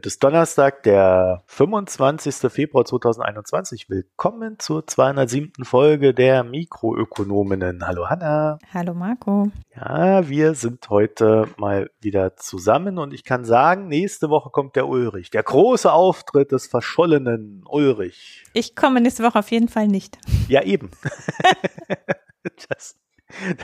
Heute 0.00 0.08
ist 0.08 0.24
Donnerstag, 0.24 0.82
der 0.84 1.42
25. 1.44 2.50
Februar 2.50 2.86
2021. 2.86 3.90
Willkommen 3.90 4.58
zur 4.58 4.86
207. 4.86 5.62
Folge 5.66 6.14
der 6.14 6.42
Mikroökonominnen. 6.42 7.86
Hallo 7.86 8.08
Hanna. 8.08 8.58
Hallo 8.72 8.94
Marco. 8.94 9.50
Ja, 9.76 10.26
wir 10.26 10.54
sind 10.54 10.88
heute 10.88 11.48
mal 11.58 11.90
wieder 12.00 12.34
zusammen 12.36 12.96
und 12.96 13.12
ich 13.12 13.24
kann 13.24 13.44
sagen, 13.44 13.88
nächste 13.88 14.30
Woche 14.30 14.48
kommt 14.48 14.74
der 14.74 14.88
Ulrich. 14.88 15.28
Der 15.28 15.42
große 15.42 15.92
Auftritt 15.92 16.50
des 16.50 16.66
verschollenen 16.66 17.62
Ulrich. 17.68 18.44
Ich 18.54 18.74
komme 18.74 19.02
nächste 19.02 19.22
Woche 19.22 19.40
auf 19.40 19.50
jeden 19.50 19.68
Fall 19.68 19.88
nicht. 19.88 20.16
Ja, 20.48 20.62
eben. 20.62 20.92
das, 22.70 22.96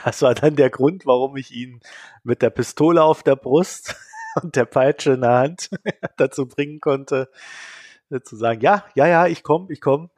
das 0.05 0.21
war 0.21 0.35
dann 0.35 0.55
der 0.55 0.69
Grund, 0.69 1.07
warum 1.07 1.39
ich 1.39 1.51
ihn 1.51 1.81
mit 2.25 2.43
der 2.43 2.51
Pistole 2.51 3.03
auf 3.03 3.23
der 3.23 3.37
Brust 3.37 3.97
und 4.43 4.57
der 4.57 4.65
Peitsche 4.65 5.13
in 5.13 5.23
der 5.23 5.39
Hand 5.39 5.71
dazu 6.17 6.47
bringen 6.47 6.81
konnte, 6.81 7.29
äh, 8.09 8.21
zu 8.21 8.37
sagen, 8.37 8.61
ja, 8.61 8.85
ja, 8.95 9.07
ja, 9.09 9.27
ich 9.27 9.43
komme, 9.43 9.67
ich 9.71 9.81
komme. 9.81 10.11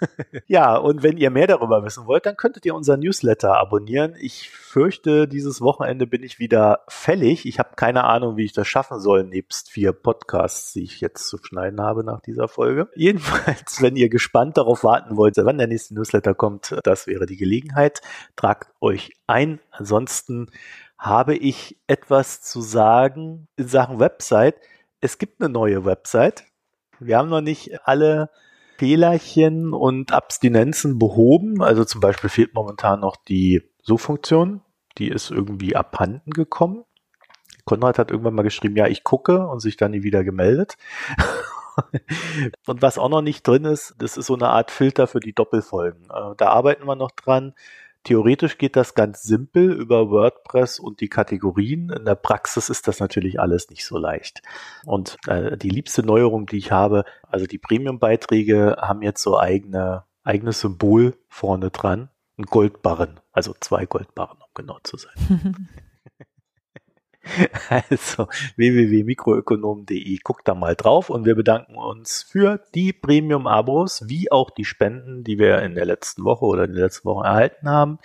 ja, 0.46 0.76
und 0.76 1.02
wenn 1.02 1.18
ihr 1.18 1.28
mehr 1.28 1.46
darüber 1.46 1.84
wissen 1.84 2.06
wollt, 2.06 2.24
dann 2.24 2.36
könntet 2.36 2.64
ihr 2.64 2.74
unser 2.74 2.96
Newsletter 2.96 3.58
abonnieren. 3.58 4.14
Ich 4.18 4.48
fürchte, 4.48 5.28
dieses 5.28 5.60
Wochenende 5.60 6.06
bin 6.06 6.22
ich 6.22 6.38
wieder 6.38 6.80
fällig. 6.88 7.44
Ich 7.44 7.58
habe 7.58 7.76
keine 7.76 8.04
Ahnung, 8.04 8.38
wie 8.38 8.44
ich 8.44 8.54
das 8.54 8.66
schaffen 8.66 8.98
soll, 8.98 9.24
nebst 9.24 9.70
vier 9.70 9.92
Podcasts, 9.92 10.72
die 10.72 10.84
ich 10.84 11.02
jetzt 11.02 11.28
zu 11.28 11.36
schneiden 11.36 11.82
habe 11.82 12.02
nach 12.02 12.22
dieser 12.22 12.48
Folge. 12.48 12.88
Jedenfalls, 12.94 13.76
wenn 13.82 13.96
ihr 13.96 14.08
gespannt 14.08 14.56
darauf 14.56 14.82
warten 14.82 15.18
wollt, 15.18 15.36
wann 15.36 15.58
der 15.58 15.66
nächste 15.66 15.94
Newsletter 15.94 16.34
kommt, 16.34 16.74
das 16.82 17.06
wäre 17.06 17.26
die 17.26 17.36
Gelegenheit. 17.36 18.00
Tragt 18.36 18.72
euch 18.80 19.12
ein. 19.26 19.60
Ansonsten 19.70 20.50
habe 20.98 21.36
ich 21.36 21.78
etwas 21.86 22.40
zu 22.40 22.60
sagen 22.60 23.48
in 23.56 23.68
Sachen 23.68 23.98
Website. 24.00 24.56
Es 25.00 25.18
gibt 25.18 25.40
eine 25.40 25.52
neue 25.52 25.84
Website. 25.84 26.44
Wir 26.98 27.18
haben 27.18 27.28
noch 27.28 27.40
nicht 27.40 27.86
alle 27.86 28.30
Fehlerchen 28.78 29.72
und 29.72 30.12
Abstinenzen 30.12 30.98
behoben. 30.98 31.62
Also 31.62 31.84
zum 31.84 32.00
Beispiel 32.00 32.30
fehlt 32.30 32.54
momentan 32.54 33.00
noch 33.00 33.16
die 33.16 33.62
Suchfunktion. 33.82 34.62
Die 34.98 35.08
ist 35.08 35.30
irgendwie 35.30 35.76
abhanden 35.76 36.30
gekommen. 36.30 36.84
Konrad 37.64 37.98
hat 37.98 38.10
irgendwann 38.10 38.34
mal 38.34 38.42
geschrieben, 38.42 38.76
ja, 38.76 38.86
ich 38.86 39.04
gucke 39.04 39.46
und 39.46 39.60
sich 39.60 39.76
dann 39.76 39.92
nie 39.92 40.02
wieder 40.02 40.22
gemeldet. 40.22 40.76
und 42.66 42.82
was 42.82 42.98
auch 42.98 43.08
noch 43.08 43.22
nicht 43.22 43.46
drin 43.46 43.64
ist, 43.64 43.94
das 43.98 44.16
ist 44.16 44.26
so 44.26 44.34
eine 44.34 44.50
Art 44.50 44.70
Filter 44.70 45.06
für 45.06 45.20
die 45.20 45.32
Doppelfolgen. 45.32 46.04
Äh, 46.04 46.34
da 46.36 46.48
arbeiten 46.48 46.86
wir 46.86 46.96
noch 46.96 47.10
dran. 47.10 47.54
Theoretisch 48.04 48.58
geht 48.58 48.76
das 48.76 48.94
ganz 48.94 49.22
simpel 49.22 49.72
über 49.72 50.10
WordPress 50.10 50.78
und 50.78 51.00
die 51.00 51.08
Kategorien. 51.08 51.90
In 51.90 52.04
der 52.04 52.14
Praxis 52.14 52.68
ist 52.68 52.86
das 52.86 53.00
natürlich 53.00 53.40
alles 53.40 53.70
nicht 53.70 53.84
so 53.86 53.96
leicht. 53.96 54.42
Und 54.84 55.16
äh, 55.26 55.56
die 55.56 55.70
liebste 55.70 56.02
Neuerung, 56.02 56.46
die 56.46 56.58
ich 56.58 56.70
habe, 56.70 57.04
also 57.22 57.46
die 57.46 57.58
Premium-Beiträge 57.58 58.76
haben 58.78 59.02
jetzt 59.02 59.22
so 59.22 59.38
eigene, 59.38 60.04
eigenes 60.22 60.60
Symbol 60.60 61.16
vorne 61.28 61.70
dran. 61.70 62.10
Ein 62.36 62.44
Goldbarren, 62.44 63.20
also 63.32 63.54
zwei 63.58 63.86
Goldbarren, 63.86 64.38
um 64.38 64.48
genau 64.54 64.78
zu 64.82 64.98
sein. 64.98 65.68
Also 67.68 68.28
www.mikroökonom.de, 68.56 70.18
guckt 70.22 70.46
da 70.46 70.54
mal 70.54 70.76
drauf 70.76 71.10
und 71.10 71.24
wir 71.24 71.34
bedanken 71.34 71.76
uns 71.76 72.22
für 72.22 72.60
die 72.74 72.92
Premium-Abos, 72.92 74.04
wie 74.06 74.30
auch 74.30 74.50
die 74.50 74.64
Spenden, 74.64 75.24
die 75.24 75.38
wir 75.38 75.62
in 75.62 75.74
der 75.74 75.86
letzten 75.86 76.24
Woche 76.24 76.44
oder 76.44 76.64
in 76.64 76.72
der 76.74 76.84
letzten 76.84 77.08
Woche 77.08 77.26
erhalten 77.26 77.68
haben 77.68 77.98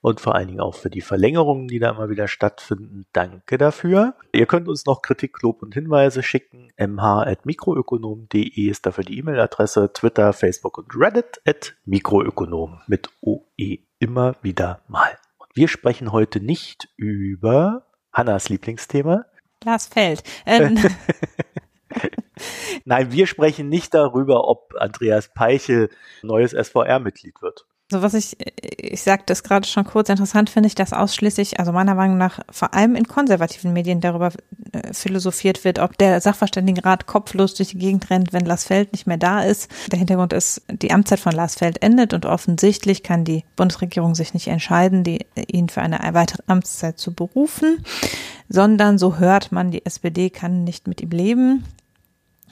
und 0.00 0.20
vor 0.20 0.34
allen 0.34 0.48
Dingen 0.48 0.60
auch 0.60 0.74
für 0.74 0.90
die 0.90 1.00
Verlängerungen, 1.00 1.68
die 1.68 1.78
da 1.78 1.90
immer 1.90 2.10
wieder 2.10 2.28
stattfinden. 2.28 3.06
Danke 3.12 3.58
dafür. 3.58 4.14
Ihr 4.32 4.46
könnt 4.46 4.68
uns 4.68 4.86
noch 4.86 5.02
Kritik, 5.02 5.42
Lob 5.42 5.62
und 5.62 5.74
Hinweise 5.74 6.22
schicken. 6.22 6.72
mh.mikroökonom.de 6.78 8.68
ist 8.68 8.86
dafür 8.86 9.04
die 9.04 9.18
E-Mail-Adresse, 9.18 9.92
Twitter, 9.92 10.32
Facebook 10.32 10.78
und 10.78 10.94
Reddit 10.94 11.40
at 11.46 11.74
mikroökonom 11.84 12.80
mit 12.86 13.10
OE 13.22 13.78
immer 13.98 14.36
wieder 14.42 14.80
mal. 14.88 15.18
Und 15.38 15.48
wir 15.54 15.68
sprechen 15.68 16.12
heute 16.12 16.40
nicht 16.40 16.88
über 16.96 17.87
Hannas 18.18 18.48
Lieblingsthema? 18.48 19.26
Lars 19.62 19.86
Feld. 19.86 20.24
Ähm. 20.44 20.76
Nein, 22.84 23.12
wir 23.12 23.28
sprechen 23.28 23.68
nicht 23.68 23.94
darüber, 23.94 24.48
ob 24.48 24.74
Andreas 24.76 25.32
Peichel 25.32 25.88
neues 26.22 26.50
SVR-Mitglied 26.50 27.40
wird. 27.40 27.66
So 27.90 28.02
was 28.02 28.12
ich, 28.12 28.36
ich 28.76 29.00
sagte 29.00 29.32
es 29.32 29.42
gerade 29.42 29.66
schon 29.66 29.84
kurz, 29.84 30.10
interessant 30.10 30.50
finde 30.50 30.66
ich, 30.66 30.74
dass 30.74 30.92
ausschließlich, 30.92 31.58
also 31.58 31.72
meiner 31.72 31.94
Meinung 31.94 32.18
nach 32.18 32.40
vor 32.50 32.74
allem 32.74 32.94
in 32.94 33.08
konservativen 33.08 33.72
Medien 33.72 34.02
darüber 34.02 34.30
äh, 34.72 34.92
philosophiert 34.92 35.64
wird, 35.64 35.78
ob 35.78 35.96
der 35.96 36.20
Sachverständigenrat 36.20 37.06
kopflos 37.06 37.54
durch 37.54 37.70
die 37.70 37.78
Gegend 37.78 38.10
rennt, 38.10 38.34
wenn 38.34 38.44
Lars 38.44 38.64
Feld 38.64 38.92
nicht 38.92 39.06
mehr 39.06 39.16
da 39.16 39.40
ist. 39.40 39.70
Der 39.90 39.98
Hintergrund 39.98 40.34
ist, 40.34 40.60
die 40.70 40.92
Amtszeit 40.92 41.20
von 41.20 41.32
Lars 41.32 41.54
Feld 41.54 41.82
endet 41.82 42.12
und 42.12 42.26
offensichtlich 42.26 43.02
kann 43.02 43.24
die 43.24 43.44
Bundesregierung 43.56 44.14
sich 44.14 44.34
nicht 44.34 44.48
entscheiden, 44.48 45.02
die, 45.02 45.24
ihn 45.46 45.70
für 45.70 45.80
eine 45.80 46.00
weitere 46.12 46.42
Amtszeit 46.46 46.98
zu 46.98 47.14
berufen, 47.14 47.82
sondern 48.50 48.98
so 48.98 49.16
hört 49.16 49.50
man, 49.50 49.70
die 49.70 49.86
SPD 49.86 50.28
kann 50.28 50.62
nicht 50.62 50.88
mit 50.88 51.00
ihm 51.00 51.10
leben 51.10 51.64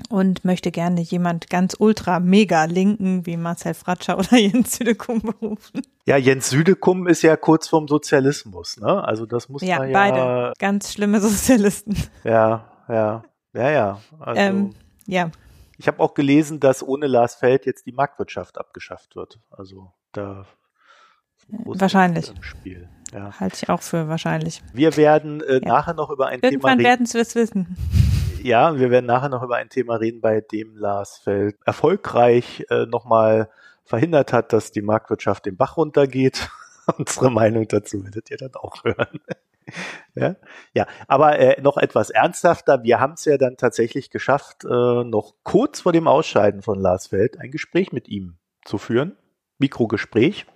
und 0.08 0.44
möchte 0.44 0.70
gerne 0.70 1.00
jemand 1.00 1.50
ganz 1.50 1.76
ultra 1.78 2.20
mega 2.20 2.64
linken 2.64 3.26
wie 3.26 3.36
Marcel 3.36 3.74
Fratscher 3.74 4.18
oder 4.18 4.36
Jens 4.36 4.76
Südekum 4.76 5.20
berufen. 5.20 5.82
Ja, 6.04 6.16
Jens 6.16 6.50
Südekum 6.50 7.06
ist 7.06 7.22
ja 7.22 7.36
kurz 7.36 7.68
vorm 7.68 7.88
Sozialismus, 7.88 8.78
ne? 8.78 9.02
Also 9.02 9.26
das 9.26 9.48
muss 9.48 9.62
ja, 9.62 9.78
man 9.78 9.90
ja. 9.90 9.92
beide 9.92 10.52
ganz 10.58 10.92
schlimme 10.92 11.20
Sozialisten. 11.20 11.96
Ja, 12.24 12.70
ja, 12.88 13.24
ja, 13.52 13.70
ja. 13.70 14.00
Also, 14.20 14.40
ähm, 14.40 14.74
ja. 15.06 15.30
Ich 15.78 15.88
habe 15.88 16.00
auch 16.00 16.14
gelesen, 16.14 16.60
dass 16.60 16.82
ohne 16.86 17.06
Lars 17.06 17.34
Feld 17.34 17.66
jetzt 17.66 17.86
die 17.86 17.92
Marktwirtschaft 17.92 18.58
abgeschafft 18.58 19.14
wird. 19.14 19.40
Also 19.50 19.92
da 20.12 20.46
wahrscheinlich 21.48 22.30
im 22.34 22.42
Spiel. 22.42 22.88
Ja. 23.12 23.38
Halte 23.38 23.56
ich 23.62 23.68
auch 23.68 23.82
für 23.82 24.08
wahrscheinlich. 24.08 24.62
Wir 24.72 24.96
werden 24.96 25.42
äh, 25.42 25.54
ja. 25.54 25.60
nachher 25.60 25.94
noch 25.94 26.10
über 26.10 26.26
ein 26.26 26.40
Irgendwann 26.40 26.50
Thema 26.50 26.68
reden. 26.68 26.80
Irgendwann 26.80 26.84
werden 26.84 27.06
Sie 27.06 27.18
es 27.18 27.34
wissen 27.34 27.76
ja, 28.42 28.78
wir 28.78 28.90
werden 28.90 29.06
nachher 29.06 29.28
noch 29.28 29.42
über 29.42 29.56
ein 29.56 29.68
Thema 29.68 29.96
reden, 29.96 30.20
bei 30.20 30.40
dem 30.40 30.76
Lars 30.76 31.18
Feld 31.18 31.56
erfolgreich 31.64 32.64
äh, 32.70 32.86
nochmal 32.86 33.50
verhindert 33.84 34.32
hat, 34.32 34.52
dass 34.52 34.72
die 34.72 34.82
Marktwirtschaft 34.82 35.46
den 35.46 35.56
Bach 35.56 35.76
runtergeht. 35.76 36.48
Unsere 36.98 37.30
Meinung 37.30 37.66
dazu 37.68 38.02
werdet 38.04 38.30
ihr 38.30 38.36
dann 38.36 38.54
auch 38.54 38.84
hören. 38.84 39.20
ja? 40.14 40.36
ja, 40.74 40.86
aber 41.08 41.38
äh, 41.38 41.60
noch 41.60 41.76
etwas 41.76 42.10
ernsthafter. 42.10 42.82
Wir 42.82 43.00
haben 43.00 43.14
es 43.14 43.24
ja 43.24 43.38
dann 43.38 43.56
tatsächlich 43.56 44.10
geschafft, 44.10 44.64
äh, 44.64 45.04
noch 45.04 45.34
kurz 45.42 45.80
vor 45.80 45.92
dem 45.92 46.08
Ausscheiden 46.08 46.62
von 46.62 46.78
Lars 46.78 47.08
Feld 47.08 47.38
ein 47.38 47.50
Gespräch 47.50 47.92
mit 47.92 48.08
ihm 48.08 48.36
zu 48.64 48.78
führen. 48.78 49.16
Mikrogespräch. 49.58 50.46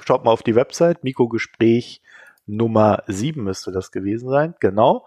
Schaut 0.00 0.24
mal 0.24 0.30
auf 0.30 0.42
die 0.42 0.54
Website. 0.54 1.04
Mikrogespräch 1.04 2.02
Nummer 2.46 3.02
7 3.06 3.42
müsste 3.42 3.72
das 3.72 3.92
gewesen 3.92 4.28
sein. 4.30 4.54
Genau. 4.60 5.06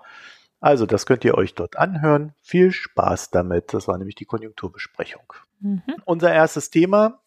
Also, 0.62 0.86
das 0.86 1.08
könnt 1.08 1.26
ihr 1.26 1.36
euch 1.36 1.56
dort 1.56 1.78
anhören. 1.78 2.34
Viel 2.40 2.72
Spaß 2.72 3.32
damit. 3.32 3.74
Das 3.74 3.88
war 3.88 3.98
nämlich 3.98 4.16
die 4.16 4.26
Konjunkturbesprechung. 4.26 5.34
Mhm. 5.60 5.82
Unser 6.06 6.32
erstes 6.32 6.70
Thema. 6.70 7.20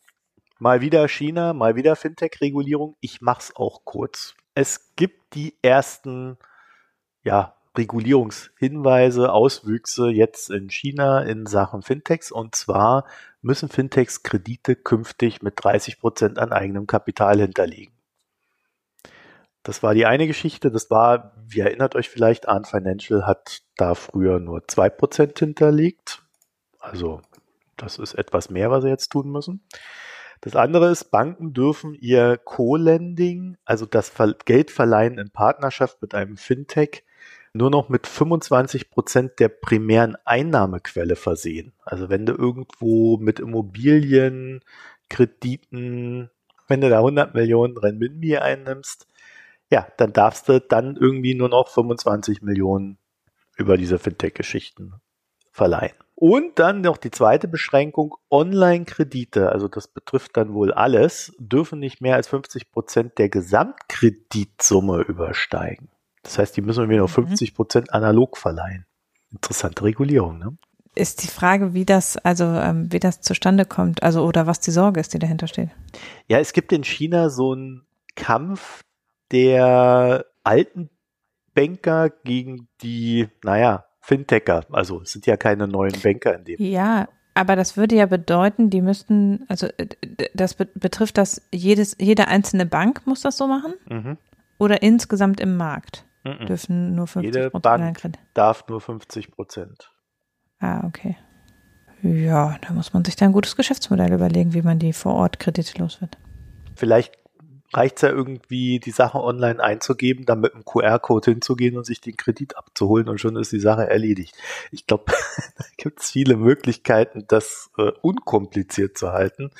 Mal 0.60 0.80
wieder 0.80 1.08
China, 1.08 1.52
mal 1.52 1.74
wieder 1.74 1.96
Fintech-Regulierung. 1.96 2.96
Ich 3.00 3.20
mach's 3.20 3.54
auch 3.56 3.84
kurz. 3.84 4.34
Es 4.54 4.94
gibt 4.94 5.34
die 5.34 5.56
ersten, 5.62 6.38
ja, 7.24 7.56
Regulierungshinweise, 7.76 9.32
Auswüchse 9.32 10.08
jetzt 10.10 10.50
in 10.50 10.70
China 10.70 11.22
in 11.22 11.46
Sachen 11.46 11.82
Fintechs. 11.82 12.30
Und 12.30 12.54
zwar 12.54 13.04
müssen 13.42 13.68
Fintechs 13.68 14.22
Kredite 14.22 14.76
künftig 14.76 15.42
mit 15.42 15.54
30 15.56 15.98
Prozent 15.98 16.38
an 16.38 16.52
eigenem 16.52 16.86
Kapital 16.86 17.40
hinterlegen. 17.40 17.93
Das 19.64 19.82
war 19.82 19.94
die 19.94 20.06
eine 20.06 20.26
Geschichte. 20.26 20.70
Das 20.70 20.90
war, 20.90 21.32
wie 21.48 21.60
erinnert 21.60 21.96
euch 21.96 22.10
vielleicht, 22.10 22.48
Arn 22.48 22.64
Financial 22.64 23.26
hat 23.26 23.62
da 23.76 23.94
früher 23.94 24.38
nur 24.38 24.68
zwei 24.68 24.90
Prozent 24.90 25.38
hinterlegt. 25.38 26.22
Also 26.78 27.22
das 27.76 27.98
ist 27.98 28.14
etwas 28.14 28.50
mehr, 28.50 28.70
was 28.70 28.84
sie 28.84 28.90
jetzt 28.90 29.08
tun 29.08 29.32
müssen. 29.32 29.64
Das 30.42 30.54
andere 30.54 30.90
ist, 30.90 31.10
Banken 31.10 31.54
dürfen 31.54 31.94
ihr 31.94 32.36
Co-Lending, 32.36 33.56
also 33.64 33.86
das 33.86 34.12
Geldverleihen 34.44 35.16
in 35.16 35.30
Partnerschaft 35.30 36.02
mit 36.02 36.14
einem 36.14 36.36
Fintech, 36.36 37.02
nur 37.54 37.70
noch 37.70 37.88
mit 37.88 38.06
25 38.06 38.90
Prozent 38.90 39.38
der 39.38 39.48
primären 39.48 40.16
Einnahmequelle 40.26 41.16
versehen. 41.16 41.72
Also 41.84 42.10
wenn 42.10 42.26
du 42.26 42.34
irgendwo 42.34 43.16
mit 43.16 43.40
Immobilien, 43.40 44.60
Krediten, 45.08 46.30
wenn 46.68 46.82
du 46.82 46.90
da 46.90 46.98
100 46.98 47.32
Millionen 47.32 47.78
Renminbi 47.78 48.36
einnimmst, 48.36 49.06
ja, 49.70 49.86
dann 49.96 50.12
darfst 50.12 50.48
du 50.48 50.60
dann 50.60 50.96
irgendwie 50.96 51.34
nur 51.34 51.48
noch 51.48 51.68
25 51.68 52.42
Millionen 52.42 52.98
über 53.56 53.76
diese 53.76 53.98
Fintech-Geschichten 53.98 54.94
verleihen. 55.50 55.94
Und 56.16 56.58
dann 56.58 56.80
noch 56.80 56.96
die 56.96 57.10
zweite 57.10 57.48
Beschränkung, 57.48 58.14
Online-Kredite, 58.30 59.50
also 59.50 59.68
das 59.68 59.88
betrifft 59.88 60.36
dann 60.36 60.52
wohl 60.52 60.72
alles, 60.72 61.32
dürfen 61.38 61.80
nicht 61.80 62.00
mehr 62.00 62.16
als 62.16 62.28
50 62.28 62.70
Prozent 62.70 63.18
der 63.18 63.28
Gesamtkreditsumme 63.28 65.02
übersteigen. 65.02 65.90
Das 66.22 66.38
heißt, 66.38 66.56
die 66.56 66.62
müssen 66.62 66.88
wir 66.88 66.98
nur 66.98 67.08
50 67.08 67.50
mhm. 67.50 67.56
Prozent 67.56 67.92
analog 67.92 68.36
verleihen. 68.36 68.86
Interessante 69.30 69.84
Regulierung, 69.84 70.38
ne? 70.38 70.56
ist 70.94 71.22
die 71.22 71.28
Frage, 71.28 71.74
wie 71.74 71.84
das, 71.84 72.16
also 72.18 72.44
ähm, 72.44 72.92
wie 72.92 73.00
das 73.00 73.20
zustande 73.20 73.64
kommt, 73.64 74.02
also 74.02 74.24
oder 74.24 74.46
was 74.46 74.60
die 74.60 74.70
Sorge 74.70 75.00
ist, 75.00 75.12
die 75.12 75.18
dahinter 75.18 75.46
steht. 75.46 75.70
Ja, 76.28 76.38
es 76.38 76.52
gibt 76.52 76.72
in 76.72 76.84
China 76.84 77.30
so 77.30 77.52
einen 77.52 77.86
Kampf 78.14 78.84
der 79.32 80.24
alten 80.42 80.90
Banker 81.54 82.10
gegen 82.10 82.68
die, 82.82 83.28
naja, 83.42 83.84
Fintecher. 84.00 84.66
Also 84.70 85.00
es 85.02 85.12
sind 85.12 85.26
ja 85.26 85.36
keine 85.36 85.66
neuen 85.66 85.94
Banker 86.02 86.34
in 86.36 86.44
dem. 86.44 86.56
Ja, 86.60 87.08
aber 87.34 87.56
das 87.56 87.76
würde 87.76 87.96
ja 87.96 88.06
bedeuten, 88.06 88.70
die 88.70 88.82
müssten, 88.82 89.44
also 89.48 89.66
äh, 89.78 89.88
das 90.34 90.54
betrifft 90.54 91.18
das 91.18 91.42
jedes, 91.52 91.96
jede 91.98 92.28
einzelne 92.28 92.66
Bank 92.66 93.06
muss 93.06 93.22
das 93.22 93.36
so 93.36 93.46
machen? 93.46 93.74
Mhm. 93.88 94.18
Oder 94.58 94.82
insgesamt 94.82 95.40
im 95.40 95.56
Markt? 95.56 96.04
Mhm. 96.24 96.46
Dürfen 96.46 96.94
nur 96.94 97.06
50 97.06 97.34
Jede 97.34 97.50
Bank 97.50 98.00
darf 98.34 98.66
nur 98.68 98.80
50 98.80 99.30
Prozent. 99.30 99.90
Ah, 100.60 100.86
okay. 100.86 101.16
Ja, 102.02 102.58
da 102.60 102.72
muss 102.72 102.92
man 102.92 103.04
sich 103.04 103.16
dann 103.16 103.30
ein 103.30 103.32
gutes 103.32 103.56
Geschäftsmodell 103.56 104.12
überlegen, 104.12 104.54
wie 104.54 104.62
man 104.62 104.78
die 104.78 104.92
vor 104.92 105.14
Ort 105.14 105.40
Kredite 105.40 105.78
los 105.78 106.00
wird. 106.00 106.18
Vielleicht 106.76 107.18
reicht 107.76 107.96
es 107.96 108.02
ja 108.02 108.08
irgendwie, 108.10 108.78
die 108.78 108.90
Sache 108.90 109.18
online 109.22 109.62
einzugeben, 109.62 110.24
dann 110.24 110.40
mit 110.40 110.54
einem 110.54 110.64
QR-Code 110.64 111.32
hinzugehen 111.32 111.76
und 111.76 111.84
sich 111.84 112.00
den 112.00 112.16
Kredit 112.16 112.56
abzuholen 112.56 113.08
und 113.08 113.18
schon 113.18 113.36
ist 113.36 113.52
die 113.52 113.60
Sache 113.60 113.88
erledigt. 113.88 114.34
Ich 114.70 114.86
glaube, 114.86 115.04
da 115.58 115.64
gibt 115.76 116.00
es 116.00 116.10
viele 116.10 116.36
Möglichkeiten, 116.36 117.24
das 117.28 117.70
äh, 117.78 117.90
unkompliziert 118.02 118.96
zu 118.96 119.12
halten 119.12 119.50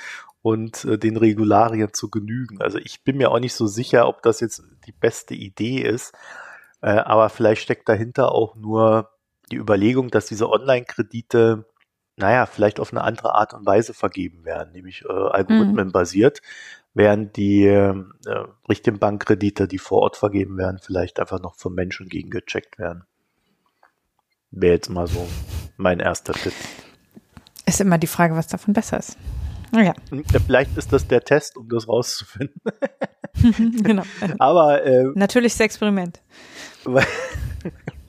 und 0.43 0.85
äh, 0.85 0.99
den 0.99 1.17
Regularien 1.17 1.93
zu 1.93 2.11
genügen. 2.11 2.61
Also 2.61 2.79
ich 2.79 3.03
bin 3.03 3.17
mir 3.17 3.31
auch 3.31 3.41
nicht 3.41 3.55
so 3.55 3.67
sicher, 3.67 4.07
ob 4.09 4.23
das 4.23 4.41
jetzt 4.41 4.63
die 4.87 4.93
beste 4.93 5.35
Idee 5.35 5.81
ist, 5.81 6.13
äh, 6.83 6.91
aber 6.91 7.29
vielleicht 7.31 7.63
steckt 7.63 7.89
dahinter 7.89 8.33
auch 8.33 8.55
nur 8.55 9.11
die 9.51 9.57
Überlegung, 9.57 10.11
dass 10.11 10.27
diese 10.27 10.49
Online-Kredite 10.49 11.67
naja, 12.17 12.47
vielleicht 12.47 12.79
auf 12.79 12.93
eine 12.93 13.03
andere 13.03 13.35
Art 13.35 13.55
und 13.55 13.67
Weise 13.67 13.93
vergeben 13.93 14.45
werden, 14.45 14.73
nämlich 14.73 15.05
äh, 15.05 15.13
algorithmenbasiert, 15.13 16.43
während 16.95 17.37
die 17.37 17.67
äh, 17.67 17.95
richtigen 18.69 18.99
Bankkredite, 18.99 19.69
die 19.69 19.79
vor 19.79 20.03
Ort 20.03 20.17
vergeben 20.17 20.57
werden, 20.57 20.79
vielleicht 20.81 21.21
einfach 21.21 21.41
noch 21.41 21.57
vom 21.57 21.75
Menschen 21.75 22.09
gegengecheckt 22.09 22.79
werden. 22.79 23.05
Wäre 24.51 24.75
jetzt 24.75 24.89
mal 24.89 25.07
so 25.09 25.27
mein 25.77 25.99
erster 26.01 26.33
Tipp. 26.33 26.55
Ist 27.67 27.81
immer 27.81 27.99
die 27.99 28.07
Frage, 28.07 28.37
was 28.37 28.47
davon 28.47 28.73
besser 28.73 28.99
ist. 28.99 29.19
Ja. 29.73 29.93
Vielleicht 30.47 30.77
ist 30.77 30.93
das 30.93 31.09
der 31.09 31.23
Test, 31.23 31.57
um 31.57 31.69
das 31.69 31.89
rauszufinden. 31.89 32.61
genau. 33.83 34.05
Aber 34.39 34.85
äh, 34.85 35.07
natürlich 35.15 35.53
das 35.55 35.61
Experiment. 35.61 36.23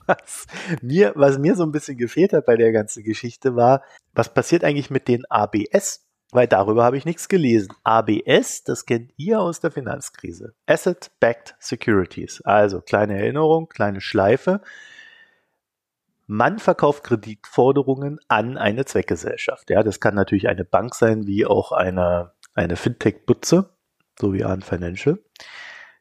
Was 0.08 0.46
mir, 0.82 1.14
was 1.16 1.36
mir 1.36 1.56
so 1.56 1.64
ein 1.64 1.72
bisschen 1.72 1.96
gefehlt 1.96 2.32
hat 2.32 2.46
bei 2.46 2.54
der 2.54 2.70
ganzen 2.70 3.02
Geschichte 3.02 3.56
war, 3.56 3.82
was 4.14 4.32
passiert 4.32 4.62
eigentlich 4.62 4.88
mit 4.88 5.08
den 5.08 5.24
ABS 5.28 6.05
weil 6.32 6.48
darüber 6.48 6.84
habe 6.84 6.96
ich 6.96 7.04
nichts 7.04 7.28
gelesen. 7.28 7.72
ABS, 7.84 8.64
das 8.64 8.84
kennt 8.84 9.12
ihr 9.16 9.40
aus 9.40 9.60
der 9.60 9.70
Finanzkrise. 9.70 10.54
Asset-Backed 10.66 11.54
Securities. 11.58 12.40
Also 12.42 12.80
kleine 12.80 13.18
Erinnerung, 13.18 13.68
kleine 13.68 14.00
Schleife. 14.00 14.60
Man 16.26 16.58
verkauft 16.58 17.04
Kreditforderungen 17.04 18.18
an 18.26 18.58
eine 18.58 18.84
Zweckgesellschaft. 18.84 19.70
Ja, 19.70 19.84
das 19.84 20.00
kann 20.00 20.16
natürlich 20.16 20.48
eine 20.48 20.64
Bank 20.64 20.94
sein, 20.94 21.26
wie 21.26 21.46
auch 21.46 21.70
eine, 21.70 22.32
eine 22.54 22.76
Fintech-Butze, 22.76 23.70
so 24.18 24.32
wie 24.32 24.44
Arn 24.44 24.62
Financial. 24.62 25.18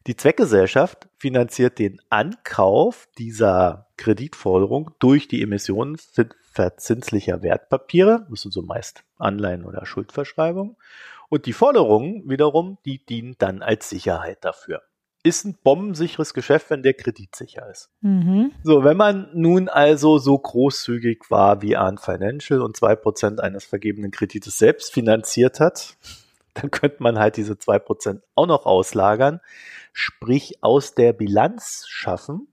Die 0.07 0.16
Zweckgesellschaft 0.16 1.07
finanziert 1.18 1.77
den 1.77 2.00
Ankauf 2.10 3.07
dieser 3.18 3.88
Kreditforderung 3.98 4.92
durch 5.00 5.27
die 5.27 5.42
Emissionen 5.42 5.98
verzinslicher 6.56 7.44
Wertpapiere, 7.44 8.25
das 8.30 8.42
sind 8.42 8.52
so 8.52 8.62
meist 8.62 9.04
Anleihen 9.18 9.66
oder 9.66 9.86
Schuldverschreibungen. 9.86 10.75
Und 11.30 11.46
die 11.46 11.54
Forderungen 11.54 12.30
wiederum, 12.30 12.78
die 12.86 13.04
dienen 13.06 13.36
dann 13.38 13.62
als 13.62 13.90
Sicherheit 13.90 14.44
dafür. 14.46 14.81
Ist 15.24 15.44
ein 15.44 15.57
bombensicheres 15.63 16.34
Geschäft, 16.34 16.69
wenn 16.69 16.84
der 16.84 16.94
Kredit 16.94 17.36
sicher 17.36 17.68
ist. 17.69 17.90
Mhm. 18.02 18.52
So, 18.63 18.84
wenn 18.84 18.96
man 18.96 19.30
nun 19.34 19.69
also 19.69 20.19
so 20.19 20.38
großzügig 20.38 21.24
war 21.30 21.62
wie 21.62 21.75
Arn 21.75 21.98
Financial 21.98 22.62
und 22.62 22.78
zwei 22.78 22.96
Prozent 22.96 23.42
eines 23.42 23.66
vergebenen 23.66 24.12
Kredites 24.12 24.58
selbst 24.58 24.94
finanziert 24.94 25.60
hat, 25.60 25.98
dann 26.54 26.72
könnte 26.72 27.01
man 27.01 27.18
halt 27.19 27.38
diese 27.38 27.58
zwei 27.58 27.80
Prozent 27.80 28.22
auch 28.36 28.48
noch 28.48 28.66
auslagern 28.66 29.42
sprich 29.96 30.62
aus 30.62 30.94
der 30.94 31.13
Bilanz 31.13 31.86
schaffen. 31.88 32.50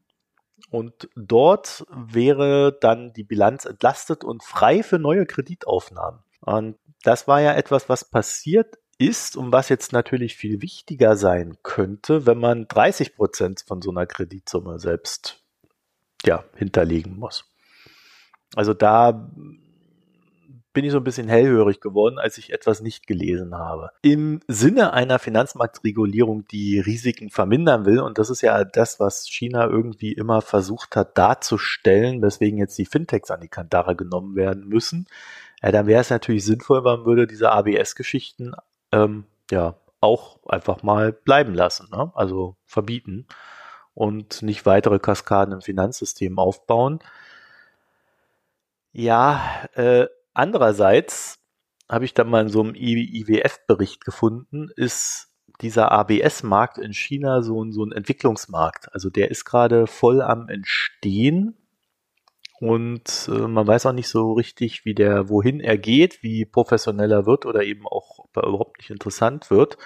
Und 0.73 1.11
dort 1.17 1.85
wäre 1.91 2.73
dann 2.81 3.13
die 3.13 3.25
Bilanz 3.25 3.67
entlastet 3.67 4.25
und 4.25 4.43
frei 4.43 4.83
für 4.83 4.99
neue 4.99 5.27
Kreditaufnahmen. 5.27 6.21
Und 6.41 6.79
das 7.03 7.29
war 7.29 7.43
ja 7.43 7.53
etwas, 7.53 7.91
was 7.91 8.09
passiert 8.09 8.79
ist 8.97 9.37
und 9.37 9.53
was 9.53 9.69
jetzt 9.69 9.93
natürlich 9.93 10.35
viel 10.35 10.63
wichtiger 10.63 11.17
sein 11.17 11.59
könnte, 11.63 12.25
wenn 12.25 12.39
man 12.39 12.69
30 12.69 13.17
Prozent 13.17 13.65
von 13.67 13.83
so 13.83 13.91
einer 13.91 14.07
Kreditsumme 14.07 14.79
selbst 14.79 15.45
ja, 16.25 16.43
hinterlegen 16.57 17.19
muss. 17.19 17.45
Also 18.55 18.73
da 18.73 19.31
bin 20.73 20.85
ich 20.85 20.93
so 20.93 20.99
ein 20.99 21.05
bisschen 21.05 21.29
hellhörig 21.29 21.81
geworden, 21.81 22.19
als 22.19 22.39
ich 22.39 22.53
etwas 22.53 22.81
nicht 22.81 23.07
gelesen 23.07 23.55
habe. 23.55 23.91
Im 24.01 24.41
Sinne 24.49 24.93
einer 24.93 25.19
Finanzmarktregulierung, 25.19 26.47
die 26.47 26.79
Risiken 26.81 27.31
vermindern 27.31 27.85
will, 27.85 28.01
und 28.01 28.19
das 28.19 28.31
ist 28.31 28.41
ja 28.41 28.65
das, 28.65 28.99
was 28.99 29.29
China 29.29 29.67
irgendwie 29.67 30.13
immer 30.13 30.41
versucht 30.41 30.97
hat 30.97 31.19
darzustellen, 31.19 32.23
weswegen 32.23 32.59
jetzt 32.59 32.79
die 32.79 32.87
Fintechs 32.87 33.31
an 33.31 33.41
die 33.41 33.49
Kandare 33.49 33.97
genommen 33.97 34.35
werden 34.35 34.67
müssen, 34.67 35.07
ja, 35.63 35.71
dann 35.71 35.87
wäre 35.87 36.01
es 36.01 36.11
natürlich 36.11 36.45
sinnvoll, 36.45 36.83
man 36.83 37.05
würde 37.05 37.27
diese 37.27 37.53
ABS-Geschichten 37.53 38.53
ähm, 38.91 39.25
ja 39.51 39.77
auch 40.01 40.41
einfach 40.47 40.83
mal 40.83 41.13
bleiben 41.13 41.55
lassen, 41.55 41.89
ne? 41.93 42.11
also 42.15 42.57
verbieten 42.67 43.27
und 43.95 44.43
nicht 44.43 44.67
weitere 44.67 44.99
Kaskaden 44.99 45.55
im 45.55 45.61
Finanzsystem 45.61 46.39
aufbauen. 46.39 46.99
Ja, 48.93 49.69
äh, 49.75 50.07
Andererseits 50.35 51.39
habe 51.89 52.05
ich 52.05 52.15
dann 52.15 52.29
mal 52.29 52.43
in 52.43 52.49
so 52.49 52.61
einem 52.61 52.75
IWF-Bericht 52.75 54.05
gefunden, 54.05 54.71
ist 54.77 55.29
dieser 55.61 55.93
ABS-Markt 55.93 56.79
in 56.79 56.93
China 56.93 57.43
so 57.43 57.63
ein, 57.63 57.73
so 57.73 57.85
ein 57.85 57.93
Entwicklungsmarkt. 57.93 58.93
Also 58.95 59.11
der 59.11 59.31
ist 59.31 59.45
gerade 59.45 59.87
voll 59.87 60.23
am 60.23 60.49
Entstehen 60.49 61.57
und 62.63 63.29
äh, 63.29 63.49
man 63.49 63.67
weiß 63.67 63.87
auch 63.87 63.93
nicht 63.93 64.07
so 64.07 64.35
richtig, 64.35 64.85
wie 64.85 64.95
der, 64.95 65.29
wohin 65.29 65.59
er 65.59 65.77
geht, 65.77 66.23
wie 66.23 66.45
professioneller 66.45 67.27
wird 67.27 67.45
oder 67.45 67.65
eben 67.65 67.89
auch 67.89 68.27
überhaupt 68.37 68.79
nicht 68.79 68.91
interessant 68.91 69.51
wird. 69.51 69.79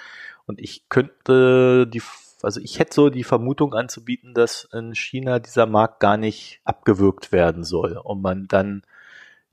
Und 0.45 0.61
ich 0.61 0.87
könnte 0.87 1.87
die, 1.87 2.03
also 2.43 2.61
ich 2.61 2.77
hätte 2.77 2.93
so 2.93 3.09
die 3.09 3.23
Vermutung 3.23 3.73
anzubieten, 3.73 4.35
dass 4.35 4.69
in 4.71 4.93
China 4.93 5.39
dieser 5.39 5.65
Markt 5.65 5.99
gar 5.99 6.17
nicht 6.17 6.61
abgewürgt 6.65 7.31
werden 7.31 7.63
soll 7.63 7.97
und 7.97 8.21
man 8.21 8.47
dann 8.47 8.83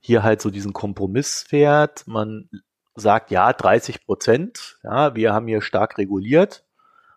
hier 0.05 0.21
halt 0.21 0.39
so 0.41 0.51
diesen 0.51 0.71
Kompromiss 0.71 1.41
fährt. 1.41 2.05
Man 2.05 2.47
sagt, 2.93 3.31
ja, 3.31 3.51
30 3.51 4.05
Prozent, 4.05 4.77
ja, 4.83 5.15
wir 5.15 5.33
haben 5.33 5.47
hier 5.47 5.61
stark 5.61 5.97
reguliert, 5.97 6.63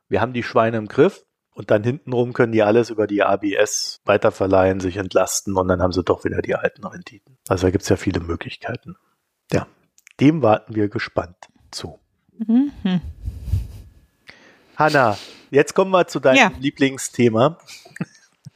wir 0.08 0.20
haben 0.22 0.32
die 0.32 0.42
Schweine 0.42 0.78
im 0.78 0.88
Griff 0.88 1.24
und 1.52 1.70
dann 1.70 1.84
hintenrum 1.84 2.32
können 2.32 2.52
die 2.52 2.62
alles 2.62 2.88
über 2.88 3.06
die 3.06 3.22
ABS 3.22 4.00
weiterverleihen, 4.04 4.80
sich 4.80 4.96
entlasten 4.96 5.56
und 5.56 5.68
dann 5.68 5.82
haben 5.82 5.92
sie 5.92 6.02
doch 6.02 6.24
wieder 6.24 6.40
die 6.40 6.54
alten 6.54 6.86
Renditen. 6.86 7.36
Also 7.46 7.66
da 7.66 7.70
gibt 7.70 7.82
es 7.82 7.90
ja 7.90 7.96
viele 7.96 8.20
Möglichkeiten. 8.20 8.96
Ja, 9.52 9.66
dem 10.18 10.40
warten 10.40 10.74
wir 10.74 10.88
gespannt 10.88 11.36
zu. 11.70 11.98
Mhm. 12.38 12.72
Hanna, 14.76 15.18
jetzt 15.50 15.74
kommen 15.74 15.90
wir 15.90 16.06
zu 16.06 16.20
deinem 16.20 16.36
ja. 16.36 16.52
Lieblingsthema. 16.58 17.58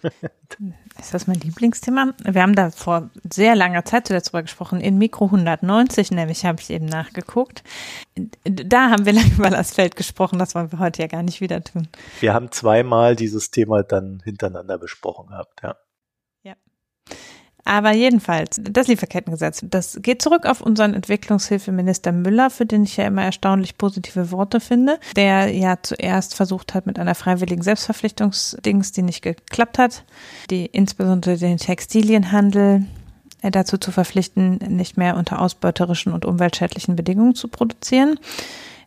Ist 0.98 1.14
das 1.14 1.26
mein 1.26 1.40
Lieblingsthema? 1.40 2.12
Wir 2.22 2.42
haben 2.42 2.54
da 2.54 2.70
vor 2.70 3.10
sehr 3.30 3.56
langer 3.56 3.84
Zeit 3.84 4.10
drüber 4.10 4.42
gesprochen. 4.42 4.80
In 4.80 4.98
Mikro 4.98 5.26
190 5.26 6.10
nämlich 6.10 6.44
habe 6.44 6.60
ich 6.60 6.70
eben 6.70 6.86
nachgeguckt. 6.86 7.62
Da 8.44 8.90
haben 8.90 9.06
wir 9.06 9.12
lange 9.14 9.32
über 9.32 9.50
das 9.50 9.72
Feld 9.72 9.96
gesprochen. 9.96 10.38
Das 10.38 10.54
wollen 10.54 10.70
wir 10.70 10.78
heute 10.78 11.02
ja 11.02 11.08
gar 11.08 11.22
nicht 11.22 11.40
wieder 11.40 11.62
tun. 11.64 11.88
Wir 12.20 12.34
haben 12.34 12.52
zweimal 12.52 13.16
dieses 13.16 13.50
Thema 13.50 13.82
dann 13.82 14.20
hintereinander 14.24 14.78
besprochen 14.78 15.28
gehabt. 15.28 15.62
Ja. 15.62 15.76
Aber 17.64 17.92
jedenfalls, 17.92 18.60
das 18.60 18.88
Lieferkettengesetz, 18.88 19.60
das 19.62 19.98
geht 20.02 20.20
zurück 20.20 20.46
auf 20.46 20.60
unseren 20.60 20.94
Entwicklungshilfeminister 20.94 22.10
Müller, 22.10 22.50
für 22.50 22.66
den 22.66 22.82
ich 22.82 22.96
ja 22.96 23.06
immer 23.06 23.22
erstaunlich 23.22 23.78
positive 23.78 24.32
Worte 24.32 24.58
finde, 24.58 24.98
der 25.14 25.48
ja 25.54 25.76
zuerst 25.80 26.34
versucht 26.34 26.74
hat 26.74 26.86
mit 26.86 26.98
einer 26.98 27.14
freiwilligen 27.14 27.62
Selbstverpflichtungsdings, 27.62 28.92
die 28.92 29.02
nicht 29.02 29.22
geklappt 29.22 29.78
hat, 29.78 30.04
die 30.50 30.66
insbesondere 30.66 31.36
den 31.36 31.58
Textilienhandel 31.58 32.84
äh, 33.42 33.50
dazu 33.52 33.78
zu 33.78 33.92
verpflichten, 33.92 34.56
nicht 34.68 34.96
mehr 34.96 35.16
unter 35.16 35.40
ausbeuterischen 35.40 36.12
und 36.12 36.24
umweltschädlichen 36.24 36.96
Bedingungen 36.96 37.36
zu 37.36 37.46
produzieren 37.46 38.18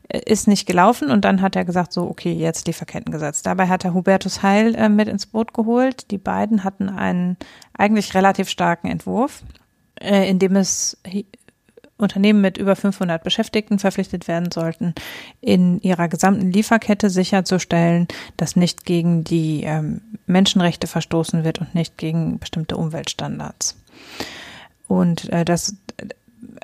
ist 0.09 0.47
nicht 0.47 0.67
gelaufen 0.67 1.09
und 1.09 1.25
dann 1.25 1.41
hat 1.41 1.55
er 1.55 1.65
gesagt, 1.65 1.91
so, 1.93 2.03
okay, 2.03 2.31
jetzt 2.33 2.67
Lieferkettengesetz. 2.67 3.41
Dabei 3.41 3.67
hat 3.67 3.85
er 3.85 3.93
Hubertus 3.93 4.43
Heil 4.43 4.75
äh, 4.75 4.89
mit 4.89 5.07
ins 5.07 5.25
Boot 5.25 5.53
geholt. 5.53 6.11
Die 6.11 6.17
beiden 6.17 6.63
hatten 6.63 6.89
einen 6.89 7.37
eigentlich 7.73 8.13
relativ 8.13 8.49
starken 8.49 8.87
Entwurf. 8.87 9.43
äh, 9.99 10.29
in 10.29 10.39
dem 10.39 10.55
es 10.55 10.97
Unternehmen 11.97 12.41
mit 12.41 12.57
über 12.57 12.75
500 12.75 13.23
Beschäftigten 13.23 13.79
verpflichtet 13.79 14.27
werden 14.27 14.51
sollten, 14.51 14.93
in 15.39 15.79
ihrer 15.79 16.09
gesamten 16.09 16.51
Lieferkette 16.51 17.09
sicherzustellen, 17.09 18.07
dass 18.35 18.57
nicht 18.57 18.85
gegen 18.85 19.23
die 19.23 19.63
ähm, 19.63 20.01
Menschenrechte 20.25 20.87
verstoßen 20.87 21.45
wird 21.45 21.59
und 21.61 21.73
nicht 21.73 21.97
gegen 21.97 22.37
bestimmte 22.39 22.75
Umweltstandards. 22.75 23.77
Und 24.87 25.31
äh, 25.31 25.45
das 25.45 25.75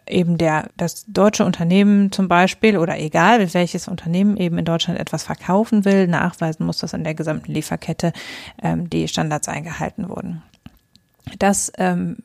eben 0.08 0.38
der, 0.38 0.70
das 0.78 1.06
deutsche 1.08 1.46
Unternehmen 1.46 2.12
zum 2.12 2.28
Beispiel 2.28 2.78
oder 2.78 3.00
egal 3.00 3.54
welches 3.54 3.88
Unternehmen 3.88 4.38
eben 4.38 4.58
in 4.58 4.66
Deutschland 4.66 5.00
etwas 5.00 5.24
verkaufen 5.24 5.86
will, 5.86 6.08
nachweisen 6.08 6.66
muss, 6.66 6.80
dass 6.80 6.94
in 6.94 7.04
der 7.04 7.16
gesamten 7.16 7.52
Lieferkette 7.52 8.14
ähm, 8.62 8.90
die 8.90 9.08
Standards 9.08 9.48
eingehalten 9.48 10.10
wurden. 10.10 10.44
Das 11.40 11.72
ähm, 11.78 12.18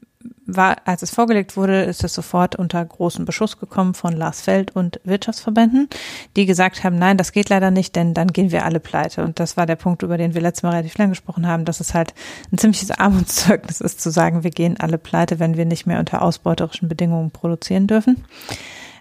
war, 0.46 0.76
als 0.84 1.02
es 1.02 1.10
vorgelegt 1.10 1.56
wurde, 1.56 1.82
ist 1.82 2.04
es 2.04 2.14
sofort 2.14 2.56
unter 2.56 2.84
großen 2.84 3.24
Beschuss 3.24 3.58
gekommen 3.58 3.94
von 3.94 4.12
Lars 4.12 4.40
Feld 4.40 4.74
und 4.74 5.00
Wirtschaftsverbänden, 5.04 5.88
die 6.36 6.46
gesagt 6.46 6.84
haben, 6.84 6.98
nein, 6.98 7.16
das 7.16 7.32
geht 7.32 7.48
leider 7.48 7.70
nicht, 7.70 7.96
denn 7.96 8.14
dann 8.14 8.28
gehen 8.28 8.52
wir 8.52 8.64
alle 8.64 8.80
pleite. 8.80 9.24
Und 9.24 9.40
das 9.40 9.56
war 9.56 9.66
der 9.66 9.76
Punkt, 9.76 10.02
über 10.02 10.18
den 10.18 10.34
wir 10.34 10.40
letztes 10.40 10.62
Mal 10.62 10.70
relativ 10.70 10.96
lang 10.98 11.10
gesprochen 11.10 11.46
haben, 11.46 11.64
dass 11.64 11.80
es 11.80 11.94
halt 11.94 12.14
ein 12.52 12.58
ziemliches 12.58 12.90
Armutszeugnis 12.90 13.80
ist, 13.80 14.00
zu 14.00 14.10
sagen, 14.10 14.44
wir 14.44 14.50
gehen 14.50 14.78
alle 14.78 14.98
pleite, 14.98 15.38
wenn 15.38 15.56
wir 15.56 15.64
nicht 15.64 15.86
mehr 15.86 15.98
unter 15.98 16.22
ausbeuterischen 16.22 16.88
Bedingungen 16.88 17.30
produzieren 17.30 17.86
dürfen. 17.86 18.24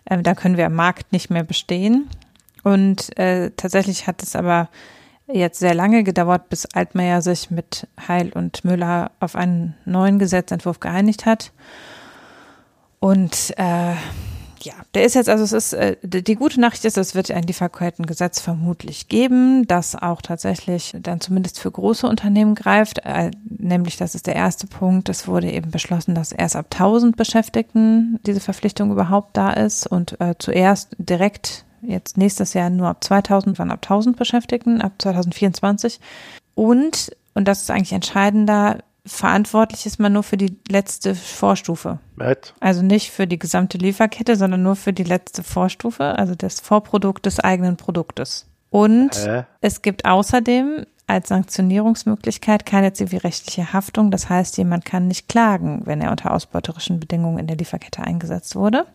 Ähm, 0.10 0.24
da 0.24 0.36
können 0.36 0.58
wir 0.58 0.65
am 0.65 0.75
Markt 0.75 1.12
nicht 1.12 1.29
mehr 1.29 1.44
bestehen. 1.44 2.10
Und 2.63 3.17
äh, 3.20 3.51
tatsächlich 3.55 4.08
hat 4.08 4.24
es 4.24 4.36
aber 4.36 4.70
jetzt 5.27 5.60
sehr 5.60 5.74
lange 5.74 6.03
gedauert, 6.03 6.50
bis 6.50 6.65
Altmaier 6.65 7.22
sich 7.22 7.51
mit 7.51 7.88
Heil 8.08 8.32
und 8.34 8.63
Müller 8.63 9.12
auf 9.20 9.36
einen 9.36 9.75
neuen 9.86 10.20
Gesetzentwurf 10.20 10.79
geeinigt 10.79 11.25
hat. 11.25 11.51
Und 13.00 13.53
äh, 13.58 13.94
ja, 14.65 14.74
der 14.94 15.05
ist 15.05 15.13
jetzt, 15.13 15.29
also 15.29 15.44
es 15.44 15.51
ist, 15.51 15.74
äh, 15.74 15.96
die 16.01 16.36
gute 16.36 16.60
Nachricht 16.60 16.86
ist, 16.86 16.98
es 16.98 17.13
wird 17.13 17.29
ein 17.29 17.44
Lieferkettengesetz 17.44 18.39
vermutlich 18.39 19.08
geben, 19.08 19.67
das 19.67 19.96
auch 19.96 20.22
tatsächlich 20.22 20.96
dann 21.00 21.22
zumindest 21.22 21.60
für 21.60 21.70
große 21.70 22.08
Unternehmen 22.08 22.55
greift. 22.55 23.00
Äh, 23.05 23.32
nämlich, 23.48 23.98
das 23.98 24.15
ist 24.15 24.27
der 24.27 24.36
erste 24.36 24.67
Punkt, 24.67 25.10
es 25.10 25.27
wurde 25.27 25.51
eben 25.51 25.72
beschlossen, 25.72 26.15
dass 26.15 26.32
erst 26.32 26.55
ab 26.55 26.67
1000 26.72 27.15
Beschäftigten 27.15 28.20
diese 28.25 28.39
Verpflichtung 28.39 28.91
überhaupt 28.91 29.38
da 29.38 29.51
ist 29.51 29.86
und 29.88 30.20
äh, 30.20 30.36
zuerst 30.39 30.96
direkt 30.98 31.65
jetzt 31.88 32.18
nächstes 32.18 32.54
Jahr 32.54 32.70
nur 32.70 32.88
ab 32.88 33.04
2000, 33.04 33.60
waren 33.60 33.72
ab 33.72 33.82
1000 33.84 34.18
Beschäftigten, 34.18 34.82
ab 34.82 34.94
2024. 35.00 36.00
Und, 36.54 37.15
und 37.34 37.48
das 37.48 37.62
ist 37.62 37.72
eigentlich 37.72 37.94
entscheidender, 37.94 38.80
verantwortlich 39.06 39.86
ist 39.86 40.00
man 40.00 40.13
nur 40.13 40.24
für 40.24 40.38
die 40.38 40.58
letzte 40.68 41.15
Vorstufe. 41.15 42.00
Right. 42.18 42.54
Also 42.60 42.82
nicht 42.82 43.12
für 43.12 43.27
die 43.27 43.39
gesamte 43.39 43.77
Lieferkette, 43.77 44.36
sondern 44.36 44.63
nur 44.63 44.75
für 44.75 44.94
die 44.94 45.04
letzte 45.04 45.44
Vorstufe, 45.44 46.18
also 46.18 46.36
das 46.36 46.60
Vorprodukt 46.60 47.25
des 47.25 47.39
eigenen 47.39 47.77
Produktes. 47.77 48.48
Und 48.70 49.15
äh. 49.25 49.44
es 49.62 49.82
gibt 49.82 50.06
außerdem 50.06 50.86
als 51.08 51.30
Sanktionierungsmöglichkeit 51.30 52.65
keine 52.65 52.94
zivilrechtliche 52.94 53.74
Haftung. 53.74 54.10
Das 54.10 54.27
heißt, 54.27 54.58
jemand 54.58 54.86
kann 54.86 55.08
nicht 55.08 55.30
klagen, 55.30 55.84
wenn 55.86 56.01
er 56.01 56.10
unter 56.10 56.32
ausbeuterischen 56.32 57.00
Bedingungen 57.00 57.38
in 57.38 57.48
der 57.48 57.58
Lieferkette 57.58 58.01
eingesetzt 58.01 58.56
wurde 58.56 58.86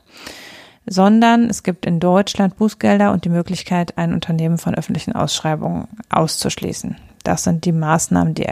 sondern 0.86 1.48
es 1.48 1.62
gibt 1.62 1.86
in 1.86 2.00
Deutschland 2.00 2.56
Bußgelder 2.56 3.12
und 3.12 3.24
die 3.24 3.30
Möglichkeit, 3.30 3.98
ein 3.98 4.12
Unternehmen 4.12 4.58
von 4.58 4.74
öffentlichen 4.74 5.12
Ausschreibungen 5.12 5.88
auszuschließen. 6.08 6.96
Das 7.22 7.44
sind 7.44 7.64
die 7.64 7.72
Maßnahmen, 7.72 8.34
die, 8.34 8.46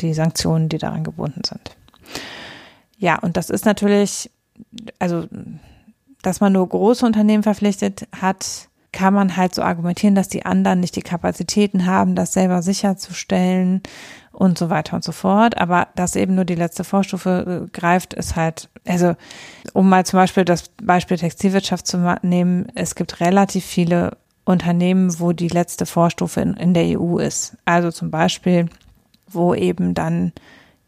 die 0.00 0.14
Sanktionen, 0.14 0.68
die 0.68 0.78
daran 0.78 1.04
gebunden 1.04 1.42
sind. 1.44 1.76
Ja, 2.96 3.18
und 3.18 3.36
das 3.36 3.50
ist 3.50 3.66
natürlich, 3.66 4.30
also, 4.98 5.26
dass 6.22 6.40
man 6.40 6.52
nur 6.52 6.68
große 6.68 7.04
Unternehmen 7.04 7.42
verpflichtet 7.42 8.06
hat, 8.18 8.68
kann 8.92 9.12
man 9.12 9.36
halt 9.36 9.54
so 9.54 9.62
argumentieren, 9.62 10.14
dass 10.14 10.28
die 10.28 10.46
anderen 10.46 10.78
nicht 10.78 10.94
die 10.94 11.02
Kapazitäten 11.02 11.84
haben, 11.84 12.14
das 12.14 12.32
selber 12.32 12.62
sicherzustellen 12.62 13.82
und 14.34 14.58
so 14.58 14.68
weiter 14.70 14.96
und 14.96 15.04
so 15.04 15.12
fort. 15.12 15.58
Aber 15.58 15.88
dass 15.94 16.16
eben 16.16 16.34
nur 16.34 16.44
die 16.44 16.54
letzte 16.54 16.84
Vorstufe 16.84 17.64
äh, 17.64 17.70
greift, 17.70 18.14
ist 18.14 18.36
halt, 18.36 18.68
also 18.86 19.14
um 19.72 19.88
mal 19.88 20.04
zum 20.04 20.18
Beispiel 20.18 20.44
das 20.44 20.68
Beispiel 20.82 21.16
Textilwirtschaft 21.16 21.86
zu 21.86 21.98
nehmen, 22.22 22.66
es 22.74 22.94
gibt 22.94 23.20
relativ 23.20 23.64
viele 23.64 24.16
Unternehmen, 24.44 25.18
wo 25.18 25.32
die 25.32 25.48
letzte 25.48 25.86
Vorstufe 25.86 26.40
in, 26.40 26.54
in 26.54 26.74
der 26.74 27.00
EU 27.00 27.18
ist. 27.18 27.56
Also 27.64 27.90
zum 27.90 28.10
Beispiel, 28.10 28.68
wo 29.28 29.54
eben 29.54 29.94
dann 29.94 30.32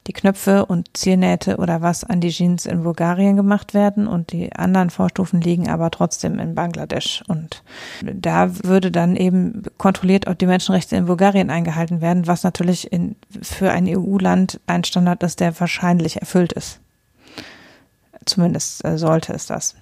die 0.07 0.13
Knöpfe 0.13 0.67
und 0.67 0.97
Ziernähte 0.97 1.57
oder 1.57 1.83
was 1.83 2.05
an 2.05 2.21
die 2.21 2.31
Jeans 2.31 2.67
in 2.67 2.83
Bulgarien 2.83 3.37
gemacht 3.37 3.75
werden 3.75 4.07
und 4.07 4.33
die 4.33 4.53
anderen 4.53 4.91
Vorstufen 4.91 5.41
liegen 5.41 5.69
aber 5.69 5.91
trotzdem 5.91 6.39
in 6.39 6.55
Bangladesch. 6.55 7.23
Und 7.27 7.63
da 8.03 8.65
würde 8.65 8.91
dann 8.91 9.17
eben 9.17 9.63
kontrolliert, 9.79 10.27
ob 10.29 10.39
die 10.39 10.47
Menschenrechte 10.47 10.97
in 10.97 11.07
Bulgarien 11.07 11.51
eingehalten 11.51 12.01
werden, 12.01 12.27
was 12.27 12.45
natürlich 12.45 12.93
in, 12.93 13.17
für 13.43 13.71
ein 13.73 13.87
EU-Land 13.89 14.61
ein 14.67 14.85
Standard 14.85 15.23
ist, 15.23 15.41
der 15.41 15.59
wahrscheinlich 15.59 16.21
erfüllt 16.21 16.53
ist. 16.53 16.81
Zumindest 18.25 18.85
äh, 18.85 18.99
sollte 18.99 19.33
es 19.33 19.47
das. 19.47 19.75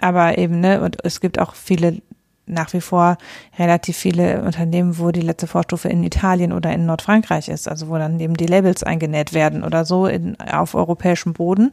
Aber 0.00 0.38
eben, 0.38 0.60
ne, 0.60 0.80
und 0.80 1.04
es 1.04 1.20
gibt 1.20 1.38
auch 1.38 1.54
viele 1.54 2.02
nach 2.46 2.72
wie 2.72 2.80
vor 2.80 3.16
relativ 3.58 3.96
viele 3.96 4.42
Unternehmen, 4.42 4.98
wo 4.98 5.10
die 5.10 5.20
letzte 5.20 5.46
Vorstufe 5.46 5.88
in 5.88 6.04
Italien 6.04 6.52
oder 6.52 6.72
in 6.72 6.86
Nordfrankreich 6.86 7.48
ist, 7.48 7.68
also 7.68 7.88
wo 7.88 7.96
dann 7.96 8.20
eben 8.20 8.34
die 8.34 8.46
Labels 8.46 8.82
eingenäht 8.82 9.32
werden 9.32 9.64
oder 9.64 9.84
so 9.84 10.06
in, 10.06 10.38
auf 10.40 10.74
europäischem 10.74 11.32
Boden. 11.32 11.72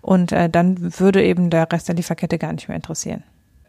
Und 0.00 0.32
äh, 0.32 0.48
dann 0.48 0.98
würde 0.98 1.22
eben 1.22 1.50
der 1.50 1.70
Rest 1.70 1.88
der 1.88 1.94
Lieferkette 1.94 2.38
gar 2.38 2.52
nicht 2.52 2.68
mehr 2.68 2.76
interessieren. 2.76 3.22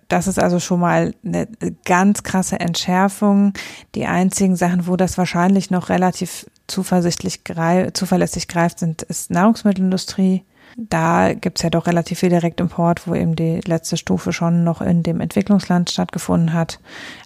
Das 0.10 0.25
ist 0.25 0.39
also 0.39 0.60
schon 0.60 0.79
mal 0.79 1.13
eine 1.24 1.48
ganz 1.86 2.24
krasse 2.24 2.60
Entschärfung. 2.60 3.53
Die 3.93 4.08
einzigen 4.08 4.55
Sachen, 4.55 4.88
wo 4.88 4.96
das 4.96 5.19
wahrscheinlich 5.19 5.69
noch 5.69 5.89
relativ 5.89 6.48
zuversichtlich 6.65 7.43
greif, 7.43 7.93
zuverlässig 7.93 8.48
greift, 8.48 8.79
sind 8.79 9.03
ist 9.03 9.29
Nahrungsmittelindustrie, 9.29 10.43
da 10.77 11.33
gibt's 11.33 11.61
ja 11.61 11.69
doch 11.69 11.88
relativ 11.88 12.19
viel 12.19 12.29
Direktimport, 12.29 13.07
wo 13.07 13.15
eben 13.15 13.35
die 13.35 13.61
letzte 13.65 13.97
Stufe 13.97 14.33
schon 14.33 14.63
noch 14.63 14.81
in 14.81 15.03
dem 15.03 15.19
Entwicklungsland 15.19 15.89
stattgefunden 15.89 16.53
hat. 16.53 16.79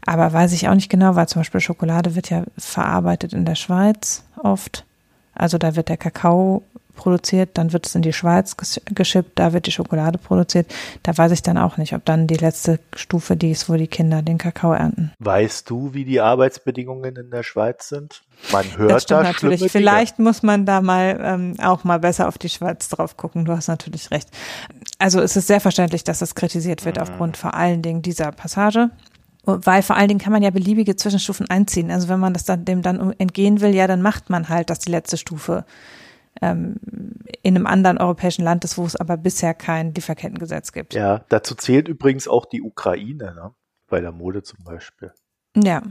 Aber 0.06 0.32
weiß 0.32 0.54
ich 0.54 0.68
auch 0.68 0.76
nicht 0.76 0.90
genau, 0.90 1.16
weil 1.16 1.28
zum 1.28 1.42
Beispiel 1.42 1.62
Schokolade 1.62 2.16
wird 2.16 2.30
ja 2.30 2.44
verarbeitet 2.58 3.34
in 3.34 3.46
der 3.46 3.56
Schweiz 3.56 4.24
oft. 4.42 4.86
Also 5.36 5.58
da 5.58 5.76
wird 5.76 5.90
der 5.90 5.98
Kakao 5.98 6.64
produziert, 6.96 7.52
dann 7.58 7.74
wird 7.74 7.88
es 7.88 7.96
in 7.96 8.02
die 8.02 8.14
Schweiz 8.14 8.56
geschippt, 8.58 9.32
da 9.40 9.54
wird 9.54 9.66
die 9.66 9.72
Schokolade 9.72 10.18
produziert. 10.18 10.68
Da 11.02 11.18
weiß 11.18 11.32
ich 11.32 11.42
dann 11.42 11.58
auch 11.58 11.78
nicht, 11.78 11.94
ob 11.94 12.06
dann 12.06 12.28
die 12.28 12.36
letzte 12.36 12.80
Stufe 12.96 13.36
die 13.36 13.52
ist, 13.52 13.70
wo 13.70 13.76
die 13.76 13.88
Kinder 13.88 14.22
den 14.22 14.38
Kakao 14.38 14.74
ernten. 14.74 15.12
Weißt 15.20 15.70
du, 15.70 15.94
wie 15.94 16.06
die 16.06 16.22
Arbeitsbedingungen 16.22 17.16
in 17.16 17.32
der 17.32 17.44
Schweiz 17.44 17.90
sind? 17.90 18.24
Man 18.52 18.66
hört 18.78 18.92
das 18.92 19.04
stimmt 19.04 19.22
da 19.22 19.24
natürlich. 19.24 19.72
Vielleicht 19.72 20.20
muss 20.20 20.44
man 20.44 20.66
da 20.66 20.82
mal 20.82 21.20
ähm, 21.22 21.56
auch 21.62 21.84
mal 21.84 22.00
besser 22.00 22.28
auf 22.28 22.38
die 22.38 22.50
Schweiz 22.50 22.90
drauf 22.90 23.18
gucken. 23.18 23.46
Du 23.46 23.54
hast 23.54 23.68
natürlich 23.68 24.12
recht. 24.12 24.30
Also 25.00 25.20
es 25.22 25.36
ist 25.36 25.48
sehr 25.48 25.62
verständlich, 25.62 26.04
dass 26.04 26.20
das 26.20 26.36
kritisiert 26.36 26.86
wird 26.86 26.98
mhm. 26.98 27.04
aufgrund 27.04 27.38
vor 27.38 27.54
allen 27.54 27.82
Dingen 27.82 28.02
dieser 28.02 28.32
Passage. 28.32 28.90
Weil 29.46 29.82
vor 29.82 29.98
allen 29.98 30.08
Dingen 30.08 30.22
kann 30.22 30.32
man 30.32 30.42
ja 30.42 30.52
beliebige 30.52 30.96
Zwischenstufen 30.96 31.50
einziehen. 31.50 31.92
Also 31.92 32.08
wenn 32.08 32.20
man 32.20 32.34
das 32.34 32.46
dann 32.46 32.64
dem 32.64 32.82
dann 32.82 33.14
entgehen 33.18 33.60
will, 33.60 33.76
ja, 33.76 33.88
dann 33.88 34.02
macht 34.02 34.30
man 34.30 34.48
halt, 34.48 34.70
dass 34.70 34.80
die 34.80 34.92
letzte 34.92 35.18
Stufe 35.18 35.66
ähm, 36.44 36.76
in 37.42 37.56
einem 37.56 37.66
anderen 37.66 37.98
europäischen 37.98 38.44
Land 38.44 38.64
ist, 38.64 38.78
wo 38.78 38.86
es 38.86 38.96
aber 38.96 39.18
bisher 39.18 39.54
kein 39.54 39.94
Lieferkettengesetz 39.94 40.72
gibt. 40.72 40.94
Ja, 40.94 41.24
dazu 41.30 41.56
zählt 41.56 41.88
übrigens 41.88 42.28
auch 42.28 42.46
die 42.46 42.62
Ukraine, 42.62 43.34
ne? 43.34 43.52
bei 43.90 44.02
der 44.02 44.12
Mode 44.12 44.44
zum 44.44 44.64
Beispiel. 44.64 45.12
Ja. 45.56 45.82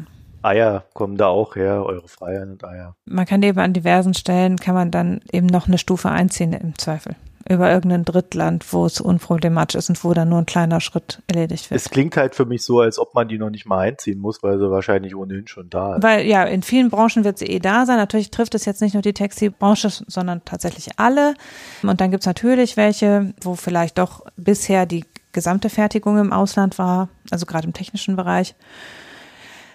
Eier 0.42 0.84
kommen 0.92 1.16
da 1.16 1.28
auch 1.28 1.54
her, 1.54 1.84
eure 1.84 2.08
Freiheit 2.08 2.48
und 2.48 2.64
Eier. 2.64 2.96
Man 3.04 3.26
kann 3.26 3.42
eben 3.42 3.60
an 3.60 3.72
diversen 3.72 4.14
Stellen, 4.14 4.56
kann 4.56 4.74
man 4.74 4.90
dann 4.90 5.20
eben 5.30 5.46
noch 5.46 5.68
eine 5.68 5.78
Stufe 5.78 6.10
einziehen 6.10 6.52
im 6.52 6.76
Zweifel 6.76 7.14
über 7.48 7.70
irgendein 7.70 8.04
Drittland, 8.04 8.72
wo 8.72 8.86
es 8.86 9.00
unproblematisch 9.00 9.76
ist 9.76 9.88
und 9.88 10.04
wo 10.04 10.14
dann 10.14 10.28
nur 10.28 10.38
ein 10.38 10.46
kleiner 10.46 10.80
Schritt 10.80 11.22
erledigt 11.26 11.70
wird. 11.70 11.80
Es 11.80 11.90
klingt 11.90 12.16
halt 12.16 12.34
für 12.34 12.44
mich 12.44 12.64
so, 12.64 12.80
als 12.80 12.98
ob 12.98 13.14
man 13.14 13.28
die 13.28 13.38
noch 13.38 13.50
nicht 13.50 13.66
mal 13.66 13.78
einziehen 13.78 14.18
muss, 14.18 14.42
weil 14.42 14.58
sie 14.58 14.70
wahrscheinlich 14.70 15.14
ohnehin 15.14 15.46
schon 15.46 15.70
da 15.70 15.96
ist. 15.96 16.02
Weil 16.02 16.26
ja, 16.26 16.44
in 16.44 16.62
vielen 16.62 16.90
Branchen 16.90 17.24
wird 17.24 17.38
sie 17.38 17.46
eh 17.46 17.58
da 17.58 17.86
sein. 17.86 17.96
Natürlich 17.96 18.30
trifft 18.30 18.54
es 18.54 18.64
jetzt 18.64 18.80
nicht 18.80 18.94
nur 18.94 19.02
die 19.02 19.12
Textilbranche, 19.12 19.88
sondern 20.06 20.44
tatsächlich 20.44 20.98
alle. 20.98 21.34
Und 21.82 22.00
dann 22.00 22.10
gibt 22.10 22.22
es 22.22 22.26
natürlich 22.26 22.76
welche, 22.76 23.34
wo 23.40 23.54
vielleicht 23.54 23.98
doch 23.98 24.24
bisher 24.36 24.86
die 24.86 25.04
gesamte 25.32 25.70
Fertigung 25.70 26.18
im 26.18 26.32
Ausland 26.32 26.78
war, 26.78 27.08
also 27.30 27.46
gerade 27.46 27.66
im 27.66 27.72
technischen 27.72 28.16
Bereich. 28.16 28.54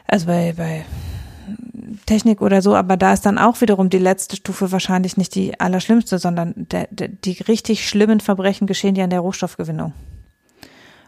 Also 0.08 0.28
bei, 0.28 0.54
bei 0.56 0.86
Technik 2.06 2.42
oder 2.42 2.62
so, 2.62 2.76
aber 2.76 2.98
da 2.98 3.14
ist 3.14 3.26
dann 3.26 3.38
auch 3.38 3.62
wiederum 3.62 3.90
die 3.90 3.98
letzte 3.98 4.36
Stufe 4.36 4.72
wahrscheinlich 4.72 5.18
nicht 5.18 5.36
die 5.36 5.60
allerschlimmste, 5.60 6.20
sondern 6.20 6.54
der, 6.56 6.88
der, 6.92 7.08
die 7.08 7.34
richtig 7.48 7.88
schlimmen 7.88 8.20
Verbrechen 8.20 8.68
geschehen 8.68 8.96
ja 8.96 9.04
in 9.04 9.10
der 9.10 9.20
Rohstoffgewinnung. 9.20 9.94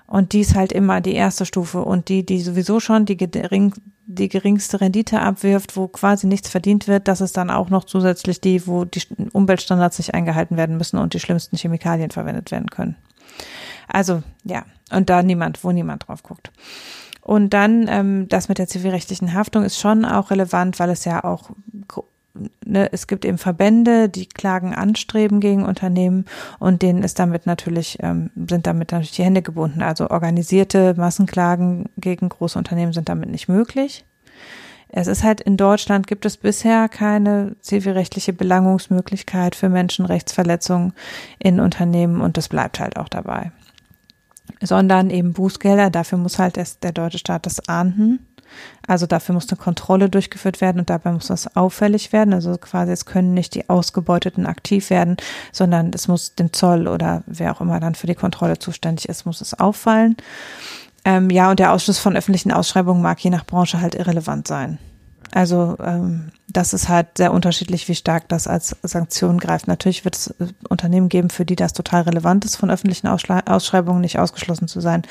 Und 0.05 0.33
die 0.33 0.39
ist 0.39 0.55
halt 0.55 0.71
immer 0.71 1.01
die 1.01 1.13
erste 1.13 1.45
Stufe 1.45 1.83
und 1.83 2.09
die, 2.09 2.25
die 2.25 2.41
sowieso 2.41 2.79
schon 2.79 3.05
die, 3.05 3.15
gering, 3.15 3.73
die 4.07 4.27
geringste 4.27 4.81
Rendite 4.81 5.21
abwirft, 5.21 5.77
wo 5.77 5.87
quasi 5.87 6.25
nichts 6.25 6.49
verdient 6.49 6.87
wird, 6.87 7.07
das 7.07 7.21
ist 7.21 7.37
dann 7.37 7.51
auch 7.51 7.69
noch 7.69 7.83
zusätzlich 7.83 8.41
die, 8.41 8.65
wo 8.65 8.85
die 8.85 9.03
Umweltstandards 9.33 9.99
nicht 9.99 10.15
eingehalten 10.15 10.57
werden 10.57 10.77
müssen 10.77 10.97
und 10.97 11.13
die 11.13 11.19
schlimmsten 11.19 11.57
Chemikalien 11.57 12.09
verwendet 12.09 12.49
werden 12.49 12.71
können. 12.71 12.95
Also 13.87 14.23
ja, 14.43 14.65
und 14.91 15.11
da 15.11 15.21
niemand, 15.21 15.63
wo 15.63 15.71
niemand 15.71 16.07
drauf 16.07 16.23
guckt. 16.23 16.51
Und 17.29 17.53
dann 17.53 17.85
ähm, 17.87 18.27
das 18.27 18.49
mit 18.49 18.57
der 18.57 18.65
zivilrechtlichen 18.65 19.35
Haftung 19.35 19.63
ist 19.63 19.79
schon 19.79 20.03
auch 20.03 20.31
relevant, 20.31 20.79
weil 20.79 20.89
es 20.89 21.05
ja 21.05 21.23
auch 21.23 21.51
ne, 22.65 22.91
es 22.91 23.05
gibt 23.05 23.23
eben 23.23 23.37
Verbände, 23.37 24.09
die 24.09 24.25
Klagen 24.25 24.73
anstreben 24.73 25.39
gegen 25.39 25.63
Unternehmen 25.63 26.25
und 26.57 26.81
denen 26.81 27.03
ist 27.03 27.19
damit 27.19 27.45
natürlich, 27.45 27.99
ähm, 28.01 28.31
sind 28.49 28.65
damit 28.65 28.91
natürlich 28.93 29.11
die 29.11 29.23
Hände 29.23 29.43
gebunden. 29.43 29.83
Also 29.83 30.09
organisierte 30.09 30.95
Massenklagen 30.97 31.89
gegen 31.97 32.29
große 32.29 32.57
Unternehmen 32.57 32.93
sind 32.93 33.09
damit 33.09 33.29
nicht 33.29 33.47
möglich. 33.47 34.05
Es 34.87 35.05
ist 35.05 35.23
halt 35.23 35.39
in 35.39 35.55
Deutschland 35.55 36.07
gibt 36.07 36.25
es 36.25 36.35
bisher 36.35 36.89
keine 36.89 37.57
zivilrechtliche 37.61 38.33
Belangungsmöglichkeit 38.33 39.53
für 39.53 39.69
Menschenrechtsverletzungen 39.69 40.93
in 41.37 41.59
Unternehmen 41.59 42.21
und 42.21 42.37
das 42.37 42.49
bleibt 42.49 42.79
halt 42.79 42.97
auch 42.97 43.07
dabei. 43.07 43.51
Sondern 44.61 45.09
eben 45.09 45.33
Bußgelder, 45.33 45.89
dafür 45.89 46.17
muss 46.17 46.39
halt 46.39 46.57
erst 46.57 46.83
der 46.83 46.91
deutsche 46.91 47.19
Staat 47.19 47.45
das 47.45 47.67
ahnden 47.67 48.19
also 48.87 49.05
dafür 49.05 49.35
muss 49.35 49.49
eine 49.49 49.57
Kontrolle 49.57 50.09
durchgeführt 50.09 50.61
werden 50.61 50.79
und 50.79 50.89
dabei 50.89 51.11
muss 51.11 51.27
das 51.27 51.55
auffällig 51.55 52.11
werden. 52.11 52.33
Also 52.33 52.57
quasi 52.57 52.91
es 52.91 53.05
können 53.05 53.33
nicht 53.33 53.55
die 53.55 53.69
Ausgebeuteten 53.69 54.45
aktiv 54.45 54.89
werden, 54.89 55.17
sondern 55.51 55.91
es 55.93 56.07
muss 56.07 56.35
dem 56.35 56.53
Zoll 56.53 56.87
oder 56.87 57.23
wer 57.25 57.51
auch 57.51 57.61
immer 57.61 57.79
dann 57.79 57.95
für 57.95 58.07
die 58.07 58.15
Kontrolle 58.15 58.59
zuständig 58.59 59.07
ist, 59.07 59.25
muss 59.25 59.41
es 59.41 59.53
auffallen. 59.53 60.17
Ähm, 61.05 61.29
ja, 61.29 61.49
und 61.49 61.59
der 61.59 61.71
Ausschluss 61.71 61.99
von 61.99 62.17
öffentlichen 62.17 62.51
Ausschreibungen 62.51 63.01
mag 63.01 63.19
je 63.19 63.29
nach 63.29 63.45
Branche 63.45 63.79
halt 63.79 63.95
irrelevant 63.95 64.47
sein. 64.47 64.79
Also 65.31 65.77
ähm, 65.83 66.31
das 66.47 66.73
ist 66.73 66.89
halt 66.89 67.17
sehr 67.17 67.33
unterschiedlich, 67.33 67.87
wie 67.87 67.95
stark 67.95 68.27
das 68.29 68.47
als 68.47 68.75
Sanktion 68.83 69.37
greift. 69.37 69.67
Natürlich 69.67 70.05
wird 70.05 70.15
es 70.15 70.27
äh, 70.39 70.47
Unternehmen 70.67 71.09
geben, 71.09 71.29
für 71.29 71.45
die 71.45 71.55
das 71.55 71.73
total 71.73 72.03
relevant 72.03 72.45
ist, 72.45 72.55
von 72.55 72.71
öffentlichen 72.71 73.07
Ausschreibungen 73.07 74.01
nicht 74.01 74.19
ausgeschlossen 74.19 74.67
zu 74.67 74.81
sein, 74.81 75.03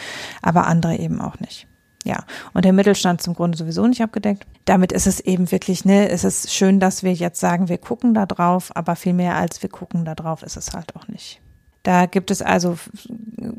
aber 0.43 0.67
andere 0.67 0.97
eben 0.97 1.21
auch 1.21 1.39
nicht. 1.41 1.67
Ja, 2.05 2.25
und 2.55 2.65
der 2.65 2.73
Mittelstand 2.73 3.21
zum 3.21 3.35
Grunde 3.35 3.59
sowieso 3.59 3.87
nicht 3.87 4.03
abgedeckt. 4.03 4.47
Damit 4.65 4.93
ist 4.93 5.07
es 5.07 5.21
eben 5.21 5.51
wirklich, 5.51 5.85
ne, 5.85 6.09
es 6.09 6.25
ist 6.25 6.53
schön, 6.53 6.81
dass 6.81 7.03
wir 7.03 7.13
jetzt 7.13 7.41
sagen, 7.41 7.69
wir 7.69 7.79
gucken 7.79 8.15
da 8.15 8.25
drauf, 8.25 8.71
aber 8.75 8.97
viel 8.97 9.13
mehr 9.13 9.37
als 9.37 9.63
wir 9.63 9.69
gucken 9.69 10.05
da 10.05 10.15
drauf 10.15 10.43
ist 10.43 10.57
es 10.57 10.73
halt 10.73 10.97
auch 10.97 11.09
nicht. 11.09 11.41
Da 11.83 12.07
gibt 12.07 12.31
es 12.31 12.43
also 12.43 12.77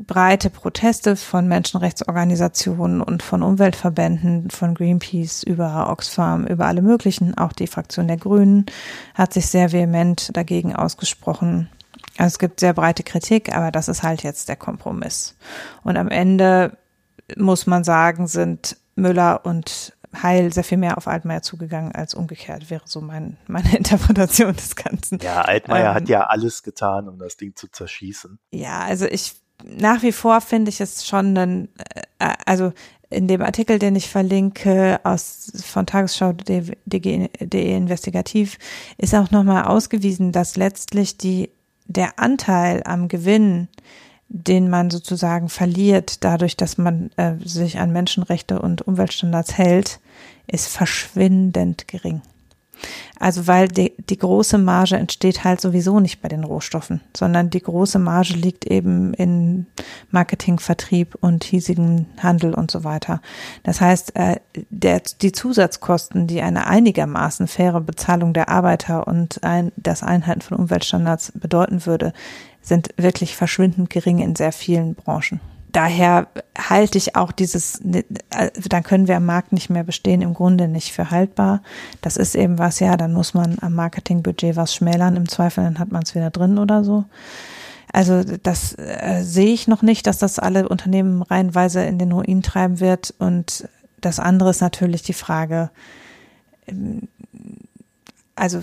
breite 0.06 0.50
Proteste 0.50 1.16
von 1.16 1.48
Menschenrechtsorganisationen 1.48 3.00
und 3.00 3.22
von 3.22 3.42
Umweltverbänden, 3.42 4.50
von 4.50 4.74
Greenpeace 4.74 5.42
über 5.42 5.88
Oxfam, 5.90 6.46
über 6.46 6.66
alle 6.66 6.82
möglichen. 6.82 7.36
Auch 7.36 7.52
die 7.52 7.66
Fraktion 7.66 8.08
der 8.08 8.18
Grünen 8.18 8.66
hat 9.14 9.32
sich 9.32 9.46
sehr 9.46 9.72
vehement 9.72 10.36
dagegen 10.36 10.76
ausgesprochen. 10.76 11.68
Also 12.18 12.34
es 12.34 12.38
gibt 12.38 12.60
sehr 12.60 12.74
breite 12.74 13.02
Kritik, 13.02 13.54
aber 13.56 13.70
das 13.70 13.88
ist 13.88 14.02
halt 14.02 14.22
jetzt 14.22 14.48
der 14.48 14.56
Kompromiss. 14.56 15.36
Und 15.82 15.96
am 15.96 16.08
Ende 16.08 16.76
muss 17.36 17.66
man 17.66 17.84
sagen, 17.84 18.26
sind 18.26 18.76
Müller 18.94 19.40
und 19.44 19.94
Heil 20.22 20.52
sehr 20.52 20.64
viel 20.64 20.78
mehr 20.78 20.98
auf 20.98 21.06
Altmaier 21.06 21.42
zugegangen 21.42 21.92
als 21.92 22.14
umgekehrt, 22.14 22.70
wäre 22.70 22.82
so 22.84 23.00
mein, 23.00 23.36
meine 23.46 23.76
Interpretation 23.76 24.54
des 24.54 24.76
Ganzen. 24.76 25.18
Ja, 25.20 25.42
Altmaier 25.42 25.90
ähm, 25.90 25.94
hat 25.94 26.08
ja 26.08 26.24
alles 26.24 26.62
getan, 26.62 27.08
um 27.08 27.18
das 27.18 27.36
Ding 27.36 27.54
zu 27.56 27.68
zerschießen. 27.68 28.38
Ja, 28.52 28.80
also 28.80 29.06
ich, 29.06 29.34
nach 29.64 30.02
wie 30.02 30.12
vor 30.12 30.40
finde 30.40 30.70
ich 30.70 30.80
es 30.80 31.06
schon 31.06 31.36
ein, 31.36 31.68
äh, 32.18 32.34
also 32.46 32.72
in 33.10 33.26
dem 33.26 33.42
Artikel, 33.42 33.78
den 33.80 33.96
ich 33.96 34.08
verlinke 34.08 35.00
aus 35.02 35.52
von 35.64 35.84
Tagesschau.de 35.84 37.76
investigativ, 37.76 38.56
ist 38.98 39.14
auch 39.16 39.32
nochmal 39.32 39.64
ausgewiesen, 39.64 40.30
dass 40.30 40.56
letztlich 40.56 41.18
die 41.18 41.50
der 41.86 42.20
Anteil 42.20 42.82
am 42.84 43.08
Gewinn 43.08 43.68
den 44.32 44.70
man 44.70 44.90
sozusagen 44.90 45.48
verliert, 45.48 46.24
dadurch, 46.24 46.56
dass 46.56 46.78
man 46.78 47.10
äh, 47.16 47.34
sich 47.44 47.78
an 47.78 47.92
Menschenrechte 47.92 48.62
und 48.62 48.86
Umweltstandards 48.86 49.58
hält, 49.58 50.00
ist 50.46 50.68
verschwindend 50.68 51.88
gering. 51.88 52.22
Also 53.18 53.46
weil 53.46 53.68
die, 53.68 53.92
die 53.98 54.16
große 54.16 54.56
Marge 54.56 54.96
entsteht 54.96 55.44
halt 55.44 55.60
sowieso 55.60 56.00
nicht 56.00 56.22
bei 56.22 56.28
den 56.28 56.44
Rohstoffen, 56.44 57.02
sondern 57.14 57.50
die 57.50 57.60
große 57.60 57.98
Marge 57.98 58.34
liegt 58.34 58.64
eben 58.64 59.12
in 59.14 59.66
Marketing, 60.10 60.58
Vertrieb 60.58 61.16
und 61.20 61.44
hiesigen 61.44 62.06
Handel 62.22 62.54
und 62.54 62.70
so 62.70 62.82
weiter. 62.82 63.20
Das 63.62 63.80
heißt, 63.80 64.16
äh, 64.16 64.36
der, 64.70 65.02
die 65.20 65.32
Zusatzkosten, 65.32 66.26
die 66.28 66.40
eine 66.40 66.66
einigermaßen 66.66 67.46
faire 67.46 67.80
Bezahlung 67.80 68.32
der 68.32 68.48
Arbeiter 68.48 69.06
und 69.06 69.44
ein, 69.44 69.72
das 69.76 70.02
Einhalten 70.02 70.40
von 70.40 70.56
Umweltstandards 70.56 71.32
bedeuten 71.34 71.84
würde, 71.84 72.14
sind 72.62 72.90
wirklich 72.96 73.36
verschwindend 73.36 73.90
gering 73.90 74.18
in 74.18 74.36
sehr 74.36 74.52
vielen 74.52 74.94
Branchen. 74.94 75.40
Daher 75.72 76.26
halte 76.58 76.98
ich 76.98 77.14
auch 77.14 77.30
dieses, 77.30 77.80
dann 77.82 78.82
können 78.82 79.06
wir 79.06 79.16
am 79.16 79.26
Markt 79.26 79.52
nicht 79.52 79.70
mehr 79.70 79.84
bestehen, 79.84 80.20
im 80.20 80.34
Grunde 80.34 80.66
nicht 80.66 80.92
für 80.92 81.10
haltbar. 81.10 81.62
Das 82.00 82.16
ist 82.16 82.34
eben 82.34 82.58
was, 82.58 82.80
ja, 82.80 82.96
dann 82.96 83.12
muss 83.12 83.34
man 83.34 83.56
am 83.60 83.74
Marketingbudget 83.74 84.56
was 84.56 84.74
schmälern, 84.74 85.16
im 85.16 85.28
Zweifel, 85.28 85.62
dann 85.62 85.78
hat 85.78 85.92
man 85.92 86.02
es 86.02 86.14
wieder 86.14 86.30
drin 86.30 86.58
oder 86.58 86.82
so. 86.82 87.04
Also 87.92 88.22
das 88.24 88.76
äh, 88.78 89.22
sehe 89.22 89.52
ich 89.52 89.68
noch 89.68 89.82
nicht, 89.82 90.06
dass 90.06 90.18
das 90.18 90.38
alle 90.38 90.68
Unternehmen 90.68 91.22
reihenweise 91.22 91.82
in 91.84 91.98
den 91.98 92.12
Ruin 92.12 92.42
treiben 92.42 92.80
wird. 92.80 93.14
Und 93.18 93.68
das 94.00 94.18
andere 94.18 94.50
ist 94.50 94.60
natürlich 94.60 95.02
die 95.02 95.12
Frage, 95.12 95.70
also 98.40 98.60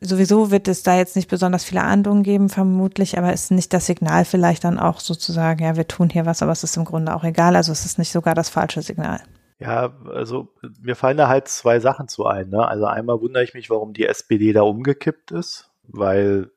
sowieso 0.00 0.50
wird 0.50 0.68
es 0.68 0.82
da 0.82 0.96
jetzt 0.96 1.16
nicht 1.16 1.30
besonders 1.30 1.64
viele 1.64 1.82
Ahndungen 1.82 2.22
geben, 2.22 2.48
vermutlich, 2.48 3.18
aber 3.18 3.32
ist 3.32 3.50
nicht 3.50 3.72
das 3.72 3.86
Signal 3.86 4.24
vielleicht 4.24 4.64
dann 4.64 4.78
auch 4.78 5.00
sozusagen, 5.00 5.64
ja, 5.64 5.76
wir 5.76 5.86
tun 5.86 6.10
hier 6.10 6.26
was, 6.26 6.42
aber 6.42 6.52
es 6.52 6.64
ist 6.64 6.76
im 6.76 6.84
Grunde 6.84 7.14
auch 7.14 7.24
egal. 7.24 7.56
Also 7.56 7.72
es 7.72 7.86
ist 7.86 7.98
nicht 7.98 8.12
sogar 8.12 8.34
das 8.34 8.48
falsche 8.48 8.82
Signal. 8.82 9.20
Ja, 9.60 9.94
also 10.12 10.48
mir 10.80 10.96
fallen 10.96 11.16
da 11.16 11.28
halt 11.28 11.46
zwei 11.46 11.78
Sachen 11.78 12.08
zu 12.08 12.26
ein. 12.26 12.50
Ne? 12.50 12.66
Also 12.66 12.86
einmal 12.86 13.20
wundere 13.20 13.44
ich 13.44 13.54
mich, 13.54 13.70
warum 13.70 13.92
die 13.92 14.06
SPD 14.06 14.52
da 14.52 14.62
umgekippt 14.62 15.30
ist, 15.30 15.70
weil 15.84 16.50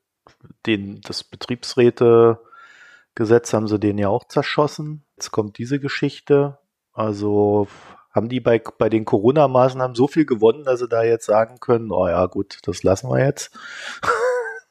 den, 0.66 1.02
das 1.02 1.24
Betriebsrätegesetz 1.24 3.54
haben 3.54 3.68
sie 3.68 3.80
den 3.80 4.00
ja 4.00 4.10
auch 4.10 4.28
zerschossen. 4.28 5.06
Jetzt 5.18 5.30
kommt 5.30 5.60
diese 5.60 5.80
Geschichte. 5.80 6.58
Also 6.94 7.68
haben 8.16 8.30
die 8.30 8.40
bei, 8.40 8.62
bei 8.78 8.90
den 8.90 9.04
Corona-Maßnahmen 9.04 9.94
so 9.94 10.08
viel 10.08 10.26
gewonnen, 10.26 10.64
dass 10.64 10.80
sie 10.80 10.88
da 10.88 11.04
jetzt 11.04 11.26
sagen 11.26 11.60
können, 11.60 11.92
oh 11.92 12.08
ja, 12.08 12.26
gut, 12.28 12.60
das 12.64 12.82
lassen 12.82 13.10
wir 13.10 13.24
jetzt. 13.24 13.52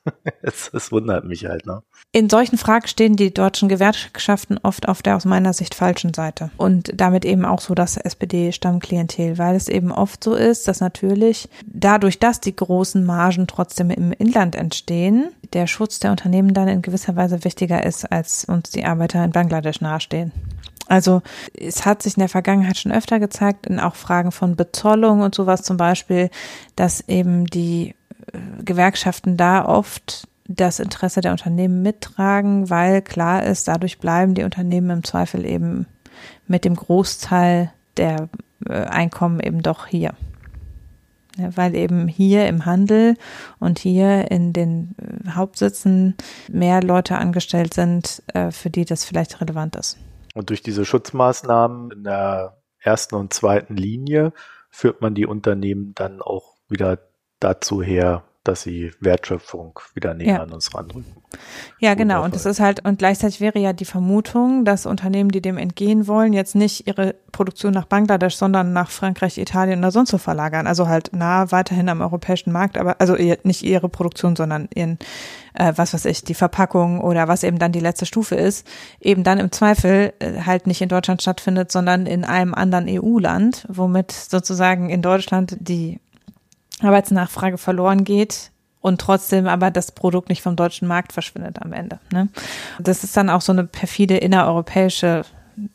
Es, 0.42 0.70
es, 0.72 0.92
wundert 0.92 1.24
mich 1.24 1.46
halt, 1.46 1.64
ne? 1.64 1.82
In 2.12 2.28
solchen 2.28 2.58
Fragen 2.58 2.86
stehen 2.86 3.16
die 3.16 3.32
deutschen 3.32 3.68
Gewerkschaften 3.68 4.58
oft 4.62 4.88
auf 4.88 5.02
der 5.02 5.16
aus 5.16 5.24
meiner 5.24 5.52
Sicht 5.52 5.74
falschen 5.74 6.12
Seite. 6.12 6.50
Und 6.58 6.92
damit 6.94 7.24
eben 7.24 7.44
auch 7.44 7.60
so 7.60 7.74
das 7.74 7.96
SPD-Stammklientel, 7.96 9.38
weil 9.38 9.56
es 9.56 9.68
eben 9.68 9.90
oft 9.90 10.22
so 10.22 10.34
ist, 10.34 10.68
dass 10.68 10.80
natürlich 10.80 11.48
dadurch, 11.66 12.18
dass 12.18 12.40
die 12.40 12.54
großen 12.54 13.04
Margen 13.04 13.46
trotzdem 13.46 13.90
im 13.90 14.12
Inland 14.12 14.54
entstehen, 14.54 15.30
der 15.54 15.66
Schutz 15.66 15.98
der 15.98 16.10
Unternehmen 16.10 16.52
dann 16.52 16.68
in 16.68 16.82
gewisser 16.82 17.16
Weise 17.16 17.42
wichtiger 17.44 17.84
ist, 17.84 18.04
als 18.12 18.44
uns 18.44 18.70
die 18.70 18.84
Arbeiter 18.84 19.24
in 19.24 19.32
Bangladesch 19.32 19.80
nahestehen. 19.80 20.32
Also 20.86 21.22
es 21.58 21.86
hat 21.86 22.02
sich 22.02 22.16
in 22.16 22.20
der 22.20 22.28
Vergangenheit 22.28 22.76
schon 22.76 22.92
öfter 22.92 23.18
gezeigt, 23.18 23.66
in 23.66 23.80
auch 23.80 23.94
Fragen 23.94 24.32
von 24.32 24.54
Bezollung 24.54 25.20
und 25.22 25.34
sowas 25.34 25.62
zum 25.62 25.78
Beispiel, 25.78 26.30
dass 26.76 27.08
eben 27.08 27.46
die 27.46 27.94
Gewerkschaften 28.64 29.36
da 29.36 29.64
oft 29.64 30.28
das 30.46 30.78
Interesse 30.78 31.20
der 31.20 31.32
Unternehmen 31.32 31.82
mittragen, 31.82 32.68
weil 32.68 33.02
klar 33.02 33.44
ist, 33.44 33.66
dadurch 33.68 33.98
bleiben 33.98 34.34
die 34.34 34.44
Unternehmen 34.44 34.90
im 34.90 35.04
Zweifel 35.04 35.46
eben 35.46 35.86
mit 36.46 36.64
dem 36.64 36.76
Großteil 36.76 37.72
der 37.96 38.28
äh, 38.68 38.72
Einkommen 38.72 39.40
eben 39.40 39.62
doch 39.62 39.86
hier. 39.86 40.14
Ja, 41.36 41.56
weil 41.56 41.74
eben 41.74 42.06
hier 42.06 42.46
im 42.46 42.64
Handel 42.64 43.16
und 43.58 43.80
hier 43.80 44.30
in 44.30 44.52
den 44.52 44.94
äh, 44.98 45.30
Hauptsitzen 45.30 46.14
mehr 46.48 46.82
Leute 46.82 47.16
angestellt 47.16 47.74
sind, 47.74 48.22
für 48.50 48.70
die 48.70 48.84
das 48.84 49.04
vielleicht 49.04 49.40
relevant 49.40 49.74
ist. 49.76 49.98
Und 50.34 50.50
durch 50.50 50.62
diese 50.62 50.84
Schutzmaßnahmen 50.84 51.90
in 51.90 52.04
der 52.04 52.58
ersten 52.80 53.14
und 53.14 53.32
zweiten 53.32 53.76
Linie 53.76 54.32
führt 54.70 55.00
man 55.00 55.14
die 55.14 55.26
Unternehmen 55.26 55.94
dann 55.94 56.20
auch 56.20 56.54
wieder 56.68 56.98
dazu 57.44 57.82
her, 57.82 58.24
dass 58.44 58.60
sie 58.60 58.92
Wertschöpfung 59.00 59.80
wieder 59.94 60.12
näher 60.12 60.34
ja. 60.34 60.42
an 60.42 60.52
uns 60.52 60.74
randrücken. 60.74 61.16
Ja, 61.80 61.94
genau. 61.94 62.22
Und 62.22 62.34
das 62.34 62.44
ist 62.44 62.60
halt, 62.60 62.84
und 62.84 62.98
gleichzeitig 62.98 63.40
wäre 63.40 63.58
ja 63.58 63.72
die 63.72 63.86
Vermutung, 63.86 64.66
dass 64.66 64.84
Unternehmen, 64.84 65.30
die 65.30 65.40
dem 65.40 65.56
entgehen 65.56 66.06
wollen, 66.06 66.34
jetzt 66.34 66.54
nicht 66.54 66.86
ihre 66.86 67.14
Produktion 67.32 67.72
nach 67.72 67.86
Bangladesch, 67.86 68.36
sondern 68.36 68.74
nach 68.74 68.90
Frankreich, 68.90 69.38
Italien 69.38 69.78
oder 69.78 69.90
sonst 69.90 70.10
so 70.10 70.18
verlagern. 70.18 70.66
Also 70.66 70.88
halt 70.88 71.10
nah 71.14 71.50
weiterhin 71.50 71.88
am 71.88 72.02
europäischen 72.02 72.52
Markt, 72.52 72.76
aber 72.76 73.00
also 73.00 73.14
nicht 73.14 73.62
ihre 73.62 73.88
Produktion, 73.88 74.36
sondern 74.36 74.68
ihren, 74.74 74.98
äh, 75.54 75.72
was 75.74 75.94
weiß 75.94 76.04
ich, 76.04 76.22
die 76.22 76.34
Verpackung 76.34 77.00
oder 77.00 77.28
was 77.28 77.44
eben 77.44 77.58
dann 77.58 77.72
die 77.72 77.80
letzte 77.80 78.04
Stufe 78.04 78.34
ist, 78.34 78.66
eben 79.00 79.24
dann 79.24 79.38
im 79.38 79.52
Zweifel 79.52 80.12
äh, 80.18 80.42
halt 80.42 80.66
nicht 80.66 80.82
in 80.82 80.90
Deutschland 80.90 81.22
stattfindet, 81.22 81.72
sondern 81.72 82.04
in 82.04 82.24
einem 82.24 82.52
anderen 82.52 82.86
EU-Land, 82.88 83.66
womit 83.68 84.12
sozusagen 84.12 84.90
in 84.90 85.00
Deutschland 85.00 85.56
die 85.60 85.98
Arbeitsnachfrage 86.80 87.58
verloren 87.58 88.04
geht 88.04 88.50
und 88.80 89.00
trotzdem 89.00 89.46
aber 89.46 89.70
das 89.70 89.92
Produkt 89.92 90.28
nicht 90.28 90.42
vom 90.42 90.56
deutschen 90.56 90.88
Markt 90.88 91.12
verschwindet 91.12 91.62
am 91.62 91.72
Ende. 91.72 92.00
Ne? 92.12 92.28
Das 92.78 93.04
ist 93.04 93.16
dann 93.16 93.30
auch 93.30 93.40
so 93.40 93.52
eine 93.52 93.64
perfide 93.64 94.16
innereuropäische 94.16 95.24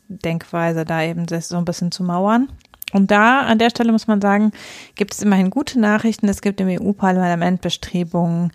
Denkweise, 0.07 0.85
da 0.85 1.01
eben 1.03 1.25
das 1.25 1.49
so 1.49 1.57
ein 1.57 1.65
bisschen 1.65 1.91
zu 1.91 2.03
mauern. 2.03 2.49
Und 2.91 3.11
da, 3.11 3.41
an 3.41 3.59
der 3.59 3.69
Stelle 3.69 3.91
muss 3.91 4.07
man 4.07 4.21
sagen, 4.21 4.51
gibt 4.95 5.13
es 5.13 5.21
immerhin 5.21 5.49
gute 5.49 5.79
Nachrichten. 5.79 6.27
Es 6.27 6.41
gibt 6.41 6.59
im 6.59 6.67
EU-Parlament 6.67 7.61
Bestrebungen, 7.61 8.51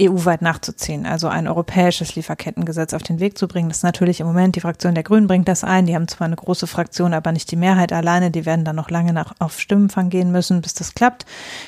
EU-weit 0.00 0.42
nachzuziehen, 0.42 1.06
also 1.06 1.28
ein 1.28 1.48
europäisches 1.48 2.14
Lieferkettengesetz 2.14 2.94
auf 2.94 3.02
den 3.02 3.20
Weg 3.20 3.36
zu 3.36 3.48
bringen. 3.48 3.68
Das 3.68 3.78
ist 3.78 3.82
natürlich 3.82 4.20
im 4.20 4.26
Moment, 4.26 4.56
die 4.56 4.60
Fraktion 4.60 4.94
der 4.94 5.04
Grünen 5.04 5.26
bringt 5.26 5.48
das 5.48 5.64
ein. 5.64 5.86
Die 5.86 5.94
haben 5.94 6.08
zwar 6.08 6.26
eine 6.26 6.36
große 6.36 6.66
Fraktion, 6.66 7.14
aber 7.14 7.32
nicht 7.32 7.50
die 7.50 7.56
Mehrheit 7.56 7.92
alleine. 7.92 8.30
Die 8.30 8.46
werden 8.46 8.64
dann 8.64 8.76
noch 8.76 8.90
lange 8.90 9.12
nach, 9.12 9.34
auf 9.38 9.58
Stimmenfang 9.60 10.10
gehen 10.10 10.30
müssen, 10.30 10.60
bis 10.60 10.74
das 10.74 10.94
klappt. 10.94 11.26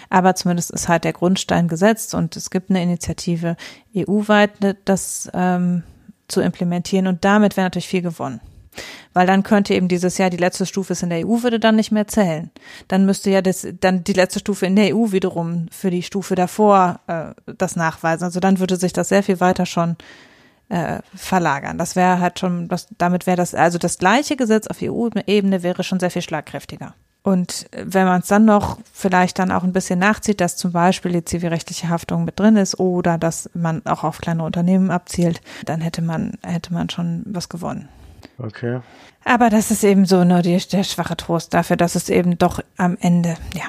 Aber 0.09 0.35
zumindest 0.35 0.71
ist 0.71 0.89
halt 0.89 1.05
der 1.05 1.13
Grundstein 1.13 1.69
gesetzt 1.69 2.15
und 2.15 2.37
es 2.37 2.51
gibt 2.51 2.71
eine 2.71 2.83
Initiative 2.83 3.57
EU-weit, 3.97 4.53
das 4.85 5.31
ähm, 5.35 5.83
zu 6.29 6.41
implementieren. 6.41 7.07
Und 7.07 7.25
damit 7.25 7.57
wäre 7.57 7.67
natürlich 7.67 7.89
viel 7.89 8.03
gewonnen. 8.03 8.41
Weil 9.13 9.27
dann 9.27 9.43
könnte 9.43 9.75
eben 9.75 9.89
dieses 9.89 10.19
Jahr 10.19 10.31
die 10.31 10.37
letzte 10.37 10.67
Stufe 10.67 10.93
ist 10.93 11.03
in 11.03 11.11
der 11.11 11.27
EU, 11.27 11.43
würde 11.43 11.59
dann 11.59 11.77
nicht 11.77 11.91
mehr 11.91 12.07
zählen. 12.07 12.51
Dann 12.89 13.07
müsste 13.07 13.31
ja 13.31 13.43
das, 13.43 13.67
dann 13.81 14.05
die 14.05 14.13
letzte 14.13 14.39
Stufe 14.39 14.67
in 14.67 14.77
der 14.77 14.95
EU 14.95 15.11
wiederum 15.11 15.67
für 15.71 15.91
die 15.91 16.03
Stufe 16.03 16.35
davor 16.35 17.01
äh, 17.07 17.53
das 17.57 17.77
nachweisen. 17.77 18.25
Also 18.25 18.41
dann 18.41 18.61
würde 18.61 18.77
sich 18.77 18.93
das 18.93 19.09
sehr 19.09 19.23
viel 19.23 19.41
weiter 19.41 19.67
schon 19.67 19.97
äh, 20.69 21.01
verlagern. 21.15 21.79
Das 21.79 21.97
wäre 21.97 22.21
halt 22.21 22.39
schon, 22.39 22.69
das, 22.69 22.87
damit 22.97 23.27
wäre 23.27 23.37
das, 23.37 23.55
also 23.55 23.79
das 23.79 23.99
gleiche 23.99 24.37
Gesetz 24.37 24.69
auf 24.69 24.79
EU-Ebene 24.81 25.63
wäre 25.63 25.83
schon 25.83 26.01
sehr 26.01 26.11
viel 26.11 26.23
schlagkräftiger. 26.23 26.95
Und 27.23 27.67
wenn 27.73 28.07
man 28.07 28.23
es 28.23 28.29
dann 28.29 28.47
noch 28.47 28.79
vielleicht 28.93 29.39
dann 29.39 29.53
auch 29.53 29.63
ein 29.63 29.75
bisschen 29.75 29.99
nachzieht, 29.99 30.41
dass 30.41 30.57
zum 30.57 30.73
Beispiel 30.73 31.13
die 31.13 31.25
zivilrechtliche 31.25 31.91
Haftung 31.91 32.25
mit 32.25 32.41
drin 32.41 32.57
ist 32.57 32.81
oder 32.81 33.19
dass 33.19 33.51
man 33.53 33.85
auch 33.85 34.05
auf 34.05 34.19
kleine 34.19 34.43
Unternehmen 34.43 34.91
abzielt, 34.91 35.43
dann 35.67 35.83
hätte 35.83 36.01
man, 36.01 36.39
hätte 36.43 36.73
man 36.73 36.89
schon 36.89 37.23
was 37.27 37.51
gewonnen. 37.51 37.89
Okay. 38.43 38.81
Aber 39.25 39.51
das 39.51 39.71
ist 39.71 39.85
eben 39.85 40.07
so 40.07 40.25
nur 40.25 40.43
die, 40.43 40.57
der 40.57 40.85
schwache 40.85 41.17
Trost 41.17 41.53
dafür, 41.53 41.77
dass 41.77 41.95
es 41.95 42.09
eben 42.09 42.39
doch 42.39 42.61
am 42.77 42.97
Ende, 43.01 43.37
ja, 43.55 43.65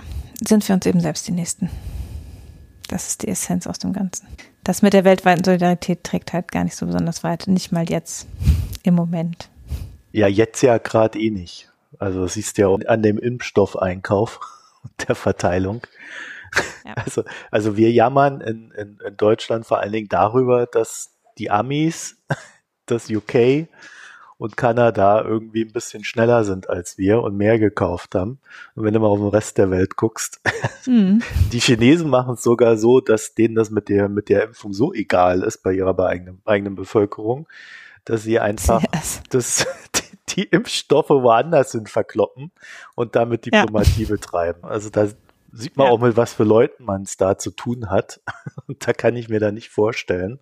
sind 0.46 0.68
wir 0.68 0.76
uns 0.76 0.86
eben 0.86 1.02
selbst 1.02 1.28
die 1.28 1.34
Nächsten. 1.34 1.70
Das 2.88 3.08
ist 3.08 3.24
die 3.24 3.28
Essenz 3.28 3.68
aus 3.68 3.80
dem 3.80 3.94
Ganzen. 3.94 4.28
Das 4.64 4.82
mit 4.82 4.94
der 4.94 5.06
weltweiten 5.06 5.44
Solidarität 5.44 6.04
trägt 6.04 6.34
halt 6.34 6.52
gar 6.52 6.64
nicht 6.64 6.76
so 6.76 6.86
besonders 6.86 7.24
weit. 7.24 7.48
Nicht 7.48 7.72
mal 7.72 7.90
jetzt, 7.90 8.28
im 8.84 8.96
Moment. 8.96 9.50
Ja, 10.12 10.28
jetzt 10.28 10.62
ja 10.62 10.78
gerade 10.78 11.20
eh 11.20 11.32
nicht. 11.32 11.72
Also 12.00 12.24
das 12.24 12.34
siehst 12.34 12.58
du 12.58 12.62
ja 12.62 12.88
an 12.88 13.02
dem 13.02 13.18
Impfstoffeinkauf 13.18 14.40
und 14.84 15.08
der 15.08 15.16
Verteilung. 15.16 15.82
Ja. 16.86 16.94
Also, 16.96 17.24
also 17.50 17.78
wir 17.78 17.92
jammern 17.92 18.42
in, 18.42 18.72
in, 18.72 19.00
in 19.06 19.18
Deutschland 19.18 19.66
vor 19.66 19.80
allen 19.80 19.94
Dingen 19.94 20.10
darüber, 20.10 20.66
dass 20.66 21.12
die 21.38 21.50
Amis, 21.50 22.18
das 22.86 23.10
UK 23.10 23.68
und 24.42 24.58
Kanada 24.58 25.24
irgendwie 25.24 25.64
ein 25.64 25.72
bisschen 25.72 26.04
schneller 26.04 26.44
sind 26.44 26.68
als 26.68 26.98
wir 26.98 27.22
und 27.22 27.38
mehr 27.38 27.60
gekauft 27.60 28.16
haben. 28.16 28.40
Und 28.74 28.84
wenn 28.84 28.92
du 28.92 29.00
mal 29.00 29.06
auf 29.06 29.20
den 29.20 29.28
Rest 29.28 29.60
der 29.60 29.70
Welt 29.70 29.98
guckst, 29.98 30.42
mhm. 30.88 31.22
die 31.52 31.60
Chinesen 31.60 32.10
machen 32.10 32.34
es 32.34 32.42
sogar 32.42 32.76
so, 32.76 33.02
dass 33.02 33.36
denen 33.36 33.54
das 33.54 33.70
mit 33.70 33.88
der, 33.88 34.10
mit 34.10 34.30
der 34.30 34.46
Impfung 34.46 34.74
so 34.74 34.96
egal 34.96 35.44
ist 35.44 35.60
bei 35.62 35.74
ihrer 35.74 35.98
eigenen, 36.00 36.42
eigenen 36.44 36.74
Bevölkerung, 36.74 37.48
dass 38.04 38.24
sie 38.24 38.40
einfach 38.40 38.82
yes. 38.96 39.22
das, 39.30 39.68
die, 39.96 40.18
die, 40.36 40.44
Impfstoffe 40.46 41.12
woanders 41.12 41.74
hin 41.74 41.86
verkloppen 41.86 42.50
und 42.96 43.16
damit 43.16 43.46
Diplomatie 43.46 44.06
ja. 44.06 44.10
betreiben. 44.10 44.64
Also 44.64 44.90
da 44.90 45.08
sieht 45.52 45.78
man 45.78 45.86
ja. 45.86 45.94
auch 45.94 46.00
mit 46.00 46.18
was 46.18 46.34
für 46.34 46.46
Leuten 46.46 46.86
man 46.86 47.04
es 47.04 47.16
da 47.16 47.38
zu 47.38 47.52
tun 47.52 47.92
hat. 47.92 48.22
Und 48.66 48.88
da 48.88 48.94
kann 48.94 49.16
ich 49.16 49.30
mir 49.30 49.40
da 49.40 49.52
nicht 49.52 49.70
vorstellen, 49.70 50.40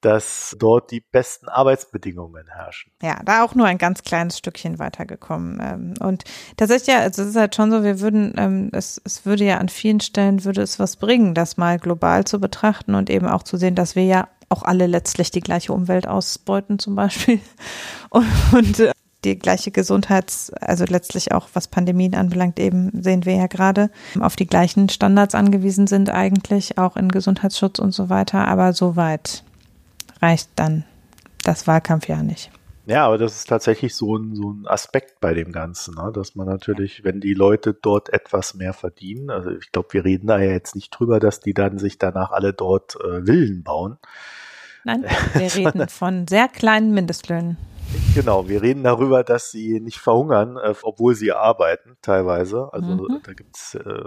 dass 0.00 0.54
dort 0.58 0.90
die 0.90 1.00
besten 1.00 1.48
Arbeitsbedingungen 1.48 2.46
herrschen. 2.46 2.92
Ja, 3.02 3.20
da 3.24 3.44
auch 3.44 3.54
nur 3.54 3.66
ein 3.66 3.78
ganz 3.78 4.02
kleines 4.02 4.38
Stückchen 4.38 4.78
weitergekommen. 4.78 5.60
Ähm, 5.60 5.94
und 6.00 6.24
tatsächlich, 6.56 6.94
ja, 6.94 7.00
also 7.00 7.22
es 7.22 7.28
ist 7.28 7.36
halt 7.36 7.54
schon 7.54 7.70
so, 7.70 7.82
wir 7.82 8.00
würden, 8.00 8.34
ähm, 8.36 8.70
es, 8.72 9.00
es 9.04 9.26
würde 9.26 9.44
ja 9.44 9.58
an 9.58 9.68
vielen 9.68 10.00
Stellen, 10.00 10.44
würde 10.44 10.62
es 10.62 10.78
was 10.78 10.96
bringen, 10.96 11.34
das 11.34 11.56
mal 11.56 11.78
global 11.78 12.24
zu 12.24 12.40
betrachten 12.40 12.94
und 12.94 13.10
eben 13.10 13.26
auch 13.26 13.42
zu 13.42 13.56
sehen, 13.56 13.74
dass 13.74 13.96
wir 13.96 14.04
ja 14.04 14.28
auch 14.48 14.62
alle 14.62 14.86
letztlich 14.86 15.30
die 15.30 15.40
gleiche 15.40 15.72
Umwelt 15.72 16.06
ausbeuten 16.06 16.78
zum 16.78 16.94
Beispiel. 16.94 17.40
Und, 18.10 18.26
und 18.54 18.80
äh, 18.80 18.92
die 19.24 19.38
gleiche 19.38 19.70
Gesundheits-, 19.70 20.50
also 20.60 20.84
letztlich 20.86 21.32
auch 21.32 21.48
was 21.52 21.68
Pandemien 21.68 22.14
anbelangt, 22.14 22.58
eben 22.58 22.90
sehen 23.02 23.26
wir 23.26 23.34
ja 23.34 23.46
gerade, 23.48 23.90
auf 24.18 24.36
die 24.36 24.46
gleichen 24.46 24.88
Standards 24.88 25.34
angewiesen 25.34 25.86
sind 25.86 26.08
eigentlich, 26.08 26.78
auch 26.78 26.96
in 26.96 27.10
Gesundheitsschutz 27.10 27.78
und 27.78 27.92
so 27.92 28.08
weiter. 28.08 28.48
Aber 28.48 28.72
soweit 28.72 29.44
reicht 30.20 30.50
dann 30.56 30.84
das 31.44 31.66
Wahlkampfjahr 31.66 32.22
nicht. 32.22 32.50
Ja, 32.88 33.04
aber 33.04 33.18
das 33.18 33.36
ist 33.36 33.50
tatsächlich 33.50 33.94
so 33.94 34.16
ein, 34.16 34.34
so 34.34 34.50
ein 34.50 34.66
Aspekt 34.66 35.20
bei 35.20 35.34
dem 35.34 35.52
Ganzen, 35.52 35.94
ne? 35.94 36.10
dass 36.14 36.34
man 36.34 36.46
natürlich, 36.46 37.04
wenn 37.04 37.20
die 37.20 37.34
Leute 37.34 37.74
dort 37.74 38.10
etwas 38.10 38.54
mehr 38.54 38.72
verdienen, 38.72 39.28
also 39.28 39.50
ich 39.50 39.70
glaube, 39.72 39.92
wir 39.92 40.06
reden 40.06 40.26
da 40.26 40.38
ja 40.38 40.52
jetzt 40.52 40.74
nicht 40.74 40.88
drüber, 40.90 41.20
dass 41.20 41.40
die 41.40 41.52
dann 41.52 41.78
sich 41.78 41.98
danach 41.98 42.30
alle 42.30 42.54
dort 42.54 42.96
äh, 42.96 43.26
Villen 43.26 43.62
bauen. 43.62 43.98
Nein, 44.84 45.04
wir 45.34 45.54
reden 45.54 45.86
von 45.88 46.26
sehr 46.26 46.48
kleinen 46.48 46.94
Mindestlöhnen. 46.94 47.58
Genau, 48.14 48.48
wir 48.48 48.62
reden 48.62 48.84
darüber, 48.84 49.22
dass 49.22 49.50
sie 49.50 49.80
nicht 49.80 49.98
verhungern, 49.98 50.56
äh, 50.56 50.74
obwohl 50.82 51.14
sie 51.14 51.32
arbeiten, 51.32 51.98
teilweise. 52.00 52.70
Also 52.72 52.86
mhm. 52.86 53.20
da 53.22 53.32
gibt's 53.34 53.74
äh, 53.74 54.04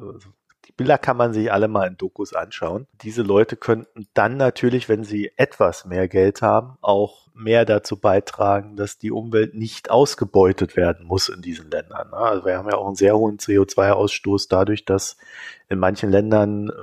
die 0.71 0.77
Bilder 0.77 0.97
kann 0.97 1.17
man 1.17 1.33
sich 1.33 1.51
alle 1.51 1.67
mal 1.67 1.87
in 1.87 1.97
Dokus 1.97 2.33
anschauen. 2.33 2.87
Diese 3.01 3.23
Leute 3.23 3.57
könnten 3.57 4.07
dann 4.13 4.37
natürlich, 4.37 4.87
wenn 4.87 5.03
sie 5.03 5.31
etwas 5.35 5.85
mehr 5.85 6.07
Geld 6.07 6.41
haben, 6.41 6.77
auch 6.81 7.27
mehr 7.33 7.65
dazu 7.65 7.99
beitragen, 7.99 8.77
dass 8.77 8.97
die 8.97 9.11
Umwelt 9.11 9.53
nicht 9.53 9.91
ausgebeutet 9.91 10.77
werden 10.77 11.05
muss 11.05 11.27
in 11.29 11.41
diesen 11.41 11.69
Ländern. 11.69 12.09
Ne? 12.09 12.17
Also 12.17 12.45
wir 12.45 12.57
haben 12.57 12.69
ja 12.69 12.77
auch 12.77 12.87
einen 12.87 12.95
sehr 12.95 13.17
hohen 13.17 13.37
CO2-Ausstoß 13.37 14.47
dadurch, 14.49 14.85
dass 14.85 15.17
in 15.67 15.77
manchen 15.77 16.09
Ländern 16.09 16.69
äh, 16.69 16.73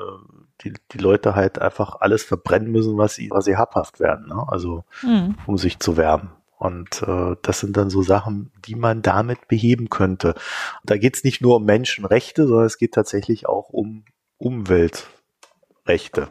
die, 0.62 0.74
die 0.92 0.98
Leute 0.98 1.34
halt 1.34 1.58
einfach 1.58 1.96
alles 2.00 2.24
verbrennen 2.24 2.70
müssen, 2.70 2.98
was 2.98 3.14
sie, 3.14 3.30
was 3.30 3.46
sie 3.46 3.56
habhaft 3.56 4.00
werden. 4.00 4.28
Ne? 4.28 4.44
Also 4.48 4.84
mhm. 5.02 5.36
um 5.46 5.56
sich 5.56 5.78
zu 5.78 5.96
wärmen. 5.96 6.30
Und 6.58 7.02
äh, 7.02 7.36
das 7.42 7.60
sind 7.60 7.76
dann 7.76 7.88
so 7.88 8.02
Sachen, 8.02 8.50
die 8.66 8.74
man 8.74 9.02
damit 9.02 9.46
beheben 9.46 9.90
könnte. 9.90 10.34
Und 10.34 10.90
da 10.90 10.96
geht 10.96 11.16
es 11.16 11.24
nicht 11.24 11.40
nur 11.40 11.56
um 11.56 11.64
Menschenrechte, 11.64 12.46
sondern 12.46 12.66
es 12.66 12.78
geht 12.78 12.94
tatsächlich 12.94 13.48
auch 13.48 13.68
um 13.68 14.04
Umweltrechte. 14.38 16.28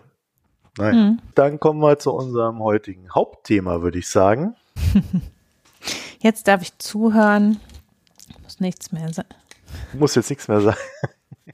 Naja. 0.78 0.94
Mhm. 0.94 1.20
Dann 1.34 1.60
kommen 1.60 1.80
wir 1.80 1.98
zu 1.98 2.14
unserem 2.14 2.60
heutigen 2.60 3.10
Hauptthema, 3.14 3.82
würde 3.82 4.00
ich 4.00 4.10
sagen. 4.10 4.56
Jetzt 6.20 6.48
darf 6.48 6.62
ich 6.62 6.78
zuhören. 6.78 7.60
Muss 8.44 8.60
nichts 8.60 8.92
mehr 8.92 9.14
sein. 9.14 9.26
Muss 9.94 10.16
jetzt 10.16 10.30
nichts 10.30 10.48
mehr 10.48 10.62
sein. 10.62 10.76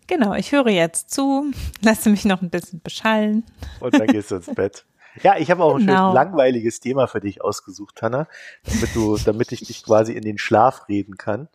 Genau, 0.07 0.33
ich 0.33 0.51
höre 0.51 0.69
jetzt 0.69 1.11
zu, 1.11 1.51
lasse 1.81 2.09
mich 2.09 2.25
noch 2.25 2.41
ein 2.41 2.49
bisschen 2.49 2.81
beschallen. 2.81 3.43
Und 3.79 3.97
dann 3.97 4.07
gehst 4.07 4.31
du 4.31 4.35
ins 4.35 4.53
Bett. 4.53 4.85
Ja, 5.21 5.37
ich 5.37 5.51
habe 5.51 5.63
auch 5.63 5.75
ein 5.75 5.85
genau. 5.85 6.07
schön 6.07 6.15
langweiliges 6.15 6.79
Thema 6.79 7.07
für 7.07 7.19
dich 7.19 7.41
ausgesucht, 7.41 8.01
Hanna, 8.01 8.27
damit 8.63 8.95
du, 8.95 9.17
damit 9.17 9.51
ich 9.51 9.61
dich 9.61 9.83
quasi 9.83 10.13
in 10.13 10.23
den 10.23 10.37
Schlaf 10.37 10.87
reden 10.89 11.17
kann. 11.17 11.49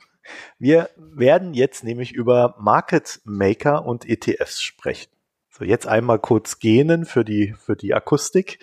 Wir 0.59 0.91
werden 0.97 1.55
jetzt 1.55 1.85
nämlich 1.85 2.13
über 2.13 2.55
Market 2.59 3.21
Maker 3.25 3.87
und 3.87 4.09
ETFs 4.09 4.63
sprechen. 4.63 5.11
So, 5.51 5.65
jetzt 5.65 5.89
einmal 5.89 6.19
kurz 6.19 6.59
gähnen 6.59 7.05
für 7.05 7.25
die, 7.25 7.55
für 7.59 7.75
die 7.75 7.95
Akustik. 7.95 8.61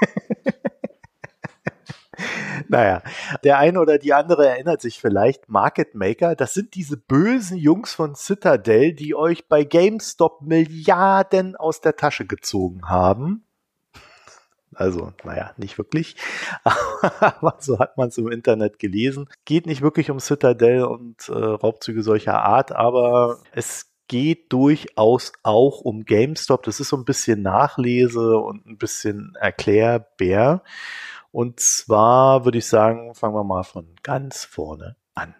naja, 2.68 3.02
der 3.42 3.58
eine 3.58 3.80
oder 3.80 3.98
die 3.98 4.12
andere 4.12 4.46
erinnert 4.46 4.82
sich 4.82 5.00
vielleicht, 5.00 5.48
Market 5.48 5.94
Maker, 5.94 6.36
das 6.36 6.54
sind 6.54 6.74
diese 6.74 6.96
bösen 6.96 7.56
Jungs 7.56 7.94
von 7.94 8.14
Citadel, 8.14 8.92
die 8.92 9.16
euch 9.16 9.48
bei 9.48 9.64
GameStop 9.64 10.42
Milliarden 10.42 11.56
aus 11.56 11.80
der 11.80 11.96
Tasche 11.96 12.26
gezogen 12.26 12.88
haben 12.88 13.44
also, 14.74 15.12
naja, 15.24 15.52
nicht 15.56 15.78
wirklich. 15.78 16.16
Aber 17.20 17.56
so 17.60 17.78
hat 17.78 17.96
man 17.96 18.08
es 18.08 18.18
im 18.18 18.30
Internet 18.30 18.78
gelesen. 18.78 19.28
Geht 19.44 19.66
nicht 19.66 19.82
wirklich 19.82 20.10
um 20.10 20.20
Citadel 20.20 20.84
und 20.84 21.28
äh, 21.28 21.32
Raubzüge 21.32 22.02
solcher 22.02 22.42
Art, 22.42 22.72
aber 22.72 23.38
es 23.52 23.92
geht 24.08 24.52
durchaus 24.52 25.32
auch 25.42 25.80
um 25.80 26.04
GameStop. 26.04 26.62
Das 26.64 26.80
ist 26.80 26.88
so 26.88 26.96
ein 26.96 27.04
bisschen 27.04 27.42
Nachlese 27.42 28.36
und 28.38 28.66
ein 28.66 28.76
bisschen 28.76 29.34
Erklärbär. 29.40 30.62
Und 31.30 31.60
zwar 31.60 32.44
würde 32.44 32.58
ich 32.58 32.66
sagen, 32.66 33.14
fangen 33.14 33.34
wir 33.34 33.44
mal 33.44 33.62
von 33.62 33.86
ganz 34.02 34.44
vorne 34.44 34.96
an. 35.14 35.34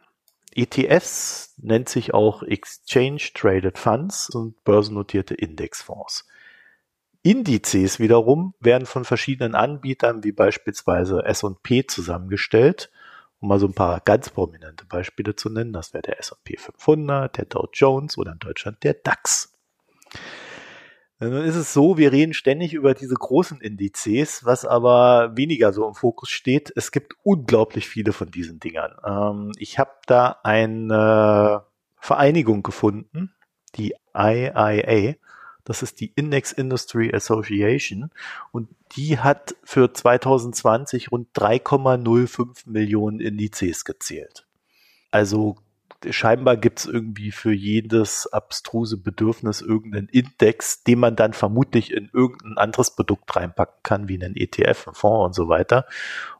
ETFs 0.55 1.55
nennt 1.59 1.88
sich 1.88 2.14
auch 2.14 2.42
Exchange 2.42 3.23
Traded 3.35 3.79
Funds 3.79 4.31
und 4.31 4.64
börsennotierte 4.64 5.35
Indexfonds. 5.35 6.27
Indizes 7.22 8.00
wiederum 8.00 8.54
werden 8.61 8.87
von 8.87 9.04
verschiedenen 9.04 9.54
Anbietern 9.54 10.24
wie 10.24 10.32
beispielsweise 10.32 11.24
S&P 11.24 11.87
zusammengestellt 11.87 12.90
um 13.42 13.48
mal 13.48 13.58
so 13.58 13.66
ein 13.66 13.74
paar 13.74 14.00
ganz 14.00 14.30
prominente 14.30 14.87
Beispiele 14.87 15.35
zu 15.35 15.50
nennen, 15.50 15.72
das 15.72 15.92
wäre 15.92 16.02
der 16.02 16.20
S&P 16.20 16.56
500, 16.56 17.37
der 17.37 17.44
Dow 17.46 17.68
Jones 17.72 18.16
oder 18.16 18.32
in 18.32 18.38
Deutschland 18.38 18.82
der 18.85 18.94
DAX. 18.94 19.52
Nun 21.18 21.44
ist 21.44 21.56
es 21.56 21.72
so, 21.72 21.98
wir 21.98 22.11
reden 22.11 22.35
ständig 22.35 22.72
über 22.72 22.94
diese 22.94 23.14
großen 23.14 23.61
Indizes, 23.61 24.44
was 24.44 24.64
aber 24.64 25.37
weniger 25.37 25.72
so 25.72 25.87
im 25.87 25.94
Fokus 25.94 26.30
steht. 26.30 26.72
Es 26.74 26.90
gibt 26.90 27.14
unglaublich 27.22 27.88
viele 27.88 28.12
von 28.12 28.30
diesen 28.30 28.58
Dingern. 28.58 28.94
Ähm, 29.04 29.52
ich 29.58 29.78
habe 29.78 29.92
da 30.06 30.38
eine 30.42 31.64
Vereinigung 31.98 32.62
gefunden, 32.62 33.32
die 33.76 33.94
IIA. 34.16 35.14
Das 35.64 35.83
ist 35.83 36.01
die 36.01 36.12
Index 36.16 36.53
Industry 36.53 37.14
Association 37.14 38.11
und 38.51 38.68
die 38.96 39.18
hat 39.18 39.55
für 39.62 39.92
2020 39.92 41.12
rund 41.12 41.29
3,05 41.35 42.68
Millionen 42.68 43.20
Indizes 43.20 43.85
gezählt. 43.85 44.46
Also 45.11 45.57
scheinbar 46.11 46.57
gibt 46.57 46.81
es 46.81 46.87
irgendwie 46.87 47.31
für 47.31 47.53
jedes 47.53 48.27
abstruse 48.27 48.96
Bedürfnis 48.96 49.61
irgendeinen 49.61 50.09
Index, 50.09 50.83
den 50.83 50.98
man 50.98 51.14
dann 51.14 51.33
vermutlich 51.33 51.92
in 51.92 52.11
irgendein 52.12 52.59
anderes 52.59 52.96
Produkt 52.96 53.35
reinpacken 53.37 53.81
kann, 53.83 54.09
wie 54.09 54.22
einen 54.22 54.35
ETF, 54.35 54.88
einen 54.88 54.94
Fonds 54.94 55.27
und 55.27 55.35
so 55.35 55.48
weiter 55.48 55.87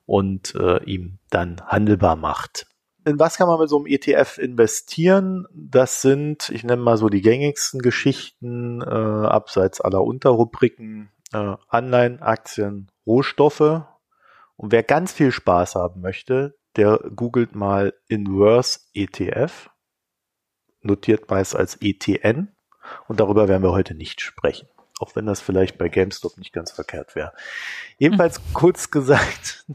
und 0.05 0.55
äh, 0.57 0.83
ihm 0.85 1.19
dann 1.31 1.61
handelbar 1.67 2.17
macht 2.17 2.67
in 3.05 3.19
was 3.19 3.37
kann 3.37 3.49
man 3.49 3.59
mit 3.59 3.69
so 3.69 3.79
einem 3.79 3.87
ETF 3.87 4.39
investieren? 4.39 5.47
Das 5.53 6.03
sind, 6.03 6.51
ich 6.51 6.65
nenne 6.65 6.83
mal 6.83 6.97
so 6.97 7.09
die 7.09 7.23
gängigsten 7.23 7.81
Geschichten, 7.81 8.81
äh, 8.83 8.85
abseits 8.85 9.81
aller 9.81 10.03
Unterrubriken, 10.03 11.11
äh, 11.33 11.57
Anleihen, 11.69 12.21
Aktien, 12.21 12.91
Rohstoffe. 13.07 13.83
Und 14.57 14.73
wer 14.73 14.83
ganz 14.83 15.13
viel 15.13 15.33
Spaß 15.33 15.75
haben 15.75 16.01
möchte, 16.01 16.57
der 16.77 16.99
googelt 17.15 17.55
mal 17.55 17.95
Inverse 18.09 18.81
ETF, 18.95 19.71
notiert 20.81 21.31
meist 21.31 21.57
als 21.57 21.77
ETN. 21.81 22.55
Und 23.09 23.21
darüber 23.21 23.49
werden 23.49 23.63
wir 23.63 23.73
heute 23.73 23.95
nicht 23.95 24.21
sprechen. 24.21 24.69
Auch 24.99 25.17
wenn 25.17 25.27
das 25.27 25.41
vielleicht 25.41 25.79
bei 25.79 25.89
GameStop 25.89 26.37
nicht 26.39 26.53
ganz 26.53 26.71
verkehrt 26.71 27.15
wäre. 27.15 27.33
Ebenfalls 27.99 28.41
kurz 28.53 28.91
gesagt, 28.91 29.67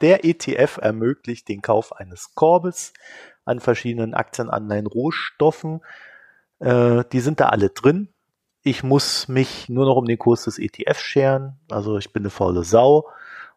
der 0.00 0.24
ETF 0.24 0.78
ermöglicht 0.80 1.48
den 1.48 1.62
Kauf 1.62 1.92
eines 1.92 2.34
Korbes 2.34 2.92
an 3.44 3.60
verschiedenen 3.60 4.14
Aktien, 4.14 4.50
Anleihen, 4.50 4.86
Rohstoffen. 4.86 5.80
Äh, 6.60 7.04
die 7.12 7.20
sind 7.20 7.40
da 7.40 7.48
alle 7.48 7.70
drin. 7.70 8.08
Ich 8.62 8.82
muss 8.82 9.28
mich 9.28 9.68
nur 9.68 9.84
noch 9.84 9.96
um 9.96 10.06
den 10.06 10.18
Kurs 10.18 10.44
des 10.44 10.58
ETFs 10.58 11.02
scheren. 11.02 11.58
Also 11.70 11.98
ich 11.98 12.12
bin 12.12 12.22
eine 12.22 12.30
faule 12.30 12.64
Sau 12.64 13.06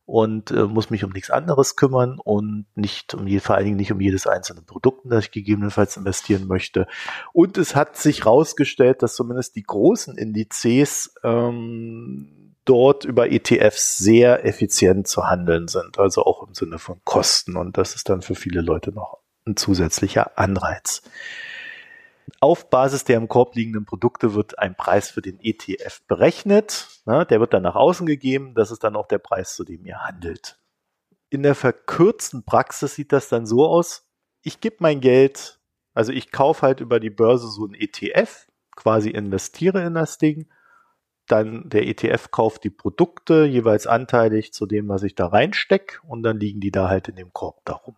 und 0.07 0.51
äh, 0.51 0.63
muss 0.63 0.89
mich 0.89 1.03
um 1.03 1.11
nichts 1.11 1.29
anderes 1.29 1.75
kümmern 1.75 2.19
und 2.23 2.65
nicht 2.75 3.13
um 3.13 3.27
je, 3.27 3.39
vor 3.39 3.55
allen 3.55 3.65
Dingen 3.65 3.77
nicht 3.77 3.91
um 3.91 3.99
jedes 3.99 4.25
einzelne 4.25 4.61
Produkt, 4.61 5.01
das 5.03 5.25
ich 5.25 5.31
gegebenenfalls 5.31 5.97
investieren 5.97 6.47
möchte. 6.47 6.87
Und 7.33 7.57
es 7.57 7.75
hat 7.75 7.97
sich 7.97 8.23
herausgestellt, 8.23 9.03
dass 9.03 9.15
zumindest 9.15 9.57
die 9.57 9.63
großen 9.63 10.17
Indizes 10.17 11.13
ähm, 11.23 12.46
dort 12.67 13.05
über 13.05 13.31
ETFs 13.31 13.97
sehr 13.97 14.45
effizient 14.45 15.07
zu 15.07 15.27
handeln 15.27 15.67
sind, 15.67 15.97
also 15.97 16.23
auch 16.23 16.45
im 16.45 16.53
Sinne 16.53 16.79
von 16.79 17.01
Kosten. 17.05 17.55
Und 17.55 17.77
das 17.77 17.95
ist 17.95 18.09
dann 18.09 18.21
für 18.21 18.35
viele 18.35 18.61
Leute 18.61 18.91
noch 18.91 19.19
ein 19.45 19.55
zusätzlicher 19.55 20.37
Anreiz. 20.37 21.01
Auf 22.41 22.69
Basis 22.69 23.05
der 23.05 23.17
im 23.17 23.29
Korb 23.29 23.55
liegenden 23.55 23.85
Produkte 23.85 24.33
wird 24.33 24.59
ein 24.59 24.75
Preis 24.75 25.09
für 25.09 25.21
den 25.21 25.39
ETF 25.39 26.01
berechnet. 26.07 26.87
der 27.05 27.39
wird 27.39 27.53
dann 27.53 27.63
nach 27.63 27.75
außen 27.75 28.05
gegeben. 28.05 28.53
Das 28.53 28.69
ist 28.69 28.83
dann 28.83 28.97
auch 28.97 29.07
der 29.07 29.19
Preis, 29.19 29.55
zu 29.55 29.63
dem 29.63 29.85
ihr 29.85 29.99
handelt. 29.99 30.59
In 31.29 31.43
der 31.43 31.55
verkürzten 31.55 32.43
Praxis 32.43 32.95
sieht 32.95 33.13
das 33.13 33.29
dann 33.29 33.45
so 33.45 33.65
aus. 33.65 34.05
Ich 34.43 34.59
gebe 34.59 34.77
mein 34.79 34.99
Geld, 34.99 35.59
also 35.93 36.11
ich 36.11 36.31
kaufe 36.31 36.61
halt 36.63 36.81
über 36.81 36.99
die 36.99 37.09
Börse 37.09 37.47
so 37.47 37.65
ein 37.65 37.73
ETF, 37.73 38.47
quasi 38.75 39.09
investiere 39.09 39.83
in 39.83 39.93
das 39.93 40.17
Ding 40.17 40.47
dann 41.27 41.69
der 41.69 41.87
ETF 41.87 42.31
kauft 42.31 42.63
die 42.63 42.69
Produkte 42.69 43.45
jeweils 43.45 43.87
anteilig 43.87 44.53
zu 44.53 44.65
dem, 44.65 44.87
was 44.89 45.03
ich 45.03 45.15
da 45.15 45.27
reinstecke 45.27 45.99
und 46.07 46.23
dann 46.23 46.39
liegen 46.39 46.59
die 46.59 46.71
da 46.71 46.89
halt 46.89 47.07
in 47.07 47.15
dem 47.15 47.33
Korb 47.33 47.63
darum. 47.65 47.95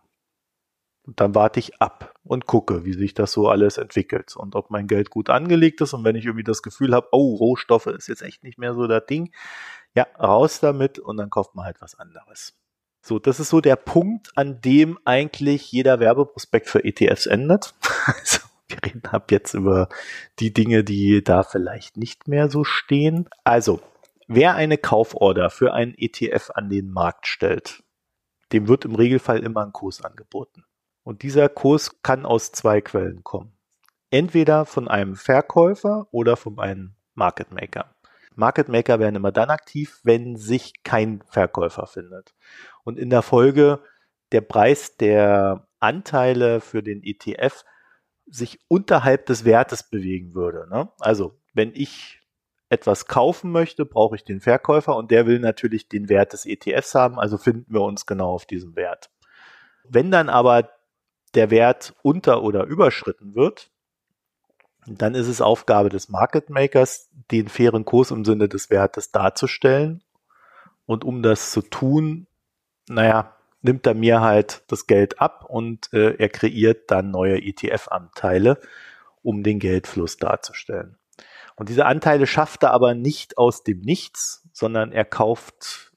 Und 1.06 1.18
dann 1.18 1.34
warte 1.34 1.58
ich 1.58 1.80
ab 1.80 2.14
und 2.22 2.46
gucke, 2.46 2.84
wie 2.84 2.92
sich 2.92 3.14
das 3.14 3.32
so 3.32 3.48
alles 3.48 3.78
entwickelt 3.78 4.36
und 4.36 4.54
ob 4.54 4.70
mein 4.70 4.86
Geld 4.86 5.10
gut 5.10 5.30
angelegt 5.30 5.80
ist 5.80 5.94
und 5.94 6.04
wenn 6.04 6.14
ich 6.14 6.26
irgendwie 6.26 6.44
das 6.44 6.62
Gefühl 6.62 6.94
habe, 6.94 7.08
oh, 7.12 7.34
Rohstoffe 7.34 7.86
ist 7.86 8.08
jetzt 8.08 8.22
echt 8.22 8.44
nicht 8.44 8.58
mehr 8.58 8.74
so 8.74 8.86
das 8.86 9.06
Ding, 9.06 9.32
ja, 9.94 10.06
raus 10.18 10.60
damit 10.60 10.98
und 10.98 11.16
dann 11.16 11.30
kauft 11.30 11.54
man 11.54 11.64
halt 11.64 11.80
was 11.80 11.98
anderes. 11.98 12.54
So, 13.02 13.18
das 13.18 13.40
ist 13.40 13.48
so 13.48 13.60
der 13.60 13.76
Punkt, 13.76 14.30
an 14.36 14.60
dem 14.60 14.98
eigentlich 15.04 15.72
jeder 15.72 16.00
Werbeprospekt 16.00 16.68
für 16.68 16.84
ETFs 16.84 17.26
endet. 17.26 17.74
Also, 18.06 18.40
wir 18.70 18.78
reden 18.84 19.06
ab 19.06 19.30
jetzt 19.30 19.54
über 19.54 19.88
die 20.38 20.52
Dinge, 20.52 20.84
die 20.84 21.22
da 21.22 21.42
vielleicht 21.42 21.96
nicht 21.96 22.28
mehr 22.28 22.48
so 22.48 22.64
stehen. 22.64 23.28
Also, 23.44 23.80
wer 24.26 24.54
eine 24.54 24.78
Kauforder 24.78 25.50
für 25.50 25.72
einen 25.72 25.94
ETF 25.96 26.50
an 26.54 26.68
den 26.68 26.90
Markt 26.90 27.26
stellt, 27.26 27.82
dem 28.52 28.68
wird 28.68 28.84
im 28.84 28.94
Regelfall 28.94 29.40
immer 29.40 29.64
ein 29.64 29.72
Kurs 29.72 30.02
angeboten. 30.02 30.64
Und 31.02 31.22
dieser 31.22 31.48
Kurs 31.48 32.02
kann 32.02 32.26
aus 32.26 32.52
zwei 32.52 32.80
Quellen 32.80 33.24
kommen. 33.24 33.52
Entweder 34.10 34.64
von 34.64 34.88
einem 34.88 35.16
Verkäufer 35.16 36.08
oder 36.10 36.36
von 36.36 36.58
einem 36.58 36.94
Market 37.14 37.52
Maker. 37.52 37.94
Market 38.34 38.68
Maker 38.68 38.98
werden 38.98 39.16
immer 39.16 39.32
dann 39.32 39.50
aktiv, 39.50 40.00
wenn 40.02 40.36
sich 40.36 40.82
kein 40.82 41.22
Verkäufer 41.26 41.86
findet. 41.86 42.34
Und 42.84 42.98
in 42.98 43.10
der 43.10 43.22
Folge 43.22 43.80
der 44.32 44.40
Preis 44.40 44.96
der 44.96 45.66
Anteile 45.80 46.60
für 46.60 46.82
den 46.82 47.02
ETF 47.02 47.64
sich 48.30 48.60
unterhalb 48.68 49.26
des 49.26 49.44
Wertes 49.44 49.82
bewegen 49.82 50.34
würde. 50.34 50.68
Ne? 50.70 50.88
Also 50.98 51.38
wenn 51.52 51.72
ich 51.74 52.20
etwas 52.68 53.06
kaufen 53.06 53.50
möchte, 53.50 53.84
brauche 53.84 54.14
ich 54.14 54.24
den 54.24 54.40
Verkäufer 54.40 54.96
und 54.96 55.10
der 55.10 55.26
will 55.26 55.40
natürlich 55.40 55.88
den 55.88 56.08
Wert 56.08 56.32
des 56.32 56.46
ETFs 56.46 56.94
haben, 56.94 57.18
also 57.18 57.36
finden 57.36 57.74
wir 57.74 57.82
uns 57.82 58.06
genau 58.06 58.30
auf 58.32 58.46
diesem 58.46 58.76
Wert. 58.76 59.10
Wenn 59.88 60.12
dann 60.12 60.28
aber 60.28 60.70
der 61.34 61.50
Wert 61.50 61.94
unter 62.02 62.42
oder 62.42 62.64
überschritten 62.64 63.34
wird, 63.34 63.70
dann 64.86 65.14
ist 65.14 65.28
es 65.28 65.40
Aufgabe 65.40 65.88
des 65.88 66.08
Market 66.08 66.48
Makers, 66.48 67.10
den 67.30 67.48
fairen 67.48 67.84
Kurs 67.84 68.10
im 68.10 68.24
Sinne 68.24 68.48
des 68.48 68.70
Wertes 68.70 69.10
darzustellen. 69.10 70.02
Und 70.86 71.04
um 71.04 71.22
das 71.22 71.50
zu 71.52 71.62
tun, 71.62 72.26
naja, 72.88 73.36
nimmt 73.62 73.86
er 73.86 73.94
mir 73.94 74.20
halt 74.20 74.64
das 74.68 74.86
Geld 74.86 75.20
ab 75.20 75.44
und 75.48 75.92
äh, 75.92 76.14
er 76.16 76.28
kreiert 76.28 76.90
dann 76.90 77.10
neue 77.10 77.42
ETF-Anteile, 77.42 78.58
um 79.22 79.42
den 79.42 79.58
Geldfluss 79.58 80.16
darzustellen. 80.16 80.96
Und 81.56 81.68
diese 81.68 81.84
Anteile 81.84 82.26
schafft 82.26 82.62
er 82.62 82.72
aber 82.72 82.94
nicht 82.94 83.36
aus 83.36 83.62
dem 83.62 83.80
Nichts, 83.80 84.48
sondern 84.52 84.92
er 84.92 85.04
kauft 85.04 85.92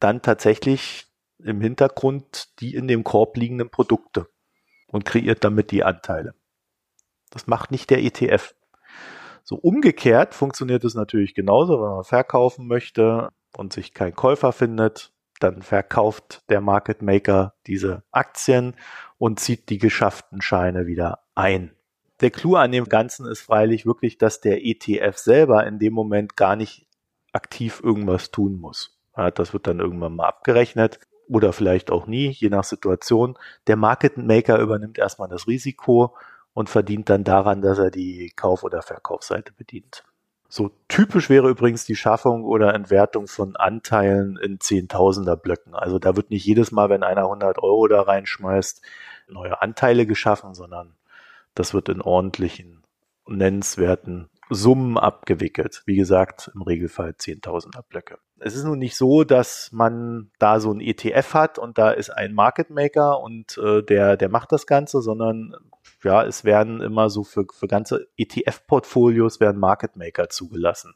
dann 0.00 0.22
tatsächlich 0.22 1.06
im 1.38 1.60
Hintergrund 1.60 2.60
die 2.60 2.74
in 2.74 2.88
dem 2.88 3.04
Korb 3.04 3.36
liegenden 3.36 3.70
Produkte 3.70 4.28
und 4.88 5.04
kreiert 5.04 5.44
damit 5.44 5.70
die 5.70 5.84
Anteile. 5.84 6.34
Das 7.30 7.46
macht 7.46 7.70
nicht 7.70 7.90
der 7.90 8.02
ETF. 8.02 8.54
So 9.44 9.56
umgekehrt 9.56 10.34
funktioniert 10.34 10.84
es 10.84 10.94
natürlich 10.94 11.34
genauso, 11.34 11.80
wenn 11.80 11.90
man 11.90 12.04
verkaufen 12.04 12.66
möchte 12.66 13.28
und 13.56 13.72
sich 13.72 13.94
kein 13.94 14.14
Käufer 14.14 14.52
findet, 14.52 15.13
dann 15.40 15.62
verkauft 15.62 16.42
der 16.48 16.60
Market 16.60 17.02
Maker 17.02 17.54
diese 17.66 18.02
Aktien 18.12 18.74
und 19.18 19.40
zieht 19.40 19.68
die 19.68 19.78
geschafften 19.78 20.40
Scheine 20.40 20.86
wieder 20.86 21.20
ein. 21.34 21.72
Der 22.20 22.30
Clou 22.30 22.56
an 22.56 22.72
dem 22.72 22.88
Ganzen 22.88 23.26
ist 23.26 23.40
freilich 23.40 23.86
wirklich, 23.86 24.18
dass 24.18 24.40
der 24.40 24.64
ETF 24.64 25.18
selber 25.18 25.66
in 25.66 25.78
dem 25.78 25.92
Moment 25.92 26.36
gar 26.36 26.56
nicht 26.56 26.86
aktiv 27.32 27.80
irgendwas 27.82 28.30
tun 28.30 28.56
muss. 28.56 28.98
Das 29.34 29.52
wird 29.52 29.66
dann 29.66 29.80
irgendwann 29.80 30.16
mal 30.16 30.26
abgerechnet 30.26 31.00
oder 31.28 31.52
vielleicht 31.52 31.90
auch 31.90 32.06
nie, 32.06 32.28
je 32.30 32.48
nach 32.48 32.64
Situation. 32.64 33.36
Der 33.66 33.76
Market 33.76 34.16
Maker 34.16 34.58
übernimmt 34.58 34.98
erstmal 34.98 35.28
das 35.28 35.46
Risiko 35.46 36.16
und 36.52 36.70
verdient 36.70 37.08
dann 37.10 37.24
daran, 37.24 37.62
dass 37.62 37.78
er 37.78 37.90
die 37.90 38.32
Kauf- 38.34 38.62
oder 38.62 38.82
Verkaufsseite 38.82 39.52
bedient. 39.52 40.04
So 40.54 40.70
typisch 40.86 41.30
wäre 41.30 41.48
übrigens 41.48 41.84
die 41.84 41.96
Schaffung 41.96 42.44
oder 42.44 42.74
Entwertung 42.74 43.26
von 43.26 43.56
Anteilen 43.56 44.36
in 44.36 44.60
Zehntausender 44.60 45.36
Blöcken. 45.36 45.74
Also 45.74 45.98
da 45.98 46.14
wird 46.14 46.30
nicht 46.30 46.44
jedes 46.46 46.70
Mal, 46.70 46.90
wenn 46.90 47.02
einer 47.02 47.22
100 47.22 47.58
Euro 47.58 47.88
da 47.88 48.02
reinschmeißt, 48.02 48.80
neue 49.26 49.60
Anteile 49.60 50.06
geschaffen, 50.06 50.54
sondern 50.54 50.94
das 51.56 51.74
wird 51.74 51.88
in 51.88 52.00
ordentlichen 52.00 52.84
nennenswerten 53.26 54.28
Summen 54.50 54.98
abgewickelt. 54.98 55.82
Wie 55.86 55.96
gesagt, 55.96 56.50
im 56.54 56.62
Regelfall 56.62 57.10
10.000er 57.10 57.82
Blöcke. 57.82 58.18
Es 58.40 58.54
ist 58.54 58.64
nun 58.64 58.78
nicht 58.78 58.96
so, 58.96 59.24
dass 59.24 59.70
man 59.72 60.30
da 60.38 60.60
so 60.60 60.72
ein 60.72 60.80
ETF 60.80 61.34
hat 61.34 61.58
und 61.58 61.78
da 61.78 61.90
ist 61.90 62.10
ein 62.10 62.34
Market 62.34 62.70
Maker 62.70 63.20
und 63.20 63.58
äh, 63.58 63.82
der, 63.82 64.16
der 64.16 64.28
macht 64.28 64.52
das 64.52 64.66
Ganze, 64.66 65.00
sondern 65.00 65.54
ja, 66.02 66.24
es 66.24 66.44
werden 66.44 66.80
immer 66.80 67.08
so 67.08 67.24
für, 67.24 67.46
für 67.52 67.68
ganze 67.68 68.08
ETF-Portfolios 68.16 69.40
werden 69.40 69.58
Market 69.58 69.96
Maker 69.96 70.28
zugelassen. 70.28 70.94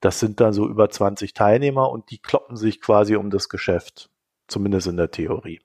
Das 0.00 0.18
sind 0.18 0.40
dann 0.40 0.52
so 0.52 0.68
über 0.68 0.90
20 0.90 1.32
Teilnehmer 1.32 1.90
und 1.90 2.10
die 2.10 2.18
kloppen 2.18 2.56
sich 2.56 2.80
quasi 2.80 3.14
um 3.14 3.30
das 3.30 3.48
Geschäft. 3.48 4.10
Zumindest 4.48 4.88
in 4.88 4.96
der 4.96 5.12
Theorie. 5.12 5.60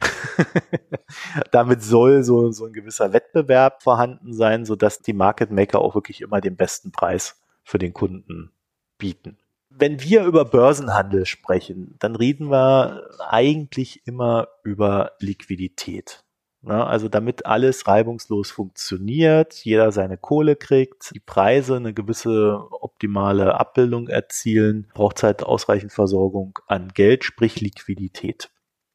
Damit 1.50 1.82
soll 1.82 2.22
so, 2.22 2.50
so 2.50 2.66
ein 2.66 2.72
gewisser 2.72 3.12
Wettbewerb 3.12 3.82
vorhanden 3.82 4.32
sein, 4.32 4.64
sodass 4.64 5.00
die 5.00 5.12
Market 5.12 5.50
Maker 5.50 5.80
auch 5.80 5.94
wirklich 5.94 6.20
immer 6.20 6.40
den 6.40 6.56
besten 6.56 6.92
Preis 6.92 7.40
für 7.62 7.78
den 7.78 7.92
Kunden 7.92 8.50
bieten. 8.98 9.38
Wenn 9.70 10.02
wir 10.02 10.24
über 10.24 10.44
Börsenhandel 10.44 11.26
sprechen, 11.26 11.94
dann 12.00 12.16
reden 12.16 12.50
wir 12.50 13.08
eigentlich 13.20 14.06
immer 14.06 14.48
über 14.64 15.12
Liquidität. 15.20 16.24
Ne? 16.62 16.86
Also 16.86 17.08
damit 17.08 17.46
alles 17.46 17.86
reibungslos 17.86 18.50
funktioniert, 18.50 19.54
jeder 19.64 19.92
seine 19.92 20.18
Kohle 20.18 20.56
kriegt, 20.56 21.14
die 21.14 21.20
Preise 21.20 21.76
eine 21.76 21.94
gewisse 21.94 22.60
optimale 22.70 23.58
Abbildung 23.58 24.08
erzielen, 24.08 24.88
braucht 24.92 25.18
es 25.18 25.22
halt 25.22 25.42
ausreichend 25.42 25.92
Versorgung 25.92 26.58
an 26.66 26.88
Geld, 26.88 27.24
sprich 27.24 27.60
Liquidität. 27.60 28.50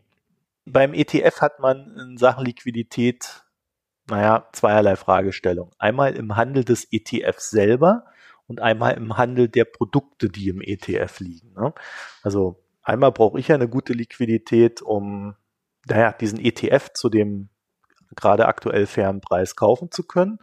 Beim 0.65 0.95
ETF 0.95 1.41
hat 1.41 1.61
man 1.61 1.97
in 1.99 2.17
Sachen 2.17 2.45
Liquidität, 2.45 3.45
naja, 4.09 4.49
zweierlei 4.53 4.97
Fragestellung. 4.97 5.71
Einmal 5.79 6.15
im 6.15 6.37
Handel 6.37 6.65
des 6.65 6.89
ETFs 6.91 7.51
selber 7.51 8.05
und 8.47 8.61
einmal 8.61 8.95
im 8.95 9.17
Handel 9.17 9.49
der 9.49 9.65
Produkte, 9.65 10.29
die 10.29 10.49
im 10.49 10.61
ETF 10.61 11.21
liegen. 11.21 11.53
Ne? 11.55 11.75
Also 12.23 12.63
einmal 12.83 13.13
brauche 13.13 13.39
ich 13.39 13.49
ja 13.49 13.57
eine 13.57 13.69
gute 13.69 13.93
Liquidität, 13.93 14.83
um 14.83 15.37
naja, 15.87 16.13
diesen 16.13 16.39
ETF 16.39 16.93
zu 16.93 17.09
dem 17.09 17.49
gerade 18.15 18.47
aktuell 18.47 18.87
fairen 18.87 19.21
Preis 19.21 19.57
kaufen 19.57 19.91
zu 19.91 20.05
können. 20.05 20.39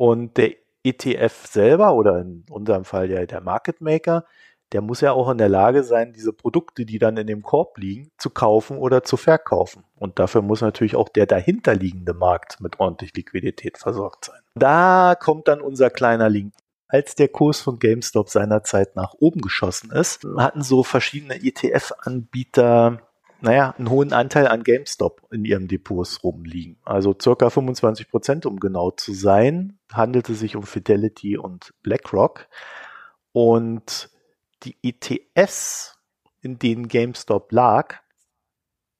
Und 0.00 0.38
der 0.38 0.52
ETF 0.82 1.46
selber 1.46 1.92
oder 1.92 2.20
in 2.20 2.46
unserem 2.48 2.86
Fall 2.86 3.10
ja 3.10 3.26
der 3.26 3.42
Market 3.42 3.82
Maker, 3.82 4.24
der 4.72 4.80
muss 4.80 5.02
ja 5.02 5.12
auch 5.12 5.28
in 5.28 5.36
der 5.36 5.50
Lage 5.50 5.84
sein, 5.84 6.14
diese 6.14 6.32
Produkte, 6.32 6.86
die 6.86 6.98
dann 6.98 7.18
in 7.18 7.26
dem 7.26 7.42
Korb 7.42 7.76
liegen, 7.76 8.10
zu 8.16 8.30
kaufen 8.30 8.78
oder 8.78 9.02
zu 9.02 9.18
verkaufen. 9.18 9.84
Und 9.96 10.18
dafür 10.18 10.40
muss 10.40 10.62
natürlich 10.62 10.96
auch 10.96 11.10
der 11.10 11.26
dahinterliegende 11.26 12.14
Markt 12.14 12.62
mit 12.62 12.80
ordentlich 12.80 13.12
Liquidität 13.14 13.76
versorgt 13.76 14.24
sein. 14.24 14.40
Da 14.54 15.16
kommt 15.20 15.48
dann 15.48 15.60
unser 15.60 15.90
kleiner 15.90 16.30
Link 16.30 16.54
als 16.88 17.14
der 17.14 17.28
Kurs 17.28 17.60
von 17.60 17.78
GameStop 17.78 18.30
seinerzeit 18.30 18.96
nach 18.96 19.12
oben 19.20 19.42
geschossen 19.42 19.90
ist, 19.92 20.26
hatten 20.38 20.62
so 20.62 20.82
verschiedene 20.82 21.34
ETF-Anbieter 21.34 23.02
naja, 23.40 23.74
einen 23.78 23.90
hohen 23.90 24.12
Anteil 24.12 24.46
an 24.46 24.62
GameStop 24.62 25.22
in 25.30 25.44
ihrem 25.44 25.68
Depots 25.68 26.22
rumliegen. 26.22 26.78
Also 26.84 27.14
circa 27.20 27.50
25 27.50 28.08
Prozent, 28.08 28.46
um 28.46 28.60
genau 28.60 28.90
zu 28.90 29.12
sein, 29.12 29.78
handelte 29.92 30.34
sich 30.34 30.56
um 30.56 30.62
Fidelity 30.62 31.36
und 31.36 31.72
BlackRock. 31.82 32.48
Und 33.32 34.10
die 34.62 34.76
ETFs, 34.82 35.98
in 36.40 36.58
denen 36.58 36.88
GameStop 36.88 37.52
lag, 37.52 37.96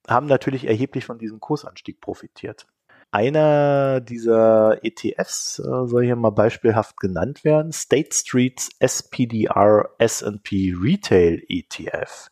haben 0.09 0.26
natürlich 0.26 0.66
erheblich 0.66 1.05
von 1.05 1.18
diesem 1.18 1.40
Kursanstieg 1.40 2.00
profitiert. 2.00 2.66
Einer 3.12 4.00
dieser 4.00 4.85
ETFs 4.85 5.59
äh, 5.59 5.87
soll 5.87 6.05
hier 6.05 6.14
mal 6.14 6.31
beispielhaft 6.31 6.98
genannt 7.00 7.44
werden. 7.44 7.72
State 7.72 8.14
Street's 8.14 8.70
SPDR 8.79 9.90
S&P 9.98 10.74
Retail 10.81 11.42
ETF. 11.48 12.31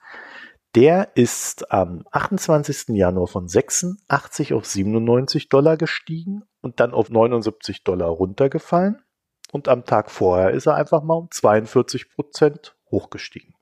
Der 0.74 1.16
ist 1.16 1.72
am 1.72 2.04
28. 2.10 2.96
Januar 2.96 3.26
von 3.26 3.48
86 3.48 4.52
auf 4.52 4.66
97 4.66 5.48
Dollar 5.48 5.76
gestiegen 5.76 6.44
und 6.60 6.80
dann 6.80 6.92
auf 6.92 7.10
79 7.10 7.84
Dollar 7.84 8.08
runtergefallen. 8.08 9.02
Und 9.50 9.68
am 9.68 9.84
Tag 9.84 10.10
vorher 10.10 10.50
ist 10.50 10.66
er 10.66 10.74
einfach 10.74 11.02
mal 11.02 11.14
um 11.14 11.30
42 11.30 12.10
Prozent 12.10 12.76
hochgestiegen 12.90 13.54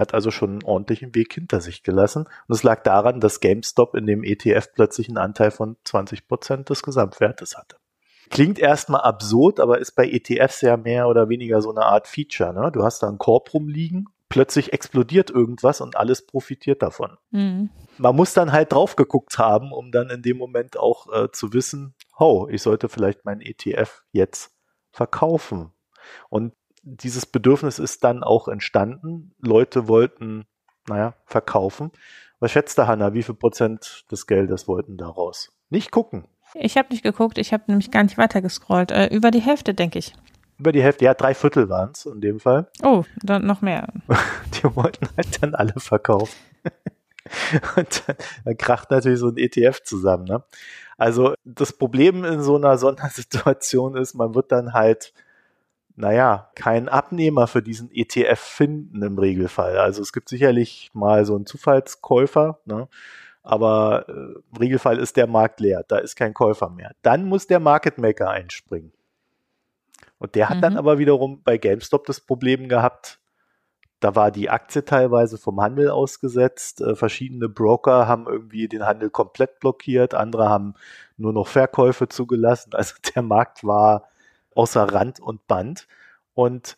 hat 0.00 0.14
also 0.14 0.30
schon 0.30 0.50
einen 0.50 0.64
ordentlichen 0.64 1.14
Weg 1.14 1.34
hinter 1.34 1.60
sich 1.60 1.82
gelassen. 1.82 2.24
Und 2.48 2.54
es 2.54 2.62
lag 2.62 2.82
daran, 2.82 3.20
dass 3.20 3.40
GameStop 3.40 3.94
in 3.94 4.06
dem 4.06 4.24
ETF 4.24 4.72
plötzlich 4.74 5.08
einen 5.08 5.18
Anteil 5.18 5.50
von 5.50 5.76
20 5.84 6.26
Prozent 6.26 6.70
des 6.70 6.82
Gesamtwertes 6.82 7.56
hatte. 7.56 7.76
Klingt 8.30 8.58
erstmal 8.58 9.02
absurd, 9.02 9.60
aber 9.60 9.78
ist 9.78 9.92
bei 9.92 10.08
ETFs 10.08 10.60
ja 10.60 10.76
mehr 10.76 11.08
oder 11.08 11.28
weniger 11.28 11.60
so 11.60 11.70
eine 11.70 11.84
Art 11.84 12.06
Feature. 12.06 12.54
Ne? 12.54 12.70
Du 12.72 12.82
hast 12.82 13.02
da 13.02 13.08
einen 13.08 13.18
Korb 13.18 13.52
rumliegen, 13.52 14.06
plötzlich 14.30 14.72
explodiert 14.72 15.28
irgendwas 15.28 15.82
und 15.82 15.96
alles 15.96 16.24
profitiert 16.24 16.80
davon. 16.80 17.18
Mhm. 17.32 17.68
Man 17.98 18.16
muss 18.16 18.32
dann 18.32 18.52
halt 18.52 18.72
drauf 18.72 18.96
geguckt 18.96 19.38
haben, 19.38 19.72
um 19.72 19.92
dann 19.92 20.08
in 20.08 20.22
dem 20.22 20.38
Moment 20.38 20.78
auch 20.78 21.12
äh, 21.12 21.30
zu 21.30 21.52
wissen, 21.52 21.94
oh, 22.18 22.46
ich 22.48 22.62
sollte 22.62 22.88
vielleicht 22.88 23.26
meinen 23.26 23.42
ETF 23.42 24.04
jetzt 24.12 24.54
verkaufen. 24.92 25.72
Und 26.30 26.54
dieses 26.82 27.26
Bedürfnis 27.26 27.78
ist 27.78 28.04
dann 28.04 28.22
auch 28.22 28.48
entstanden. 28.48 29.34
Leute 29.38 29.88
wollten, 29.88 30.46
naja, 30.88 31.14
verkaufen. 31.26 31.90
Was 32.38 32.52
schätzt 32.52 32.78
der 32.78 32.86
Hanna? 32.86 33.12
Wie 33.12 33.22
viel 33.22 33.34
Prozent 33.34 34.06
des 34.10 34.26
Geldes 34.26 34.66
wollten 34.66 34.96
daraus? 34.96 35.52
Nicht 35.68 35.90
gucken. 35.90 36.24
Ich 36.54 36.78
habe 36.78 36.88
nicht 36.90 37.02
geguckt, 37.02 37.36
ich 37.36 37.52
habe 37.52 37.64
nämlich 37.66 37.90
gar 37.90 38.02
nicht 38.02 38.16
weitergescrollt. 38.16 38.90
Äh, 38.92 39.08
über 39.08 39.30
die 39.30 39.40
Hälfte, 39.40 39.74
denke 39.74 39.98
ich. 39.98 40.14
Über 40.60 40.72
die 40.72 40.82
Hälfte, 40.82 41.06
ja, 41.06 41.14
drei 41.14 41.34
Viertel 41.34 41.68
waren 41.70 41.92
es 41.92 42.04
in 42.04 42.20
dem 42.20 42.38
Fall. 42.38 42.68
Oh, 42.82 43.04
dann 43.22 43.46
noch 43.46 43.62
mehr. 43.62 43.88
die 44.54 44.76
wollten 44.76 45.08
halt 45.16 45.42
dann 45.42 45.54
alle 45.54 45.72
verkaufen. 45.78 46.36
Und 47.76 48.02
dann, 48.06 48.16
dann 48.44 48.56
kracht 48.58 48.90
natürlich 48.90 49.20
so 49.20 49.28
ein 49.28 49.38
ETF 49.38 49.82
zusammen. 49.82 50.24
Ne? 50.24 50.44
Also 50.98 51.34
das 51.44 51.72
Problem 51.72 52.24
in 52.24 52.42
so 52.42 52.56
einer 52.56 52.76
Sondersituation 52.76 53.96
ist, 53.96 54.14
man 54.14 54.34
wird 54.34 54.52
dann 54.52 54.74
halt 54.74 55.14
naja, 55.96 56.50
keinen 56.54 56.88
Abnehmer 56.88 57.46
für 57.46 57.62
diesen 57.62 57.90
ETF 57.90 58.38
finden 58.38 59.02
im 59.02 59.18
Regelfall. 59.18 59.78
Also 59.78 60.02
es 60.02 60.12
gibt 60.12 60.28
sicherlich 60.28 60.90
mal 60.92 61.24
so 61.24 61.36
einen 61.36 61.46
Zufallskäufer, 61.46 62.60
ne? 62.64 62.88
aber 63.42 64.06
äh, 64.08 64.12
im 64.12 64.56
Regelfall 64.58 64.98
ist 64.98 65.16
der 65.16 65.26
Markt 65.26 65.60
leer, 65.60 65.84
da 65.86 65.98
ist 65.98 66.16
kein 66.16 66.34
Käufer 66.34 66.70
mehr. 66.70 66.92
Dann 67.02 67.24
muss 67.24 67.46
der 67.46 67.60
Market 67.60 67.98
Maker 67.98 68.30
einspringen. 68.30 68.92
Und 70.20 70.34
der 70.34 70.50
hat 70.50 70.58
mhm. 70.58 70.60
dann 70.60 70.76
aber 70.76 70.98
wiederum 70.98 71.42
bei 71.42 71.58
GameStop 71.58 72.06
das 72.06 72.20
Problem 72.20 72.68
gehabt, 72.68 73.20
da 74.00 74.14
war 74.14 74.30
die 74.30 74.48
Aktie 74.48 74.84
teilweise 74.84 75.38
vom 75.38 75.60
Handel 75.60 75.90
ausgesetzt. 75.90 76.80
Äh, 76.80 76.94
verschiedene 76.94 77.48
Broker 77.48 78.06
haben 78.06 78.26
irgendwie 78.26 78.68
den 78.68 78.86
Handel 78.86 79.10
komplett 79.10 79.60
blockiert, 79.60 80.14
andere 80.14 80.48
haben 80.48 80.74
nur 81.16 81.32
noch 81.32 81.48
Verkäufe 81.48 82.08
zugelassen. 82.08 82.74
Also 82.74 82.94
der 83.14 83.22
Markt 83.22 83.64
war 83.64 84.08
außer 84.54 84.84
Rand 84.84 85.20
und 85.20 85.46
Band. 85.46 85.88
Und 86.34 86.76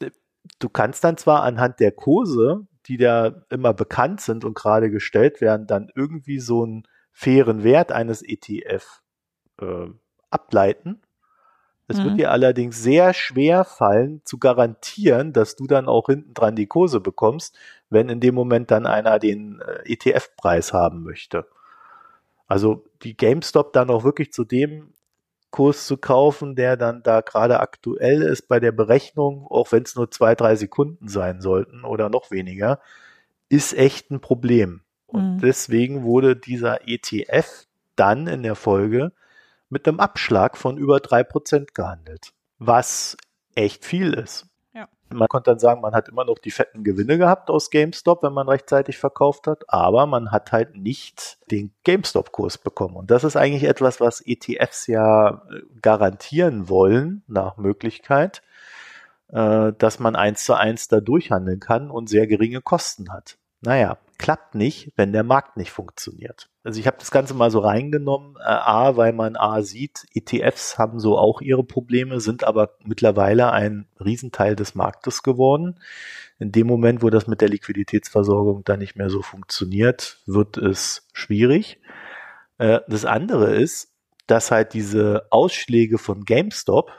äh, 0.00 0.10
du 0.58 0.68
kannst 0.70 1.04
dann 1.04 1.18
zwar 1.18 1.42
anhand 1.42 1.80
der 1.80 1.92
Kurse, 1.92 2.66
die 2.86 2.96
da 2.96 3.44
immer 3.50 3.74
bekannt 3.74 4.20
sind 4.20 4.44
und 4.44 4.54
gerade 4.54 4.90
gestellt 4.90 5.40
werden, 5.40 5.66
dann 5.66 5.90
irgendwie 5.94 6.40
so 6.40 6.64
einen 6.64 6.86
fairen 7.12 7.62
Wert 7.62 7.92
eines 7.92 8.22
ETF 8.22 9.02
äh, 9.60 9.86
ableiten. 10.30 11.00
Es 11.86 11.98
mhm. 11.98 12.04
wird 12.04 12.18
dir 12.18 12.30
allerdings 12.30 12.82
sehr 12.82 13.12
schwer 13.12 13.64
fallen, 13.64 14.22
zu 14.24 14.38
garantieren, 14.38 15.32
dass 15.32 15.56
du 15.56 15.66
dann 15.66 15.88
auch 15.88 16.06
hinten 16.06 16.34
dran 16.34 16.56
die 16.56 16.66
Kurse 16.66 17.00
bekommst, 17.00 17.56
wenn 17.90 18.08
in 18.08 18.20
dem 18.20 18.34
Moment 18.34 18.70
dann 18.70 18.86
einer 18.86 19.18
den 19.18 19.60
äh, 19.60 19.92
ETF-Preis 19.92 20.72
haben 20.72 21.02
möchte. 21.02 21.46
Also 22.46 22.84
die 23.02 23.16
GameStop 23.16 23.72
dann 23.72 23.90
auch 23.90 24.04
wirklich 24.04 24.32
zu 24.32 24.44
dem 24.44 24.92
Kurs 25.50 25.86
zu 25.86 25.96
kaufen, 25.96 26.56
der 26.56 26.76
dann 26.76 27.02
da 27.02 27.20
gerade 27.20 27.60
aktuell 27.60 28.22
ist 28.22 28.48
bei 28.48 28.58
der 28.58 28.72
Berechnung, 28.72 29.46
auch 29.48 29.70
wenn 29.70 29.84
es 29.84 29.94
nur 29.94 30.10
zwei, 30.10 30.34
drei 30.34 30.56
Sekunden 30.56 31.06
sein 31.06 31.40
sollten 31.40 31.84
oder 31.84 32.08
noch 32.08 32.30
weniger, 32.30 32.80
ist 33.48 33.72
echt 33.72 34.10
ein 34.10 34.20
Problem. 34.20 34.80
Und 35.06 35.36
mhm. 35.36 35.40
deswegen 35.40 36.02
wurde 36.02 36.34
dieser 36.34 36.88
ETF 36.88 37.66
dann 37.94 38.26
in 38.26 38.42
der 38.42 38.56
Folge 38.56 39.12
mit 39.68 39.86
einem 39.86 40.00
Abschlag 40.00 40.56
von 40.56 40.76
über 40.76 41.00
drei 41.00 41.24
Prozent 41.24 41.74
gehandelt, 41.74 42.32
was 42.58 43.16
echt 43.54 43.84
viel 43.84 44.14
ist. 44.14 44.46
Ja. 44.74 44.88
Man 45.10 45.28
konnte 45.28 45.50
dann 45.50 45.58
sagen, 45.58 45.80
man 45.80 45.94
hat 45.94 46.08
immer 46.08 46.24
noch 46.24 46.38
die 46.38 46.50
fetten 46.50 46.84
Gewinne 46.84 47.18
gehabt 47.18 47.50
aus 47.50 47.70
GameStop, 47.70 48.22
wenn 48.22 48.32
man 48.32 48.48
rechtzeitig 48.48 48.98
verkauft 48.98 49.46
hat, 49.46 49.64
aber 49.68 50.06
man 50.06 50.30
hat 50.30 50.52
halt 50.52 50.76
nicht 50.76 51.38
den 51.50 51.72
GameStop-Kurs 51.84 52.58
bekommen. 52.58 52.96
Und 52.96 53.10
das 53.10 53.24
ist 53.24 53.36
eigentlich 53.36 53.64
etwas, 53.64 54.00
was 54.00 54.22
ETFs 54.24 54.86
ja 54.86 55.42
äh, 55.50 55.62
garantieren 55.80 56.68
wollen, 56.68 57.22
nach 57.26 57.56
Möglichkeit, 57.56 58.42
äh, 59.28 59.72
dass 59.78 59.98
man 59.98 60.16
eins 60.16 60.44
zu 60.44 60.54
eins 60.54 60.88
da 60.88 61.00
durchhandeln 61.00 61.60
kann 61.60 61.90
und 61.90 62.08
sehr 62.08 62.26
geringe 62.26 62.60
Kosten 62.60 63.12
hat. 63.12 63.38
Naja, 63.64 63.98
klappt 64.18 64.54
nicht, 64.54 64.92
wenn 64.96 65.12
der 65.12 65.24
Markt 65.24 65.56
nicht 65.56 65.70
funktioniert. 65.70 66.48
Also 66.62 66.80
ich 66.80 66.86
habe 66.86 66.96
das 66.98 67.10
Ganze 67.10 67.34
mal 67.34 67.50
so 67.50 67.60
reingenommen, 67.60 68.36
äh, 68.36 68.44
A, 68.44 68.96
weil 68.96 69.12
man 69.12 69.36
A 69.36 69.62
sieht, 69.62 70.06
ETFs 70.14 70.78
haben 70.78 70.98
so 70.98 71.18
auch 71.18 71.40
ihre 71.40 71.64
Probleme, 71.64 72.20
sind 72.20 72.44
aber 72.44 72.76
mittlerweile 72.84 73.52
ein 73.52 73.86
Riesenteil 74.02 74.56
des 74.56 74.74
Marktes 74.74 75.22
geworden. 75.22 75.80
In 76.38 76.52
dem 76.52 76.66
Moment, 76.66 77.02
wo 77.02 77.10
das 77.10 77.26
mit 77.26 77.40
der 77.40 77.48
Liquiditätsversorgung 77.48 78.64
dann 78.64 78.80
nicht 78.80 78.96
mehr 78.96 79.10
so 79.10 79.22
funktioniert, 79.22 80.20
wird 80.26 80.56
es 80.56 81.08
schwierig. 81.12 81.80
Äh, 82.58 82.80
das 82.88 83.04
andere 83.04 83.54
ist, 83.54 83.92
dass 84.26 84.50
halt 84.50 84.74
diese 84.74 85.26
Ausschläge 85.30 85.98
von 85.98 86.24
GameStop 86.24 86.90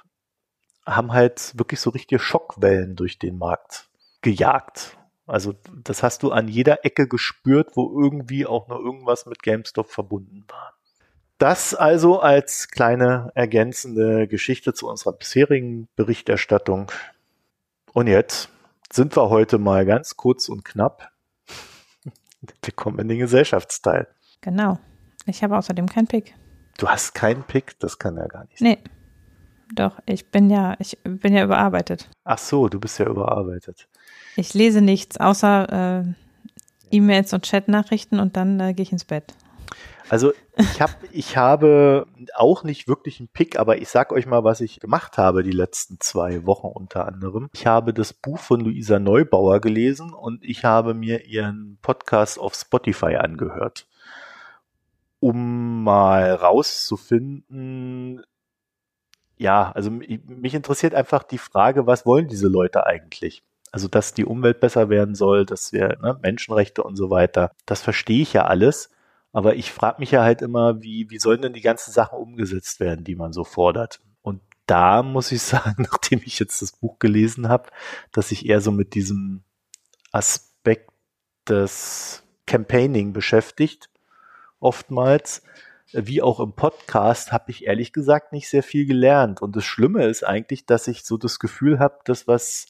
haben 0.86 1.14
halt 1.14 1.58
wirklich 1.58 1.80
so 1.80 1.90
richtige 1.90 2.20
Schockwellen 2.20 2.96
durch 2.96 3.18
den 3.18 3.38
Markt 3.38 3.90
gejagt. 4.22 4.98
Also 5.28 5.56
das 5.84 6.04
hast 6.04 6.24
du 6.24 6.32
an 6.32 6.48
jeder 6.48 6.86
Ecke 6.86 7.08
gespürt, 7.08 7.72
wo 7.76 8.00
irgendwie 8.02 8.46
auch 8.46 8.68
nur 8.68 8.80
irgendwas 8.80 9.26
mit 9.26 9.42
GameStop 9.42 9.90
verbunden 9.90 10.46
war. 10.48 10.74
Das 11.38 11.74
also 11.74 12.20
als 12.20 12.70
kleine 12.70 13.32
ergänzende 13.36 14.28
Geschichte 14.28 14.74
zu 14.74 14.88
unserer 14.88 15.14
bisherigen 15.14 15.88
Berichterstattung. 15.96 16.92
Und 17.92 18.08
jetzt 18.08 18.50
sind 18.92 19.16
wir 19.18 19.30
heute 19.30 19.58
mal 19.58 19.86
ganz 19.86 20.16
kurz 20.16 20.48
und 20.48 20.64
knapp. 20.64 21.12
Wir 22.64 22.74
kommen 22.74 23.00
in 23.00 23.08
den 23.08 23.20
Gesellschaftsteil. 23.20 24.08
Genau. 24.42 24.80
Ich 25.26 25.44
habe 25.44 25.58
außerdem 25.58 25.88
keinen 25.88 26.08
Pick. 26.08 26.36
Du 26.78 26.88
hast 26.88 27.16
keinen 27.16 27.44
Pick? 27.44 27.80
Das 27.80 27.98
kann 28.00 28.16
ja 28.16 28.28
gar 28.28 28.46
nicht 28.46 28.60
sein. 28.60 28.70
Nee. 28.70 28.84
Doch, 29.74 30.00
ich 30.06 30.30
bin 30.30 30.50
ja, 30.50 30.76
ich 30.80 30.98
bin 31.04 31.34
ja 31.34 31.44
überarbeitet. 31.44 32.10
Ach 32.24 32.38
so, 32.38 32.70
du 32.70 32.80
bist 32.80 33.00
ja 33.00 33.08
überarbeitet. 33.08 33.88
Ich 34.36 34.54
lese 34.54 34.82
nichts 34.82 35.18
außer 35.18 36.04
äh, 36.04 36.96
E-Mails 36.96 37.34
und 37.34 37.46
Chatnachrichten 37.46 38.20
und 38.20 38.36
dann 38.38 38.60
äh, 38.60 38.74
gehe 38.74 38.84
ich 38.84 38.92
ins 38.92 39.06
Bett. 39.06 39.34
Also 40.08 40.34
ich 40.58 40.82
habe 40.82 40.94
ich 41.12 41.36
habe 41.36 42.06
auch 42.36 42.64
nicht 42.64 42.88
wirklich 42.88 43.20
einen 43.20 43.28
Pick, 43.28 43.58
aber 43.58 43.78
ich 43.80 43.90
sag 43.90 44.12
euch 44.12 44.28
mal, 44.28 44.44
was 44.44 44.62
ich 44.62 44.80
gemacht 44.80 45.18
habe 45.18 45.42
die 45.42 45.52
letzten 45.52 46.00
zwei 46.00 46.46
Wochen 46.46 46.68
unter 46.68 47.08
anderem. 47.08 47.50
Ich 47.54 47.66
habe 47.66 47.92
das 47.94 48.14
Buch 48.14 48.38
von 48.38 48.60
Luisa 48.60 49.00
Neubauer 49.00 49.62
gelesen 49.62 50.14
und 50.14 50.44
ich 50.44 50.64
habe 50.64 50.94
mir 50.94 51.26
ihren 51.26 51.80
Podcast 51.82 52.40
auf 52.40 52.54
Spotify 52.54 53.16
angehört, 53.16 53.88
um 55.20 55.84
mal 55.84 56.34
rauszufinden. 56.34 58.24
Ja, 59.38 59.72
also 59.72 59.90
mich 59.90 60.54
interessiert 60.54 60.94
einfach 60.94 61.24
die 61.24 61.40
Frage, 61.40 61.88
was 61.88 62.06
wollen 62.06 62.28
diese 62.28 62.48
Leute 62.48 62.86
eigentlich? 62.86 63.44
Also, 63.76 63.90
dass 63.90 64.14
die 64.14 64.24
Umwelt 64.24 64.62
besser 64.62 64.88
werden 64.88 65.16
soll, 65.16 65.46
dass 65.46 65.74
wir 65.74 65.98
ne, 66.02 66.18
Menschenrechte 66.22 66.82
und 66.82 66.96
so 66.96 67.10
weiter, 67.10 67.52
das 67.66 67.82
verstehe 67.82 68.22
ich 68.22 68.32
ja 68.32 68.46
alles. 68.46 68.90
Aber 69.34 69.58
ich 69.58 69.74
frage 69.74 70.00
mich 70.00 70.12
ja 70.12 70.24
halt 70.24 70.42
immer, 70.42 70.82
wie, 70.82 71.10
wie 71.10 71.20
sollen 71.20 71.42
denn 71.42 71.52
die 71.52 71.60
ganzen 71.60 71.92
Sachen 71.92 72.18
umgesetzt 72.18 72.80
werden, 72.80 73.04
die 73.04 73.18
man 73.18 73.34
so 73.34 73.44
fordert? 73.44 74.00
Und 74.22 74.40
da 74.66 75.04
muss 75.04 75.34
ich 75.34 75.42
sagen, 75.42 75.76
nachdem 75.92 76.22
ich 76.24 76.40
jetzt 76.40 76.62
das 76.62 76.72
Buch 76.72 77.00
gelesen 77.00 77.50
habe, 77.50 77.70
dass 78.14 78.32
ich 78.32 78.46
eher 78.46 78.62
so 78.62 78.72
mit 78.72 78.94
diesem 78.94 79.44
Aspekt 80.14 80.90
des 81.50 82.24
Campaigning 82.48 83.12
beschäftigt, 83.12 83.90
oftmals, 84.62 85.44
wie 85.92 86.22
auch 86.22 86.40
im 86.40 86.54
Podcast, 86.54 87.34
habe 87.34 87.52
ich 87.52 87.66
ehrlich 87.66 87.92
gesagt 87.92 88.32
nicht 88.32 88.48
sehr 88.48 88.64
viel 88.64 88.86
gelernt. 88.86 89.42
Und 89.42 89.54
das 89.58 89.66
Schlimme 89.66 90.06
ist 90.06 90.24
eigentlich, 90.24 90.66
dass 90.66 90.88
ich 90.88 91.04
so 91.04 91.18
das 91.18 91.40
Gefühl 91.40 91.80
habe, 91.80 92.00
dass 92.06 92.26
was 92.26 92.68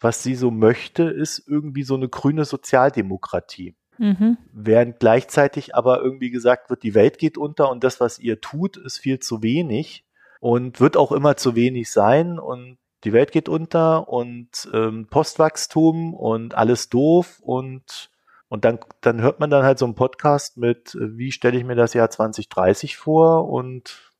was 0.00 0.22
sie 0.22 0.34
so 0.34 0.50
möchte, 0.50 1.04
ist 1.04 1.44
irgendwie 1.46 1.82
so 1.82 1.94
eine 1.94 2.08
grüne 2.08 2.44
Sozialdemokratie. 2.44 3.74
Mhm. 3.98 4.38
Während 4.52 4.98
gleichzeitig 4.98 5.74
aber 5.74 6.00
irgendwie 6.00 6.30
gesagt 6.30 6.70
wird, 6.70 6.82
die 6.82 6.94
Welt 6.94 7.18
geht 7.18 7.36
unter 7.36 7.70
und 7.70 7.84
das, 7.84 8.00
was 8.00 8.18
ihr 8.18 8.40
tut, 8.40 8.78
ist 8.78 8.98
viel 8.98 9.18
zu 9.18 9.42
wenig 9.42 10.06
und 10.40 10.80
wird 10.80 10.96
auch 10.96 11.12
immer 11.12 11.36
zu 11.36 11.54
wenig 11.54 11.90
sein 11.90 12.38
und 12.38 12.78
die 13.04 13.12
Welt 13.12 13.30
geht 13.30 13.48
unter 13.48 14.08
und 14.08 14.68
ähm, 14.72 15.06
Postwachstum 15.08 16.14
und 16.14 16.54
alles 16.54 16.88
doof 16.88 17.40
und 17.42 18.10
und 18.48 18.64
dann, 18.64 18.80
dann 19.00 19.20
hört 19.20 19.38
man 19.38 19.48
dann 19.48 19.62
halt 19.62 19.78
so 19.78 19.84
einen 19.84 19.94
Podcast 19.94 20.56
mit, 20.56 20.96
äh, 20.96 21.16
wie 21.16 21.30
stelle 21.30 21.56
ich 21.56 21.64
mir 21.64 21.76
das 21.76 21.94
Jahr 21.94 22.10
2030 22.10 22.96
vor 22.96 23.48
und 23.48 24.12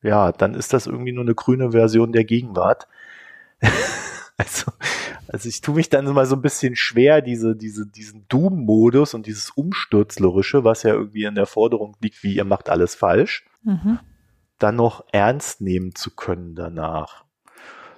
ja, 0.00 0.32
dann 0.32 0.54
ist 0.54 0.72
das 0.72 0.86
irgendwie 0.86 1.12
nur 1.12 1.24
eine 1.24 1.34
grüne 1.34 1.72
Version 1.72 2.12
der 2.12 2.24
Gegenwart. 2.24 2.88
also 4.38 4.72
also 5.30 5.48
ich 5.48 5.60
tue 5.60 5.74
mich 5.74 5.90
dann 5.90 6.06
immer 6.06 6.24
so 6.24 6.36
ein 6.36 6.42
bisschen 6.42 6.74
schwer, 6.74 7.20
diese, 7.20 7.54
diese, 7.54 7.86
diesen 7.86 8.26
Doom-Modus 8.28 9.12
und 9.12 9.26
dieses 9.26 9.50
Umsturzlerische, 9.50 10.64
was 10.64 10.82
ja 10.82 10.94
irgendwie 10.94 11.24
in 11.24 11.34
der 11.34 11.46
Forderung 11.46 11.96
liegt, 12.00 12.22
wie 12.22 12.34
ihr 12.34 12.44
macht 12.44 12.70
alles 12.70 12.94
falsch, 12.94 13.46
mhm. 13.62 13.98
dann 14.58 14.76
noch 14.76 15.04
ernst 15.12 15.60
nehmen 15.60 15.94
zu 15.94 16.14
können 16.14 16.54
danach. 16.54 17.24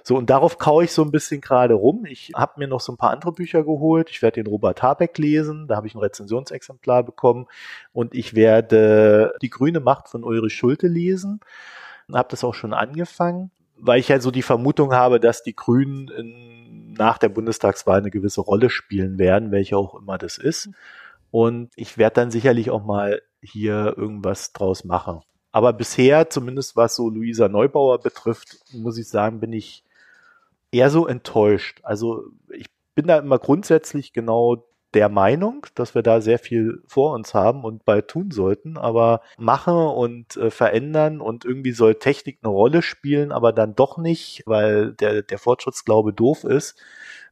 So, 0.03 0.17
und 0.17 0.29
darauf 0.29 0.57
kaue 0.57 0.83
ich 0.83 0.91
so 0.91 1.03
ein 1.03 1.11
bisschen 1.11 1.41
gerade 1.41 1.75
rum. 1.75 2.05
Ich 2.05 2.31
habe 2.35 2.53
mir 2.57 2.67
noch 2.67 2.81
so 2.81 2.91
ein 2.91 2.97
paar 2.97 3.11
andere 3.11 3.31
Bücher 3.31 3.63
geholt. 3.63 4.09
Ich 4.09 4.21
werde 4.21 4.43
den 4.43 4.47
Robert 4.47 4.81
Habeck 4.81 5.17
lesen, 5.17 5.67
da 5.67 5.75
habe 5.77 5.87
ich 5.87 5.95
ein 5.95 5.99
Rezensionsexemplar 5.99 7.03
bekommen. 7.03 7.45
Und 7.93 8.13
ich 8.13 8.33
werde 8.33 9.35
Die 9.41 9.51
grüne 9.51 9.79
Macht 9.79 10.09
von 10.09 10.23
Ulrich 10.23 10.55
Schulte 10.55 10.87
lesen. 10.87 11.39
Habe 12.11 12.29
das 12.29 12.43
auch 12.43 12.55
schon 12.55 12.73
angefangen, 12.73 13.51
weil 13.81 13.99
ich 13.99 14.07
ja 14.07 14.19
so 14.19 14.31
die 14.31 14.41
Vermutung 14.41 14.93
habe, 14.93 15.19
dass 15.19 15.43
die 15.43 15.55
Grünen 15.55 16.07
in 16.07 16.51
nach 16.97 17.17
der 17.17 17.29
Bundestagswahl 17.29 17.99
eine 17.99 18.11
gewisse 18.11 18.41
Rolle 18.41 18.69
spielen 18.69 19.17
werden, 19.17 19.51
welche 19.51 19.77
auch 19.77 19.95
immer 19.95 20.17
das 20.17 20.37
ist. 20.37 20.69
Und 21.31 21.71
ich 21.75 21.97
werde 21.97 22.15
dann 22.15 22.31
sicherlich 22.31 22.69
auch 22.69 22.83
mal 22.83 23.21
hier 23.41 23.95
irgendwas 23.97 24.53
draus 24.53 24.83
machen. 24.83 25.21
Aber 25.51 25.73
bisher, 25.73 26.29
zumindest 26.29 26.75
was 26.75 26.95
so 26.95 27.09
Luisa 27.09 27.47
Neubauer 27.47 27.99
betrifft, 27.99 28.59
muss 28.73 28.97
ich 28.97 29.07
sagen, 29.07 29.39
bin 29.39 29.53
ich 29.53 29.83
eher 30.71 30.89
so 30.89 31.07
enttäuscht. 31.07 31.79
Also 31.83 32.25
ich 32.49 32.67
bin 32.95 33.07
da 33.07 33.17
immer 33.17 33.39
grundsätzlich 33.39 34.13
genau 34.13 34.65
der 34.93 35.09
Meinung, 35.09 35.65
dass 35.75 35.95
wir 35.95 36.01
da 36.01 36.21
sehr 36.21 36.39
viel 36.39 36.81
vor 36.85 37.13
uns 37.13 37.33
haben 37.33 37.63
und 37.63 37.85
bald 37.85 38.07
tun 38.07 38.31
sollten, 38.31 38.77
aber 38.77 39.21
machen 39.37 39.75
und 39.75 40.37
äh, 40.37 40.51
verändern 40.51 41.21
und 41.21 41.45
irgendwie 41.45 41.71
soll 41.71 41.95
Technik 41.95 42.39
eine 42.43 42.51
Rolle 42.51 42.81
spielen, 42.81 43.31
aber 43.31 43.53
dann 43.53 43.75
doch 43.75 43.97
nicht, 43.97 44.43
weil 44.45 44.93
der, 44.93 45.21
der 45.21 45.37
Fortschrittsglaube 45.37 46.13
doof 46.13 46.43
ist. 46.43 46.75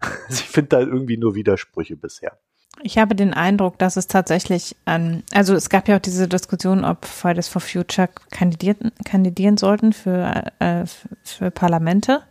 Ich 0.29 0.43
finde 0.43 0.69
da 0.69 0.79
irgendwie 0.79 1.17
nur 1.17 1.35
Widersprüche 1.35 1.97
bisher. 1.97 2.37
Ich 2.81 2.97
habe 2.97 3.15
den 3.15 3.33
Eindruck, 3.33 3.77
dass 3.77 3.97
es 3.97 4.07
tatsächlich 4.07 4.75
an, 4.85 5.23
also 5.33 5.53
es 5.53 5.69
gab 5.69 5.87
ja 5.87 5.97
auch 5.97 6.01
diese 6.01 6.27
Diskussion, 6.27 6.85
ob 6.85 7.05
Fridays 7.05 7.49
for 7.49 7.61
Future 7.61 8.09
kandidieren, 8.31 8.91
kandidieren 9.03 9.57
sollten 9.57 9.91
für, 9.91 10.45
äh, 10.59 10.85
für 11.23 11.51
Parlamente. 11.51 12.21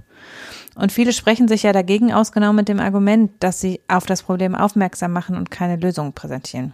Und 0.79 0.93
viele 0.93 1.13
sprechen 1.13 1.49
sich 1.49 1.65
ja 1.65 1.73
dagegen 1.73 2.13
aus, 2.13 2.31
genau 2.31 2.53
mit 2.53 2.69
dem 2.69 2.79
Argument, 2.79 3.33
dass 3.41 3.61
sie 3.61 3.81
auf 3.89 4.07
das 4.07 4.23
Problem 4.23 4.55
aufmerksam 4.55 5.13
machen 5.13 5.37
und 5.37 5.51
keine 5.51 5.75
Lösung 5.75 6.13
präsentieren. 6.13 6.73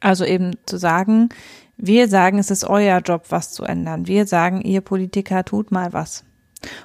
Also 0.00 0.24
eben 0.24 0.52
zu 0.64 0.76
sagen, 0.78 1.28
wir 1.76 2.08
sagen, 2.08 2.38
es 2.38 2.52
ist 2.52 2.64
euer 2.64 3.00
Job, 3.00 3.24
was 3.30 3.50
zu 3.50 3.64
ändern. 3.64 4.06
Wir 4.06 4.26
sagen, 4.26 4.60
ihr 4.60 4.80
Politiker 4.80 5.44
tut 5.44 5.72
mal 5.72 5.92
was. 5.92 6.24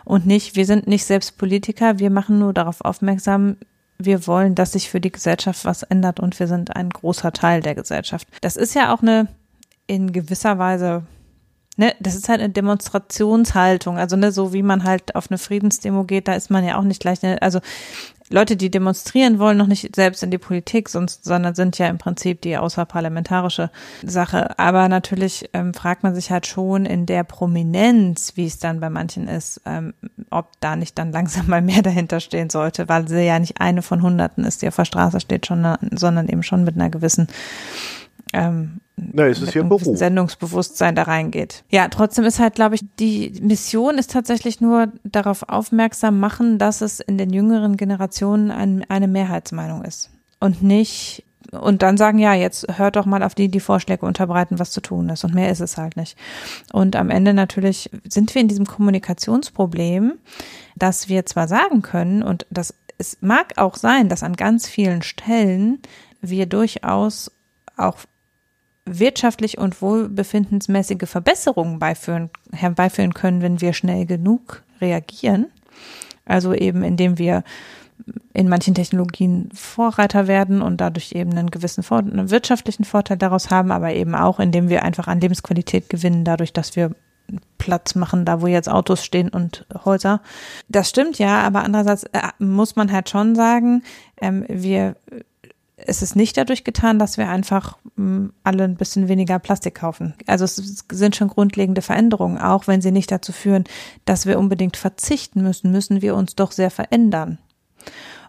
Und 0.03 0.25
nicht, 0.25 0.55
wir 0.55 0.65
sind 0.65 0.87
nicht 0.87 1.05
selbst 1.05 1.37
Politiker, 1.37 1.99
wir 1.99 2.09
machen 2.09 2.39
nur 2.39 2.53
darauf 2.53 2.81
aufmerksam, 2.81 3.57
wir 3.99 4.25
wollen, 4.25 4.55
dass 4.55 4.71
sich 4.71 4.89
für 4.89 4.99
die 4.99 5.11
Gesellschaft 5.11 5.63
was 5.63 5.83
ändert 5.83 6.19
und 6.19 6.39
wir 6.39 6.47
sind 6.47 6.75
ein 6.75 6.89
großer 6.89 7.33
Teil 7.33 7.61
der 7.61 7.75
Gesellschaft. 7.75 8.27
Das 8.41 8.57
ist 8.57 8.73
ja 8.73 8.93
auch 8.93 9.03
eine 9.03 9.27
in 9.85 10.11
gewisser 10.11 10.57
Weise 10.57 11.03
ne, 11.79 11.95
das 11.99 12.15
ist 12.15 12.29
halt 12.29 12.41
eine 12.41 12.53
Demonstrationshaltung. 12.53 13.97
Also 13.97 14.15
ne, 14.15 14.31
so 14.31 14.53
wie 14.53 14.63
man 14.63 14.83
halt 14.83 15.15
auf 15.15 15.31
eine 15.31 15.37
Friedensdemo 15.37 16.03
geht, 16.03 16.27
da 16.27 16.33
ist 16.33 16.51
man 16.51 16.63
ja 16.63 16.77
auch 16.77 16.83
nicht 16.83 17.01
gleich, 17.01 17.21
ne, 17.21 17.41
also 17.41 17.59
Leute, 18.31 18.55
die 18.55 18.69
demonstrieren 18.69 19.39
wollen, 19.39 19.57
noch 19.57 19.65
nicht 19.65 19.95
selbst 19.95 20.21
in 20.21 20.29
die 20.29 20.37
Politik, 20.37 20.87
sonst, 20.89 21.23
sondern 21.23 21.55
sind 21.55 21.79
ja 21.79 21.87
im 21.87 21.97
Prinzip 21.97 22.41
die 22.41 22.57
außerparlamentarische 22.57 23.71
Sache. 24.03 24.59
Aber 24.59 24.87
natürlich 24.87 25.49
ähm, 25.53 25.73
fragt 25.73 26.03
man 26.03 26.13
sich 26.13 26.29
halt 26.29 26.45
schon 26.45 26.85
in 26.85 27.07
der 27.07 27.23
Prominenz, 27.23 28.33
wie 28.35 28.45
es 28.45 28.59
dann 28.59 28.81
bei 28.81 28.91
manchen 28.91 29.27
ist, 29.27 29.61
ähm, 29.65 29.95
ob 30.29 30.51
da 30.59 30.75
nicht 30.75 30.99
dann 30.99 31.11
langsam 31.11 31.47
mal 31.47 31.63
mehr 31.63 31.81
dahinter 31.81 32.19
stehen 32.19 32.51
sollte, 32.51 32.87
weil 32.87 33.07
sie 33.07 33.25
ja 33.25 33.39
nicht 33.39 33.59
eine 33.61 33.81
von 33.81 34.03
Hunderten 34.03 34.43
ist, 34.43 34.61
die 34.61 34.67
auf 34.67 34.75
der 34.75 34.85
Straße 34.85 35.19
steht, 35.21 35.47
schon, 35.47 35.65
sondern 35.91 36.27
eben 36.27 36.43
schon 36.43 36.63
mit 36.63 36.75
einer 36.75 36.91
gewissen 36.91 37.29
ähm, 38.33 38.79
na, 39.13 39.27
es 39.27 39.41
ist 39.41 39.53
ja 39.53 39.61
ein 39.61 39.69
Beruf. 39.69 39.83
Sendungsbewusstsein 39.83 40.95
da 40.95 41.03
reingeht. 41.03 41.63
Ja, 41.69 41.87
trotzdem 41.87 42.25
ist 42.25 42.39
halt, 42.39 42.55
glaube 42.55 42.75
ich, 42.75 42.81
die 42.99 43.33
Mission 43.41 43.97
ist 43.97 44.11
tatsächlich 44.11 44.61
nur 44.61 44.91
darauf 45.03 45.47
aufmerksam 45.47 46.19
machen, 46.19 46.57
dass 46.57 46.81
es 46.81 46.99
in 46.99 47.17
den 47.17 47.31
jüngeren 47.31 47.77
Generationen 47.77 48.51
ein, 48.51 48.85
eine 48.89 49.07
Mehrheitsmeinung 49.07 49.83
ist 49.83 50.09
und 50.39 50.63
nicht 50.63 51.23
und 51.51 51.81
dann 51.81 51.97
sagen, 51.97 52.19
ja, 52.19 52.35
jetzt 52.35 52.77
hört 52.77 52.95
doch 52.95 53.05
mal 53.05 53.23
auf 53.23 53.33
die, 53.33 53.49
die 53.49 53.59
Vorschläge 53.59 54.05
unterbreiten, 54.05 54.59
was 54.59 54.69
zu 54.69 54.81
tun 54.81 55.09
ist. 55.09 55.23
Und 55.23 55.33
mehr 55.33 55.49
ist 55.49 55.61
es 55.61 55.77
halt 55.77 55.97
nicht. 55.97 56.15
Und 56.71 56.95
am 56.95 57.09
Ende 57.09 57.33
natürlich 57.33 57.89
sind 58.07 58.35
wir 58.35 58.41
in 58.41 58.47
diesem 58.47 58.67
Kommunikationsproblem, 58.67 60.13
dass 60.75 61.09
wir 61.09 61.25
zwar 61.25 61.47
sagen 61.47 61.81
können, 61.81 62.21
und 62.21 62.45
das 62.51 62.75
es 62.99 63.17
mag 63.21 63.57
auch 63.57 63.75
sein, 63.75 64.09
dass 64.09 64.23
an 64.23 64.35
ganz 64.35 64.67
vielen 64.67 65.01
Stellen 65.01 65.79
wir 66.21 66.45
durchaus 66.45 67.31
auch 67.77 67.97
wirtschaftlich 68.97 69.57
und 69.57 69.81
wohlbefindensmäßige 69.81 71.07
Verbesserungen 71.09 71.79
beiführen, 71.79 72.29
herbeiführen 72.51 73.13
können, 73.13 73.41
wenn 73.41 73.61
wir 73.61 73.73
schnell 73.73 74.05
genug 74.05 74.63
reagieren. 74.81 75.47
Also 76.25 76.53
eben 76.53 76.83
indem 76.83 77.17
wir 77.17 77.43
in 78.33 78.47
manchen 78.47 78.75
Technologien 78.75 79.49
Vorreiter 79.53 80.27
werden 80.27 80.61
und 80.61 80.79
dadurch 80.79 81.11
eben 81.11 81.31
einen 81.31 81.51
gewissen 81.51 81.83
einen 81.91 82.29
wirtschaftlichen 82.31 82.85
Vorteil 82.85 83.17
daraus 83.17 83.49
haben, 83.49 83.71
aber 83.71 83.93
eben 83.93 84.15
auch, 84.15 84.39
indem 84.39 84.69
wir 84.69 84.83
einfach 84.83 85.07
an 85.07 85.19
Lebensqualität 85.19 85.89
gewinnen, 85.89 86.23
dadurch, 86.23 86.53
dass 86.53 86.75
wir 86.75 86.91
Platz 87.57 87.95
machen, 87.95 88.25
da 88.25 88.41
wo 88.41 88.47
jetzt 88.47 88.69
Autos 88.69 89.03
stehen 89.05 89.29
und 89.29 89.65
Häuser. 89.85 90.21
Das 90.67 90.89
stimmt 90.89 91.19
ja, 91.19 91.41
aber 91.41 91.63
andererseits 91.63 92.03
äh, 92.05 92.21
muss 92.39 92.75
man 92.75 92.91
halt 92.91 93.09
schon 93.09 93.35
sagen, 93.35 93.83
ähm, 94.21 94.45
wir 94.47 94.95
es 95.85 96.01
ist 96.01 96.15
nicht 96.15 96.37
dadurch 96.37 96.63
getan, 96.63 96.99
dass 96.99 97.17
wir 97.17 97.29
einfach 97.29 97.77
hm, 97.95 98.33
alle 98.43 98.63
ein 98.63 98.75
bisschen 98.75 99.07
weniger 99.07 99.39
Plastik 99.39 99.75
kaufen. 99.75 100.13
Also 100.27 100.45
es 100.45 100.85
sind 100.91 101.15
schon 101.15 101.27
grundlegende 101.27 101.81
Veränderungen, 101.81 102.37
auch 102.37 102.67
wenn 102.67 102.81
sie 102.81 102.91
nicht 102.91 103.11
dazu 103.11 103.31
führen, 103.31 103.63
dass 104.05 104.25
wir 104.25 104.39
unbedingt 104.39 104.77
verzichten 104.77 105.41
müssen, 105.41 105.71
müssen 105.71 106.01
wir 106.01 106.15
uns 106.15 106.35
doch 106.35 106.51
sehr 106.51 106.71
verändern. 106.71 107.39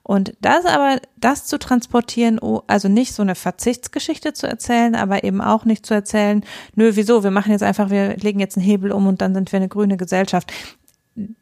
Und 0.03 0.35
das 0.41 0.65
aber, 0.65 0.99
das 1.19 1.47
zu 1.47 1.59
transportieren, 1.59 2.41
also 2.67 2.89
nicht 2.89 3.13
so 3.13 3.23
eine 3.23 3.35
Verzichtsgeschichte 3.35 4.33
zu 4.33 4.47
erzählen, 4.49 4.95
aber 4.95 5.25
eben 5.25 5.41
auch 5.41 5.65
nicht 5.65 5.85
zu 5.87 5.95
erzählen, 5.95 6.43
nö, 6.75 6.93
wieso, 6.95 7.23
wir 7.23 7.31
machen 7.31 7.53
jetzt 7.53 7.63
einfach, 7.63 7.91
wir 7.91 8.17
legen 8.17 8.41
jetzt 8.41 8.57
einen 8.57 8.67
Hebel 8.67 8.93
um 8.93 9.07
und 9.07 9.21
dann 9.21 9.35
sind 9.35 9.53
wir 9.53 9.59
eine 9.59 9.69
grüne 9.69 9.97
Gesellschaft 9.97 10.53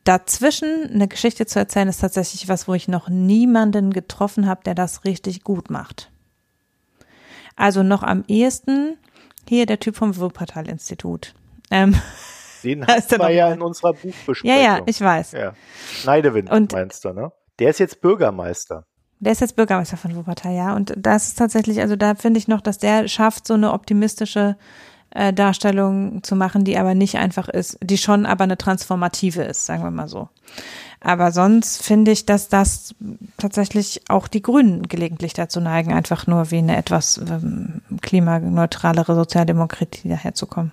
dazwischen 0.05 0.91
eine 0.93 1.09
Geschichte 1.09 1.47
zu 1.47 1.59
erzählen, 1.59 1.89
ist 1.89 2.01
tatsächlich 2.01 2.49
was, 2.49 2.69
wo 2.69 2.75
ich 2.75 2.89
noch 2.89 3.09
niemanden 3.09 3.93
getroffen 3.93 4.47
habe, 4.47 4.63
der 4.65 4.75
das 4.75 5.05
richtig 5.05 5.45
gut 5.45 5.71
macht. 5.71 6.11
Also 7.57 7.83
noch 7.83 8.03
am 8.03 8.25
ehesten 8.29 8.97
hier 9.49 9.67
der 9.67 9.81
Typ 9.81 9.97
vom 9.97 10.17
Wuppertal-Institut. 10.17 11.35
Ähm, 11.71 11.95
Den 12.65 12.87
hatten 12.87 13.19
wir 13.21 13.31
ja 13.31 13.53
in 13.53 13.63
unserer 13.63 13.93
Buchbesprechung. 13.93 14.51
Ja, 14.51 14.57
ja, 14.57 14.81
ich 14.87 15.01
weiß. 15.01 15.33
Ja. 15.33 15.55
Schneidewind 15.93 16.51
Und 16.51 16.73
meinst 16.73 17.05
du, 17.05 17.13
ne? 17.13 17.33
Der 17.59 17.71
ist 17.71 17.81
jetzt 17.81 18.01
Bürgermeister. 18.01 18.85
Der 19.21 19.33
ist 19.33 19.41
jetzt 19.41 19.57
Bürgermeister 19.57 19.97
von 19.97 20.15
Wuppertal, 20.15 20.55
ja. 20.55 20.77
Und 20.77 20.95
das 20.97 21.29
ist 21.29 21.39
tatsächlich, 21.39 21.81
also 21.81 21.97
da 21.97 22.15
finde 22.15 22.39
ich 22.39 22.47
noch, 22.47 22.61
dass 22.61 22.79
der 22.79 23.09
schafft, 23.09 23.47
so 23.47 23.55
eine 23.55 23.73
optimistische 23.73 24.57
äh, 25.11 25.33
Darstellung 25.33 26.23
zu 26.23 26.37
machen, 26.37 26.65
die 26.65 26.79
aber 26.79 26.95
nicht 26.95 27.17
einfach 27.17 27.49
ist, 27.49 27.79
die 27.83 27.99
schon 27.99 28.27
aber 28.27 28.45
eine 28.45 28.59
transformative 28.59 29.43
ist, 29.43 29.67
sagen 29.67 29.83
wir 29.83 29.91
mal 29.91 30.09
so. 30.09 30.29
Aber 31.01 31.31
sonst 31.31 31.83
finde 31.83 32.11
ich, 32.11 32.27
dass 32.27 32.49
das 32.49 32.95
tatsächlich 33.37 34.03
auch 34.09 34.27
die 34.27 34.43
Grünen 34.43 34.89
gelegentlich 34.89 35.33
dazu 35.33 35.61
neigen, 35.61 35.93
einfach 35.93 36.27
nur 36.27 36.51
wie 36.51 36.59
eine 36.59 36.77
etwas 36.77 37.19
ähm, 37.19 37.83
klimaneutralere 38.03 39.15
Sozialdemokratie 39.15 40.09
daherzukommen. 40.09 40.73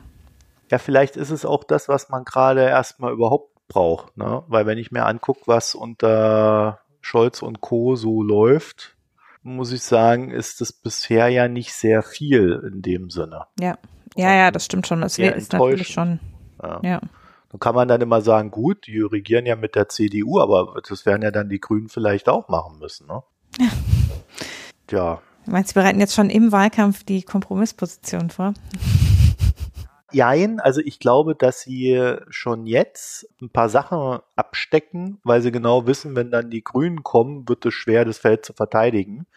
Ja, 0.72 0.80
vielleicht 0.80 1.16
ist 1.16 1.30
es 1.30 1.46
auch 1.46 1.64
das, 1.64 1.88
was 1.88 2.10
man 2.10 2.26
gerade 2.26 2.62
erstmal 2.62 3.14
überhaupt 3.14 3.52
braucht, 3.68 4.18
ne? 4.18 4.44
Weil 4.48 4.66
wenn 4.66 4.80
ich 4.80 4.92
mir 4.92 5.06
angucke, 5.06 5.42
was 5.46 5.76
unter 5.76 6.80
Scholz 7.02 7.44
und 7.44 7.62
Co. 7.62 7.96
so 7.96 8.24
läuft, 8.24 8.96
muss 9.44 9.72
ich 9.72 9.84
sagen, 9.84 10.32
ist 10.32 10.60
es 10.62 10.74
bisher 10.74 11.30
ja 11.30 11.48
nicht 11.48 11.74
sehr 11.74 12.02
viel 12.02 12.68
in 12.72 12.82
dem 12.82 13.12
Sinne. 13.12 13.46
Ja. 13.60 13.78
Ja, 14.16 14.34
ja, 14.34 14.52
das 14.52 14.66
stimmt 14.66 14.88
schon. 14.88 15.02
Das 15.02 15.18
ist 15.18 15.54
natürlich 15.54 15.90
schon. 15.90 16.20
Ja. 16.62 16.80
ja. 16.84 17.02
Dann 17.50 17.60
kann 17.60 17.76
man 17.76 17.88
dann 17.88 18.02
immer 18.02 18.22
sagen, 18.22 18.52
gut, 18.52 18.88
die 18.88 19.00
regieren 19.00 19.46
ja 19.46 19.56
mit 19.56 19.76
der 19.76 19.90
CDU, 19.90 20.40
aber 20.40 20.82
das 20.88 21.06
werden 21.06 21.22
ja 21.22 21.32
dann 21.32 21.50
die 21.50 21.60
Grünen 21.60 21.90
vielleicht 21.90 22.28
auch 22.28 22.50
machen 22.50 22.80
müssen, 22.80 23.08
ne? 23.08 23.24
Ja. 23.60 23.68
Tja. 24.88 25.22
Du 25.46 25.52
meinst, 25.52 25.70
sie 25.70 25.80
bereiten 25.80 26.00
jetzt 26.00 26.16
schon 26.16 26.30
im 26.30 26.52
Wahlkampf 26.52 27.04
die 27.04 27.22
Kompromissposition 27.22 28.30
vor? 28.30 28.54
Jein, 30.12 30.60
also 30.60 30.82
ich 30.82 31.00
glaube, 31.00 31.36
dass 31.36 31.62
sie 31.62 32.16
schon 32.30 32.66
jetzt 32.66 33.28
ein 33.42 33.50
paar 33.50 33.70
Sachen 33.70 34.20
abstecken, 34.36 35.20
weil 35.24 35.42
sie 35.42 35.52
genau 35.52 35.88
wissen, 35.88 36.16
wenn 36.16 36.32
dann 36.32 36.50
die 36.50 36.64
Grünen 36.64 37.04
kommen, 37.04 37.48
wird 37.50 37.66
es 37.66 37.74
schwer, 37.74 38.06
das 38.06 38.18
Feld 38.18 38.46
zu 38.46 38.54
verteidigen. 38.54 39.28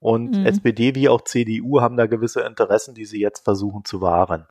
Und 0.00 0.36
mhm. 0.36 0.46
SPD 0.46 0.94
wie 0.94 1.08
auch 1.08 1.22
CDU 1.22 1.80
haben 1.80 1.96
da 1.96 2.06
gewisse 2.06 2.42
Interessen, 2.42 2.94
die 2.94 3.04
sie 3.04 3.20
jetzt 3.20 3.44
versuchen 3.44 3.84
zu 3.84 4.00
wahren. 4.00 4.46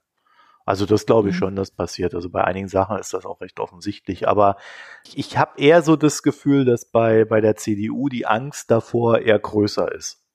Also 0.66 0.86
das 0.86 1.06
glaube 1.06 1.30
ich 1.30 1.36
mhm. 1.36 1.40
schon, 1.40 1.56
das 1.56 1.72
passiert. 1.72 2.14
Also 2.14 2.30
bei 2.30 2.44
einigen 2.44 2.68
Sachen 2.68 3.00
ist 3.00 3.14
das 3.14 3.26
auch 3.26 3.40
recht 3.40 3.60
offensichtlich. 3.62 4.28
Aber 4.28 4.58
ich 5.16 5.38
habe 5.38 5.62
eher 5.62 5.82
so 5.82 5.96
das 5.96 6.24
Gefühl, 6.24 6.66
dass 6.66 6.84
bei, 6.84 7.24
bei 7.24 7.40
der 7.40 7.56
CDU 7.56 8.10
die 8.10 8.26
Angst 8.26 8.70
davor 8.70 9.20
eher 9.20 9.40
größer 9.40 9.90
ist. 9.90 10.26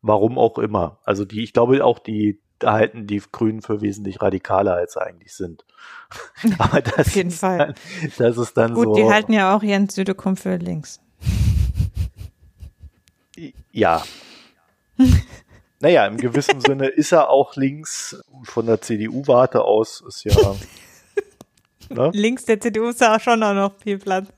Warum 0.00 0.38
auch 0.38 0.58
immer. 0.58 1.00
Also 1.04 1.26
die, 1.26 1.42
ich 1.42 1.52
glaube 1.52 1.84
auch 1.84 1.98
die 1.98 2.40
halten 2.64 3.06
die 3.06 3.22
Grünen 3.30 3.60
für 3.60 3.82
wesentlich 3.82 4.22
radikaler, 4.22 4.74
als 4.74 4.94
sie 4.94 5.02
eigentlich 5.02 5.34
sind. 5.34 5.66
Aber 6.58 6.80
das 6.80 7.08
Auf 7.08 7.14
jeden 7.14 7.30
Fall. 7.30 7.58
Dann, 7.58 7.74
das 8.16 8.38
ist 8.38 8.56
dann 8.56 8.72
Gut, 8.72 8.84
so. 8.84 8.94
die 8.94 9.04
halten 9.04 9.34
ja 9.34 9.54
auch 9.54 9.62
Jens 9.62 9.94
Südekum 9.94 10.36
für 10.38 10.56
links. 10.56 11.00
Ja, 13.70 14.02
naja, 15.80 16.06
im 16.06 16.16
gewissen 16.16 16.60
Sinne 16.60 16.88
ist 16.88 17.12
er 17.12 17.30
auch 17.30 17.56
links. 17.56 18.20
Von 18.44 18.66
der 18.66 18.80
CDU-Warte 18.80 19.62
aus 19.62 20.02
ist 20.06 20.24
ja. 20.24 20.34
Ne? 21.90 22.10
Links 22.12 22.44
der 22.44 22.60
CDU 22.60 22.88
ist 22.88 23.00
ja 23.00 23.16
auch 23.16 23.20
schon 23.20 23.42
auch 23.42 23.54
noch 23.54 23.74
viel 23.78 23.98
Platz. 23.98 24.28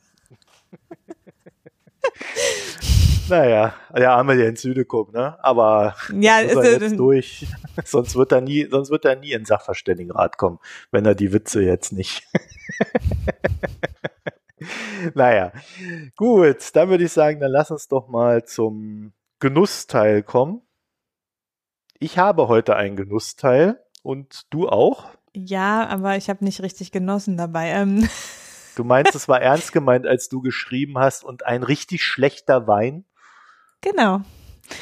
Naja, 3.31 3.75
der 3.97 4.11
arme 4.11 4.37
der 4.37 4.49
in 4.49 4.57
Süde 4.57 4.85
guckt, 4.85 5.15
ne? 5.15 5.37
Aber 5.43 5.95
ja, 6.13 6.41
ist 6.41 6.57
er 6.57 6.81
jetzt 6.81 6.99
durch. 6.99 7.47
sonst 7.85 8.17
wird 8.17 8.33
er 8.33 8.41
nie, 8.41 8.67
sonst 8.69 8.91
wird 8.91 9.05
er 9.05 9.17
nie 9.17 9.33
in 9.33 9.45
Sachverständigenrat 9.45 10.37
kommen, 10.37 10.59
wenn 10.91 11.07
er 11.07 11.15
die 11.15 11.33
Witze 11.33 11.63
jetzt 11.63 11.93
nicht. 11.93 12.27
naja, 15.15 15.53
gut, 16.17 16.75
dann 16.75 16.89
würde 16.89 17.05
ich 17.05 17.13
sagen, 17.13 17.39
dann 17.39 17.53
lass 17.53 17.71
uns 17.71 17.87
doch 17.87 18.09
mal 18.09 18.45
zum 18.45 19.13
Genussteil 19.41 20.23
kommen. 20.23 20.63
Ich 21.99 22.19
habe 22.19 22.49
heute 22.49 22.77
einen 22.77 22.97
Genussteil 22.97 23.83
und 24.03 24.47
du 24.51 24.69
auch? 24.69 25.07
Ja, 25.35 25.87
aber 25.87 26.17
ich 26.17 26.29
habe 26.31 26.45
nicht 26.45 26.63
richtig 26.63 26.93
genossen 26.93 27.37
dabei. 27.37 27.71
Ähm. 27.71 28.09
Du 28.77 28.85
meinst, 28.85 29.15
es 29.17 29.29
war 29.29 29.43
ernst 29.43 29.73
gemeint, 29.73 30.07
als 30.07 30.29
du 30.29 30.41
geschrieben 30.41 30.97
hast 30.97 31.25
und 31.25 31.45
ein 31.45 31.65
richtig 31.65 32.03
schlechter 32.03 32.67
Wein? 32.69 33.05
Genau. 33.83 34.23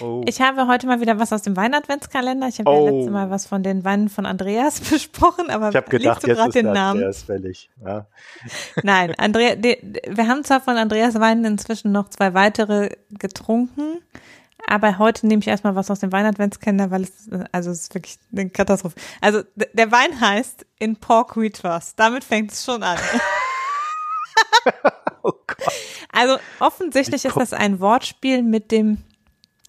Oh. 0.00 0.22
Ich 0.26 0.40
habe 0.40 0.66
heute 0.66 0.86
mal 0.86 1.00
wieder 1.00 1.18
was 1.18 1.32
aus 1.32 1.42
dem 1.42 1.56
Weinadventskalender. 1.56 2.48
Ich 2.48 2.58
habe 2.58 2.70
oh. 2.70 2.86
ja 2.86 2.90
letztes 2.92 3.12
Mal 3.12 3.30
was 3.30 3.46
von 3.46 3.62
den 3.62 3.84
Weinen 3.84 4.08
von 4.08 4.26
Andreas 4.26 4.80
besprochen, 4.90 5.50
aber 5.50 5.70
ich 5.70 5.76
habe 5.76 5.88
gedacht, 5.88 6.26
jetzt 6.26 6.38
ist 6.38 6.54
den 6.54 6.66
Namen. 6.66 6.98
Andreas 6.98 7.22
fällig. 7.22 7.70
Ja. 7.84 8.06
Nein, 8.82 9.14
Andrea, 9.16 9.56
wir 9.56 10.28
haben 10.28 10.44
zwar 10.44 10.60
von 10.60 10.76
Andreas 10.76 11.18
Weinen 11.18 11.44
inzwischen 11.44 11.92
noch 11.92 12.08
zwei 12.10 12.34
weitere 12.34 12.90
getrunken, 13.10 13.98
aber 14.68 14.98
heute 14.98 15.26
nehme 15.26 15.40
ich 15.40 15.48
erstmal 15.48 15.74
was 15.74 15.90
aus 15.90 16.00
dem 16.00 16.12
Weinadventskalender, 16.12 16.90
weil 16.90 17.02
es, 17.02 17.28
also 17.52 17.70
es 17.70 17.82
ist 17.82 17.94
wirklich 17.94 18.18
eine 18.32 18.50
Katastrophe. 18.50 18.96
Also 19.20 19.42
der 19.56 19.90
Wein 19.90 20.20
heißt 20.20 20.66
In 20.78 20.96
Pork 20.96 21.36
We 21.36 21.50
Trust. 21.50 21.98
Damit 21.98 22.24
fängt 22.24 22.52
es 22.52 22.64
schon 22.64 22.82
an. 22.82 22.98
oh 25.22 25.32
Gott. 25.46 25.72
Also 26.12 26.36
offensichtlich 26.60 27.24
ist 27.24 27.36
das 27.36 27.52
ein 27.52 27.80
Wortspiel 27.80 28.42
mit 28.42 28.70
dem, 28.70 28.98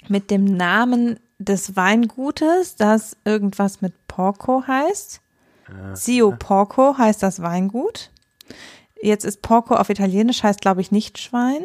mit 0.08 0.32
dem 0.32 0.46
Namen 0.46 1.20
des 1.38 1.76
Weingutes, 1.76 2.76
das 2.76 3.16
irgendwas 3.24 3.82
mit 3.82 3.94
Porco 4.08 4.64
heißt. 4.68 5.22
Zio 5.94 6.36
Porco 6.38 6.98
heißt 6.98 7.24
das 7.24 7.42
Weingut. 7.42 8.10
Jetzt 9.02 9.24
ist 9.24 9.42
Porco 9.42 9.76
auf 9.76 9.90
Italienisch, 9.90 10.44
heißt 10.44 10.62
glaube 10.62 10.82
ich 10.82 10.92
nicht 10.92 11.18
Schwein. 11.20 11.64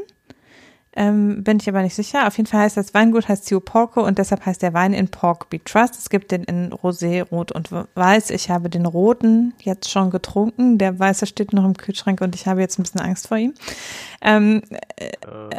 Ähm, 0.96 1.42
bin 1.42 1.58
ich 1.60 1.68
aber 1.68 1.82
nicht 1.82 1.94
sicher. 1.94 2.26
Auf 2.26 2.36
jeden 2.36 2.48
Fall 2.48 2.60
heißt 2.60 2.76
das 2.76 2.94
Weingut 2.94 3.28
heißt 3.28 3.46
Zio 3.46 3.58
Porco 3.60 4.04
und 4.04 4.18
deshalb 4.18 4.46
heißt 4.46 4.62
der 4.62 4.74
Wein 4.74 4.92
in 4.92 5.08
Pork 5.08 5.50
Be 5.50 5.62
Trust. 5.62 5.96
Es 5.98 6.08
gibt 6.08 6.30
den 6.30 6.44
in 6.44 6.72
Rosé, 6.72 7.22
Rot 7.22 7.50
und 7.50 7.70
Weiß. 7.72 8.30
Ich 8.30 8.48
habe 8.48 8.70
den 8.70 8.86
roten 8.86 9.54
jetzt 9.60 9.90
schon 9.90 10.10
getrunken. 10.10 10.78
Der 10.78 10.98
weiße 10.98 11.26
steht 11.26 11.52
noch 11.52 11.64
im 11.64 11.76
Kühlschrank 11.76 12.20
und 12.20 12.34
ich 12.34 12.46
habe 12.46 12.60
jetzt 12.60 12.78
ein 12.78 12.84
bisschen 12.84 13.00
Angst 13.00 13.26
vor 13.26 13.36
ihm. 13.36 13.54
Ähm, 14.20 14.62
äh, 14.96 15.10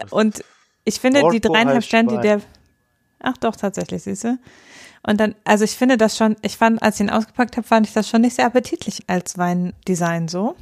und 0.09 0.43
ich 0.85 0.99
finde 0.99 1.19
Porco 1.19 1.33
die 1.33 1.41
dreieinhalb 1.41 1.83
Sterne, 1.83 2.09
die 2.09 2.21
der 2.21 2.41
Ach 3.25 3.37
doch, 3.37 3.55
tatsächlich, 3.55 4.03
siehste. 4.03 4.37
Und 5.01 5.19
dann, 5.19 5.35
also 5.43 5.63
ich 5.63 5.71
finde 5.71 5.97
das 5.97 6.17
schon, 6.17 6.35
ich 6.41 6.57
fand, 6.57 6.81
als 6.81 6.95
ich 6.95 7.01
ihn 7.01 7.09
ausgepackt 7.09 7.57
habe, 7.57 7.67
fand 7.67 7.87
ich 7.87 7.93
das 7.93 8.07
schon 8.07 8.21
nicht 8.21 8.35
sehr 8.35 8.45
appetitlich 8.45 9.03
als 9.07 9.37
Weindesign 9.37 10.27
so. 10.27 10.55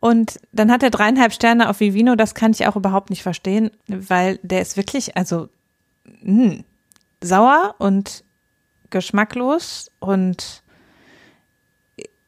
Und 0.00 0.40
dann 0.52 0.70
hat 0.72 0.82
er 0.82 0.90
dreieinhalb 0.90 1.32
Sterne 1.32 1.68
auf 1.68 1.80
Vivino, 1.80 2.16
das 2.16 2.34
kann 2.34 2.52
ich 2.52 2.66
auch 2.66 2.76
überhaupt 2.76 3.10
nicht 3.10 3.22
verstehen, 3.22 3.70
weil 3.86 4.38
der 4.42 4.62
ist 4.62 4.76
wirklich, 4.76 5.16
also 5.16 5.48
mh, 6.22 6.60
sauer 7.22 7.74
und 7.78 8.24
geschmacklos 8.88 9.90
und 10.00 10.62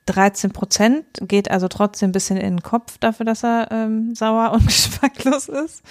13 0.07 0.51
Prozent 0.53 1.05
geht 1.23 1.51
also 1.51 1.69
trotzdem 1.69 2.11
ein 2.11 2.13
bisschen 2.13 2.37
in 2.37 2.57
den 2.57 2.63
Kopf 2.63 2.99
dafür, 2.99 3.25
dass 3.25 3.43
er 3.45 3.69
ähm, 3.71 4.15
sauer 4.15 4.53
und 4.53 4.67
geschmacklos 4.67 5.49
ist. 5.49 5.83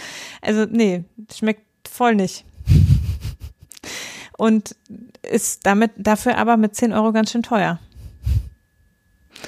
Also 0.42 0.66
nee, 0.70 1.04
schmeckt 1.34 1.66
voll 1.90 2.16
nicht. 2.16 2.46
Und 4.38 4.76
ist 5.24 5.66
damit 5.66 5.92
dafür 5.98 6.38
aber 6.38 6.58
mit 6.58 6.76
10 6.76 6.94
Euro 6.94 7.12
ganz 7.12 7.32
schön 7.32 7.44
teuer, 7.44 7.80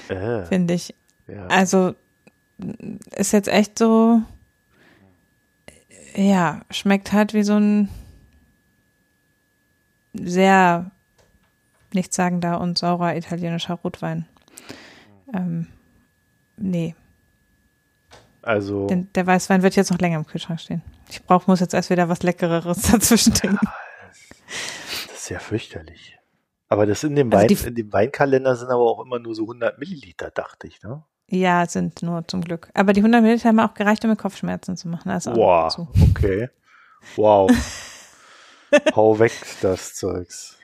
Äh, 0.07 0.45
finde 0.45 0.73
ich. 0.75 0.93
ja. 1.27 1.45
Also 1.47 1.95
ist 3.15 3.33
jetzt 3.33 3.47
echt 3.47 3.77
so, 3.77 4.21
ja, 6.15 6.61
schmeckt 6.69 7.11
halt 7.13 7.33
wie 7.33 7.43
so 7.43 7.55
ein 7.57 7.89
sehr 10.13 10.91
nichtssagender 11.93 12.59
und 12.61 12.77
saurer 12.77 13.15
italienischer 13.15 13.75
Rotwein. 13.75 14.25
Ähm, 15.33 15.67
nee, 16.57 16.95
Also, 18.41 18.87
den, 18.87 19.11
der 19.13 19.25
Weißwein 19.25 19.63
wird 19.63 19.75
jetzt 19.75 19.91
noch 19.91 19.99
länger 19.99 20.17
im 20.17 20.25
Kühlschrank 20.25 20.59
stehen. 20.59 20.81
Ich 21.09 21.23
brauch, 21.23 21.47
muss 21.47 21.59
jetzt 21.59 21.73
erst 21.73 21.89
wieder 21.89 22.09
was 22.09 22.23
Leckereres 22.23 22.81
dazwischen 22.91 23.33
trinken. 23.33 23.67
das 25.07 25.15
ist 25.17 25.29
ja 25.29 25.39
fürchterlich. 25.39 26.17
Aber 26.67 26.85
das 26.85 27.03
in 27.03 27.15
dem, 27.15 27.31
Also 27.31 27.55
Wein, 27.55 27.67
in 27.67 27.75
dem 27.75 27.93
Weinkalender 27.93 28.55
sind 28.55 28.69
aber 28.69 28.81
auch 28.83 29.03
immer 29.03 29.19
nur 29.19 29.35
so 29.35 29.43
100 29.43 29.77
Milliliter, 29.79 30.31
dachte 30.31 30.67
ich, 30.67 30.81
ne? 30.81 31.03
Ja, 31.33 31.65
sind 31.65 32.03
nur 32.03 32.27
zum 32.27 32.41
Glück. 32.41 32.69
Aber 32.75 32.93
die 32.93 32.99
100 33.01 33.23
Milliliter 33.23 33.49
haben 33.49 33.59
auch 33.59 33.73
gereicht, 33.73 34.03
um 34.03 34.11
mir 34.11 34.15
Kopfschmerzen 34.15 34.77
zu 34.77 34.87
machen. 34.87 35.09
Also 35.09 35.35
Wow, 35.35 35.63
dazu. 35.63 35.87
okay. 36.11 36.49
Wow. 37.15 37.51
Hau 38.95 39.17
weg, 39.17 39.33
das 39.61 39.95
Zeugs. 39.95 40.57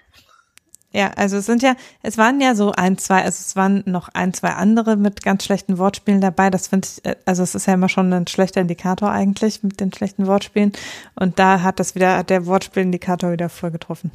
Ja, 0.92 1.12
also 1.16 1.38
es 1.38 1.46
sind 1.48 1.62
ja, 1.64 1.76
es 2.04 2.18
waren 2.18 2.40
ja 2.40 2.54
so 2.56 2.72
ein, 2.72 2.98
zwei, 2.98 3.24
also 3.24 3.42
es 3.42 3.56
waren 3.56 3.84
noch 3.86 4.10
ein, 4.14 4.34
zwei 4.34 4.50
andere 4.50 4.96
mit 4.96 5.24
ganz 5.24 5.44
schlechten 5.44 5.78
Wortspielen 5.80 6.22
dabei. 6.22 6.50
Das 6.52 6.68
finde 6.68 6.88
ich, 6.88 7.06
äh, 7.06 7.16
also 7.26 7.42
es 7.42 7.56
ist 7.56 7.66
ja 7.66 7.74
immer 7.74 7.90
schon 7.90 8.14
ein 8.14 8.28
schlechter 8.28 8.62
Indikator 8.62 9.10
eigentlich 9.12 9.64
mit 9.64 9.80
den 9.80 9.92
schlechten 9.92 10.28
Wortspielen. 10.28 10.74
Und 11.16 11.40
da 11.40 11.62
hat 11.62 11.80
das 11.80 11.96
wieder, 11.96 12.18
hat 12.18 12.30
der 12.30 12.46
Wortspielindikator 12.46 13.32
wieder 13.32 13.50
voll 13.50 13.72
getroffen. 13.72 14.12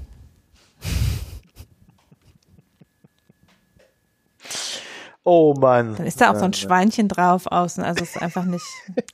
Oh 5.27 5.55
Mann. 5.59 5.97
Dann 5.97 6.07
ist 6.07 6.21
da 6.21 6.31
auch 6.31 6.37
so 6.37 6.45
ein 6.45 6.53
Schweinchen 6.53 7.09
drauf 7.09 7.47
außen. 7.47 7.83
Also 7.83 8.05
es 8.05 8.15
ist 8.15 8.23
einfach 8.23 8.45
nicht, 8.45 8.65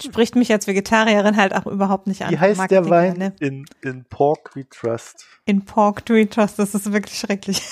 spricht 0.02 0.34
mich 0.34 0.50
als 0.50 0.66
Vegetarierin 0.66 1.36
halt 1.36 1.54
auch 1.54 1.66
überhaupt 1.66 2.08
nicht 2.08 2.22
an. 2.22 2.32
Wie 2.32 2.38
heißt 2.38 2.58
Mag 2.58 2.68
der 2.68 2.90
Wein 2.90 3.14
gerne. 3.14 3.36
in, 3.38 3.64
in 3.80 4.04
Pork 4.06 4.56
We 4.56 4.68
Trust? 4.68 5.24
In 5.44 5.64
Pork 5.64 6.08
We 6.08 6.28
Trust, 6.28 6.58
das 6.58 6.74
ist 6.74 6.92
wirklich 6.92 7.16
schrecklich. 7.16 7.62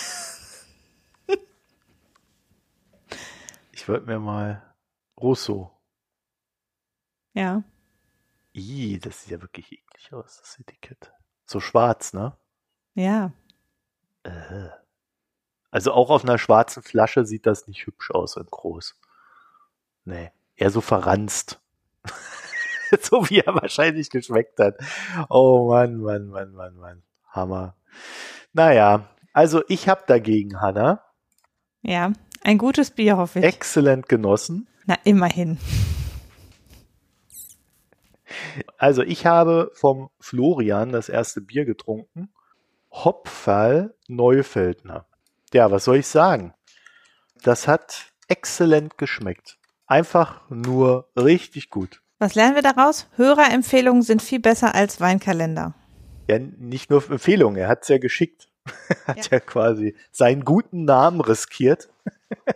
Ich 3.72 3.88
wollte 3.88 4.06
mir 4.06 4.20
mal 4.20 4.62
Rosso. 5.20 5.70
Ja. 7.32 7.64
Ih, 8.52 8.98
das 9.00 9.22
sieht 9.22 9.32
ja 9.32 9.40
wirklich 9.40 9.72
eklig 9.72 10.12
aus, 10.12 10.38
das 10.40 10.58
Etikett. 10.60 11.12
So 11.46 11.58
schwarz, 11.58 12.12
ne? 12.12 12.36
Ja. 12.94 13.32
Äh. 14.24 14.68
Also 15.70 15.92
auch 15.92 16.10
auf 16.10 16.24
einer 16.24 16.38
schwarzen 16.38 16.82
Flasche 16.82 17.24
sieht 17.26 17.46
das 17.46 17.66
nicht 17.66 17.86
hübsch 17.86 18.10
aus 18.10 18.36
in 18.36 18.46
groß. 18.46 18.96
Nee, 20.04 20.30
eher 20.56 20.70
so 20.70 20.80
verranzt. 20.80 21.60
so 23.02 23.28
wie 23.28 23.40
er 23.40 23.54
wahrscheinlich 23.54 24.08
geschmeckt 24.10 24.58
hat. 24.58 24.76
Oh 25.28 25.68
Mann, 25.68 25.98
Mann, 25.98 26.28
Mann, 26.28 26.52
Mann, 26.52 26.76
Mann. 26.76 27.02
Hammer. 27.30 27.76
Naja, 28.54 29.08
also 29.34 29.62
ich 29.68 29.88
habe 29.88 30.04
dagegen, 30.06 30.60
Hanna, 30.60 31.02
Ja. 31.82 32.12
Ein 32.44 32.56
gutes 32.56 32.92
Bier, 32.92 33.16
hoffe 33.16 33.40
ich. 33.40 33.44
exzellent 33.44 34.08
genossen. 34.08 34.68
Na, 34.86 34.96
immerhin. 35.04 35.58
Also 38.76 39.02
ich 39.02 39.26
habe 39.26 39.70
vom 39.74 40.10
Florian 40.20 40.92
das 40.92 41.08
erste 41.08 41.40
Bier 41.40 41.64
getrunken. 41.64 42.30
Hopfall 42.90 43.94
Neufeldner. 44.06 45.06
Ja, 45.52 45.70
was 45.70 45.84
soll 45.84 45.96
ich 45.96 46.06
sagen? 46.06 46.54
Das 47.42 47.68
hat 47.68 48.12
exzellent 48.28 48.98
geschmeckt. 48.98 49.58
Einfach 49.86 50.42
nur 50.50 51.10
richtig 51.16 51.70
gut. 51.70 52.02
Was 52.18 52.34
lernen 52.34 52.56
wir 52.56 52.62
daraus? 52.62 53.08
Hörerempfehlungen 53.16 54.02
sind 54.02 54.20
viel 54.22 54.40
besser 54.40 54.74
als 54.74 55.00
Weinkalender. 55.00 55.74
Ja, 56.28 56.38
nicht 56.38 56.90
nur 56.90 57.08
Empfehlung, 57.10 57.56
er 57.56 57.68
hat 57.68 57.82
es 57.82 57.88
ja 57.88 57.98
geschickt. 57.98 58.48
hat 59.06 59.30
ja. 59.30 59.40
quasi 59.40 59.96
seinen 60.10 60.44
guten 60.44 60.84
Namen 60.84 61.20
riskiert. 61.20 61.88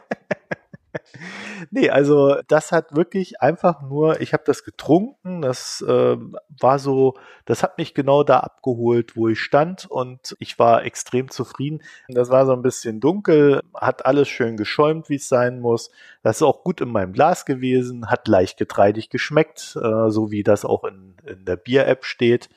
nee, 1.70 1.90
also 1.90 2.36
das 2.48 2.72
hat 2.72 2.94
wirklich 2.96 3.40
einfach 3.40 3.82
nur, 3.82 4.20
ich 4.20 4.32
habe 4.32 4.42
das 4.46 4.64
getrunken, 4.64 5.42
das 5.42 5.82
äh, 5.86 6.16
war 6.60 6.78
so, 6.78 7.14
das 7.44 7.62
hat 7.62 7.78
mich 7.78 7.94
genau 7.94 8.24
da 8.24 8.40
abgeholt, 8.40 9.16
wo 9.16 9.28
ich 9.28 9.40
stand 9.40 9.86
und 9.90 10.36
ich 10.38 10.58
war 10.58 10.84
extrem 10.84 11.30
zufrieden. 11.30 11.82
Das 12.08 12.30
war 12.30 12.46
so 12.46 12.52
ein 12.52 12.62
bisschen 12.62 13.00
dunkel, 13.00 13.60
hat 13.74 14.06
alles 14.06 14.28
schön 14.28 14.56
geschäumt, 14.56 15.08
wie 15.08 15.16
es 15.16 15.28
sein 15.28 15.60
muss. 15.60 15.90
Das 16.22 16.36
ist 16.36 16.42
auch 16.42 16.64
gut 16.64 16.80
in 16.80 16.88
meinem 16.90 17.12
Glas 17.12 17.44
gewesen, 17.44 18.10
hat 18.10 18.28
leicht 18.28 18.58
getreidig 18.58 19.10
geschmeckt, 19.10 19.76
äh, 19.76 20.10
so 20.10 20.30
wie 20.30 20.42
das 20.42 20.64
auch 20.64 20.84
in, 20.84 21.16
in 21.26 21.44
der 21.44 21.56
Bier-App 21.56 22.04
steht. 22.04 22.48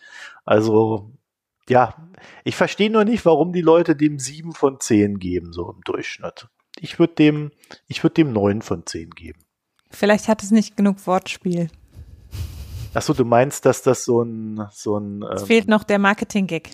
Also 0.46 1.12
ja, 1.68 1.96
ich 2.44 2.56
verstehe 2.56 2.92
nur 2.92 3.06
nicht, 3.06 3.26
warum 3.26 3.52
die 3.52 3.62
Leute 3.62 3.96
dem 3.96 4.20
sieben 4.20 4.54
von 4.54 4.80
zehn 4.80 5.20
geben, 5.20 5.52
so 5.52 5.72
im 5.72 5.82
Durchschnitt. 5.82 6.48
Ich 6.80 7.00
würde 7.00 7.14
dem, 7.16 7.52
ich 7.88 8.04
würde 8.04 8.16
dem 8.16 8.34
neun 8.34 8.62
von 8.62 8.86
zehn 8.86 9.10
geben. 9.12 9.40
Vielleicht 9.92 10.28
hat 10.28 10.44
es 10.44 10.52
nicht 10.52 10.76
genug 10.76 11.06
Wortspiel. 11.08 11.70
Achso, 12.94 13.14
du 13.14 13.26
meinst, 13.26 13.66
dass 13.66 13.82
das 13.82 14.06
so 14.06 14.22
ein, 14.22 14.68
so 14.72 14.98
ein, 14.98 15.22
Es 15.24 15.42
ähm, 15.42 15.48
fehlt 15.48 15.68
noch 15.68 15.84
der 15.84 16.00
Marketing-Gag 16.00 16.72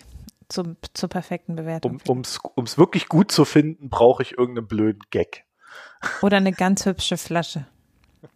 zum, 0.48 0.76
zur 0.94 1.08
perfekten 1.08 1.56
Bewertung. 1.56 2.00
um, 2.06 2.22
ums 2.56 2.78
wirklich 2.78 3.08
gut 3.08 3.32
zu 3.32 3.44
finden, 3.44 3.88
brauche 3.88 4.22
ich 4.22 4.38
irgendeinen 4.38 4.68
blöden 4.68 5.02
Gag. 5.10 5.44
Oder 6.22 6.36
eine 6.36 6.52
ganz 6.52 6.86
hübsche 6.86 7.16
Flasche. 7.16 7.66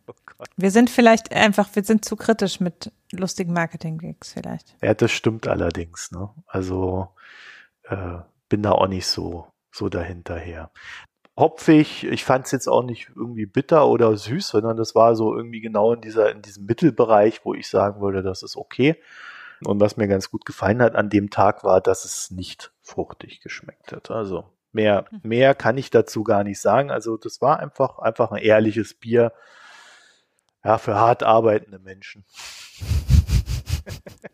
Oh. 0.08 0.12
Wir 0.56 0.70
sind 0.70 0.90
vielleicht 0.90 1.32
einfach, 1.32 1.68
wir 1.74 1.84
sind 1.84 2.04
zu 2.04 2.16
kritisch 2.16 2.60
mit 2.60 2.92
lustigen 3.12 3.52
Marketing-Gags 3.52 4.32
vielleicht. 4.32 4.74
Ja, 4.82 4.94
das 4.94 5.12
stimmt 5.12 5.46
allerdings, 5.46 6.10
ne? 6.10 6.28
Also, 6.46 7.08
äh, 7.84 8.18
bin 8.48 8.62
da 8.62 8.72
auch 8.72 8.88
nicht 8.88 9.06
so, 9.06 9.46
so 9.70 9.88
dahinterher. 9.88 10.70
Hopfig, 11.36 12.04
ich 12.04 12.24
fand 12.24 12.46
es 12.46 12.52
jetzt 12.52 12.66
auch 12.66 12.82
nicht 12.82 13.10
irgendwie 13.14 13.44
bitter 13.44 13.86
oder 13.88 14.16
süß, 14.16 14.48
sondern 14.48 14.76
das 14.76 14.94
war 14.94 15.14
so 15.14 15.36
irgendwie 15.36 15.60
genau 15.60 15.92
in 15.92 16.00
dieser, 16.00 16.30
in 16.30 16.40
diesem 16.40 16.64
Mittelbereich, 16.64 17.44
wo 17.44 17.52
ich 17.52 17.68
sagen 17.68 18.00
würde, 18.00 18.22
das 18.22 18.42
ist 18.42 18.56
okay. 18.56 18.96
Und 19.64 19.80
was 19.80 19.96
mir 19.96 20.08
ganz 20.08 20.30
gut 20.30 20.44
gefallen 20.46 20.82
hat 20.82 20.94
an 20.94 21.10
dem 21.10 21.30
Tag 21.30 21.64
war, 21.64 21.80
dass 21.80 22.04
es 22.04 22.30
nicht 22.30 22.72
fruchtig 22.80 23.40
geschmeckt 23.40 23.92
hat. 23.92 24.10
Also 24.10 24.44
mehr, 24.72 25.06
mehr 25.22 25.54
kann 25.54 25.78
ich 25.78 25.90
dazu 25.90 26.24
gar 26.24 26.44
nicht 26.44 26.60
sagen. 26.60 26.90
Also 26.90 27.16
das 27.16 27.40
war 27.40 27.58
einfach, 27.60 27.98
einfach 27.98 28.32
ein 28.32 28.42
ehrliches 28.42 28.94
Bier. 28.94 29.32
Ja, 30.64 30.78
für 30.78 30.96
hart 30.96 31.22
arbeitende 31.22 31.78
Menschen. 31.78 32.24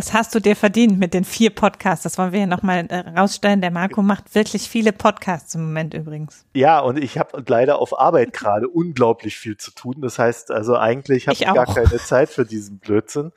Das 0.00 0.14
hast 0.14 0.34
du 0.34 0.40
dir 0.40 0.56
verdient 0.56 0.98
mit 0.98 1.12
den 1.12 1.24
vier 1.24 1.50
Podcasts. 1.50 2.04
Das 2.04 2.16
wollen 2.16 2.32
wir 2.32 2.38
hier 2.38 2.46
nochmal 2.46 2.86
äh, 2.88 3.00
rausstellen. 3.18 3.60
Der 3.60 3.70
Marco 3.70 4.00
macht 4.00 4.34
wirklich 4.34 4.66
viele 4.66 4.94
Podcasts 4.94 5.54
im 5.54 5.64
Moment 5.64 5.92
übrigens. 5.92 6.46
Ja, 6.54 6.80
und 6.80 6.96
ich 6.96 7.18
habe 7.18 7.44
leider 7.46 7.78
auf 7.78 8.00
Arbeit 8.00 8.32
gerade 8.32 8.66
unglaublich 8.66 9.36
viel 9.36 9.58
zu 9.58 9.72
tun. 9.72 9.96
Das 9.98 10.18
heißt, 10.18 10.52
also 10.52 10.74
eigentlich 10.74 11.26
habe 11.26 11.34
Ich 11.34 11.42
ich, 11.42 11.52
gar 11.52 11.66
keine 11.66 11.98
Zeit 11.98 12.30
für 12.30 12.46
diesen 12.46 12.78
Blödsinn. 12.78 13.32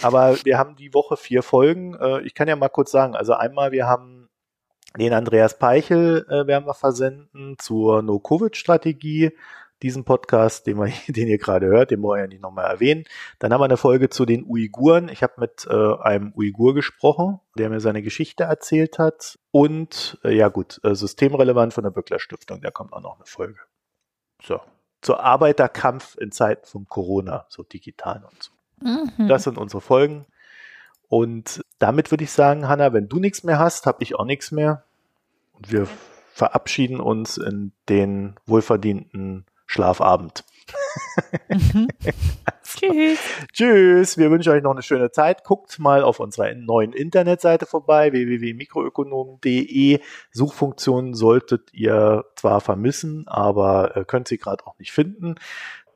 Aber 0.00 0.42
wir 0.44 0.56
haben 0.56 0.76
die 0.76 0.94
Woche 0.94 1.18
vier 1.18 1.42
Folgen. 1.42 1.92
Äh, 1.92 2.22
Ich 2.22 2.32
kann 2.32 2.48
ja 2.48 2.56
mal 2.56 2.70
kurz 2.70 2.90
sagen, 2.90 3.14
also 3.14 3.34
einmal, 3.34 3.70
wir 3.70 3.86
haben 3.86 4.30
Den 4.96 5.12
Andreas 5.12 5.58
Peichel 5.58 6.24
äh, 6.30 6.46
werden 6.46 6.64
wir 6.64 6.72
versenden 6.72 7.56
zur 7.58 8.00
No-Covid-Strategie. 8.00 9.32
Diesen 9.82 10.04
Podcast, 10.04 10.66
den, 10.66 10.78
wir, 10.78 10.92
den 11.08 11.28
ihr 11.28 11.38
gerade 11.38 11.66
hört, 11.66 11.90
den 11.90 12.02
wollen 12.02 12.18
wir 12.18 12.22
ja 12.22 12.28
nicht 12.28 12.42
nochmal 12.42 12.66
erwähnen. 12.66 13.04
Dann 13.38 13.52
haben 13.52 13.60
wir 13.60 13.66
eine 13.66 13.76
Folge 13.76 14.08
zu 14.08 14.24
den 14.24 14.44
Uiguren. 14.44 15.08
Ich 15.08 15.22
habe 15.22 15.34
mit 15.38 15.66
äh, 15.70 15.94
einem 16.00 16.32
Uigur 16.36 16.74
gesprochen, 16.74 17.40
der 17.56 17.70
mir 17.70 17.80
seine 17.80 18.02
Geschichte 18.02 18.44
erzählt 18.44 18.98
hat. 18.98 19.38
Und 19.50 20.18
äh, 20.24 20.34
ja 20.34 20.48
gut, 20.48 20.80
äh, 20.84 20.94
systemrelevant 20.94 21.74
von 21.74 21.84
der 21.84 21.90
Böckler 21.90 22.18
Stiftung, 22.18 22.60
da 22.60 22.70
kommt 22.70 22.92
auch 22.92 23.02
noch 23.02 23.16
eine 23.16 23.26
Folge. 23.26 23.60
So. 24.42 24.60
Zur 25.00 25.20
Arbeiterkampf 25.20 26.16
in 26.18 26.32
Zeiten 26.32 26.66
von 26.66 26.88
Corona, 26.88 27.46
so 27.48 27.62
digital 27.62 28.24
und 28.24 28.42
so. 28.42 28.52
Mhm. 28.80 29.28
Das 29.28 29.44
sind 29.44 29.58
unsere 29.58 29.80
Folgen. 29.80 30.26
Und 31.08 31.64
damit 31.78 32.10
würde 32.10 32.24
ich 32.24 32.32
sagen, 32.32 32.68
Hanna, 32.68 32.92
wenn 32.92 33.08
du 33.08 33.18
nichts 33.18 33.42
mehr 33.42 33.58
hast, 33.58 33.86
habe 33.86 34.02
ich 34.02 34.14
auch 34.14 34.24
nichts 34.24 34.50
mehr. 34.50 34.84
Und 35.54 35.72
wir 35.72 35.88
verabschieden 36.32 37.00
uns 37.00 37.36
in 37.36 37.72
den 37.88 38.36
wohlverdienten 38.46 39.46
Schlafabend. 39.68 40.44
Mhm. 41.48 41.88
Tschüss. 42.64 43.18
Tschüss. 43.52 44.18
Wir 44.18 44.30
wünschen 44.30 44.52
euch 44.52 44.62
noch 44.62 44.72
eine 44.72 44.82
schöne 44.82 45.10
Zeit. 45.10 45.44
Guckt 45.44 45.78
mal 45.78 46.02
auf 46.02 46.20
unserer 46.20 46.54
neuen 46.54 46.92
Internetseite 46.92 47.66
vorbei, 47.66 48.12
www.mikroökonomen.de. 48.12 50.00
Suchfunktionen 50.30 51.14
solltet 51.14 51.72
ihr 51.72 52.24
zwar 52.34 52.60
vermissen, 52.60 53.26
aber 53.26 53.96
äh, 53.96 54.04
könnt 54.04 54.28
sie 54.28 54.38
gerade 54.38 54.66
auch 54.66 54.78
nicht 54.78 54.92
finden. 54.92 55.36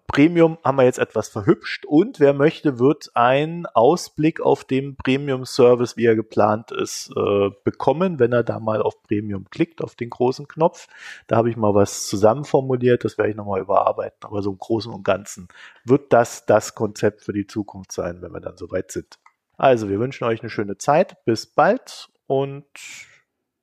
Premium 0.06 0.58
haben 0.62 0.76
wir 0.76 0.84
jetzt 0.84 0.98
etwas 0.98 1.28
verhübscht 1.28 1.86
und 1.86 2.20
wer 2.20 2.34
möchte, 2.34 2.78
wird 2.78 3.10
einen 3.14 3.64
Ausblick 3.66 4.40
auf 4.40 4.64
den 4.64 4.96
Premium-Service, 4.96 5.96
wie 5.96 6.04
er 6.04 6.16
geplant 6.16 6.70
ist, 6.70 7.10
äh, 7.16 7.50
bekommen, 7.64 8.18
wenn 8.18 8.32
er 8.32 8.42
da 8.42 8.60
mal 8.60 8.82
auf 8.82 9.02
Premium 9.02 9.48
klickt, 9.48 9.82
auf 9.82 9.94
den 9.94 10.10
großen 10.10 10.48
Knopf. 10.48 10.88
Da 11.28 11.36
habe 11.36 11.48
ich 11.48 11.56
mal 11.56 11.74
was 11.74 12.06
zusammenformuliert, 12.08 13.04
das 13.04 13.16
werde 13.16 13.30
ich 13.30 13.36
nochmal 13.36 13.62
überarbeiten. 13.62 14.18
Aber 14.22 14.42
so 14.42 14.50
im 14.50 14.58
Großen 14.58 14.92
und 14.92 15.02
Ganzen 15.02 15.48
wird 15.84 16.12
das 16.12 16.44
das 16.44 16.74
Konzept 16.74 17.22
für 17.22 17.32
die 17.32 17.46
Zukunft 17.46 17.92
sein, 17.92 18.20
wenn 18.20 18.32
wir 18.32 18.40
dann 18.40 18.58
soweit 18.58 18.90
sind. 18.90 19.18
Also, 19.56 19.88
wir 19.88 19.98
wünschen 19.98 20.24
euch 20.24 20.40
eine 20.40 20.50
schöne 20.50 20.76
Zeit. 20.76 21.24
Bis 21.24 21.46
bald 21.46 22.08
und 22.26 22.66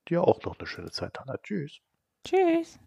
dir 0.08 0.24
auch 0.24 0.42
noch 0.44 0.58
eine 0.58 0.68
schöne 0.68 0.92
Zeit, 0.92 1.20
Hanna. 1.20 1.38
Tschüss. 1.38 1.80
Tschüss. 2.26 2.80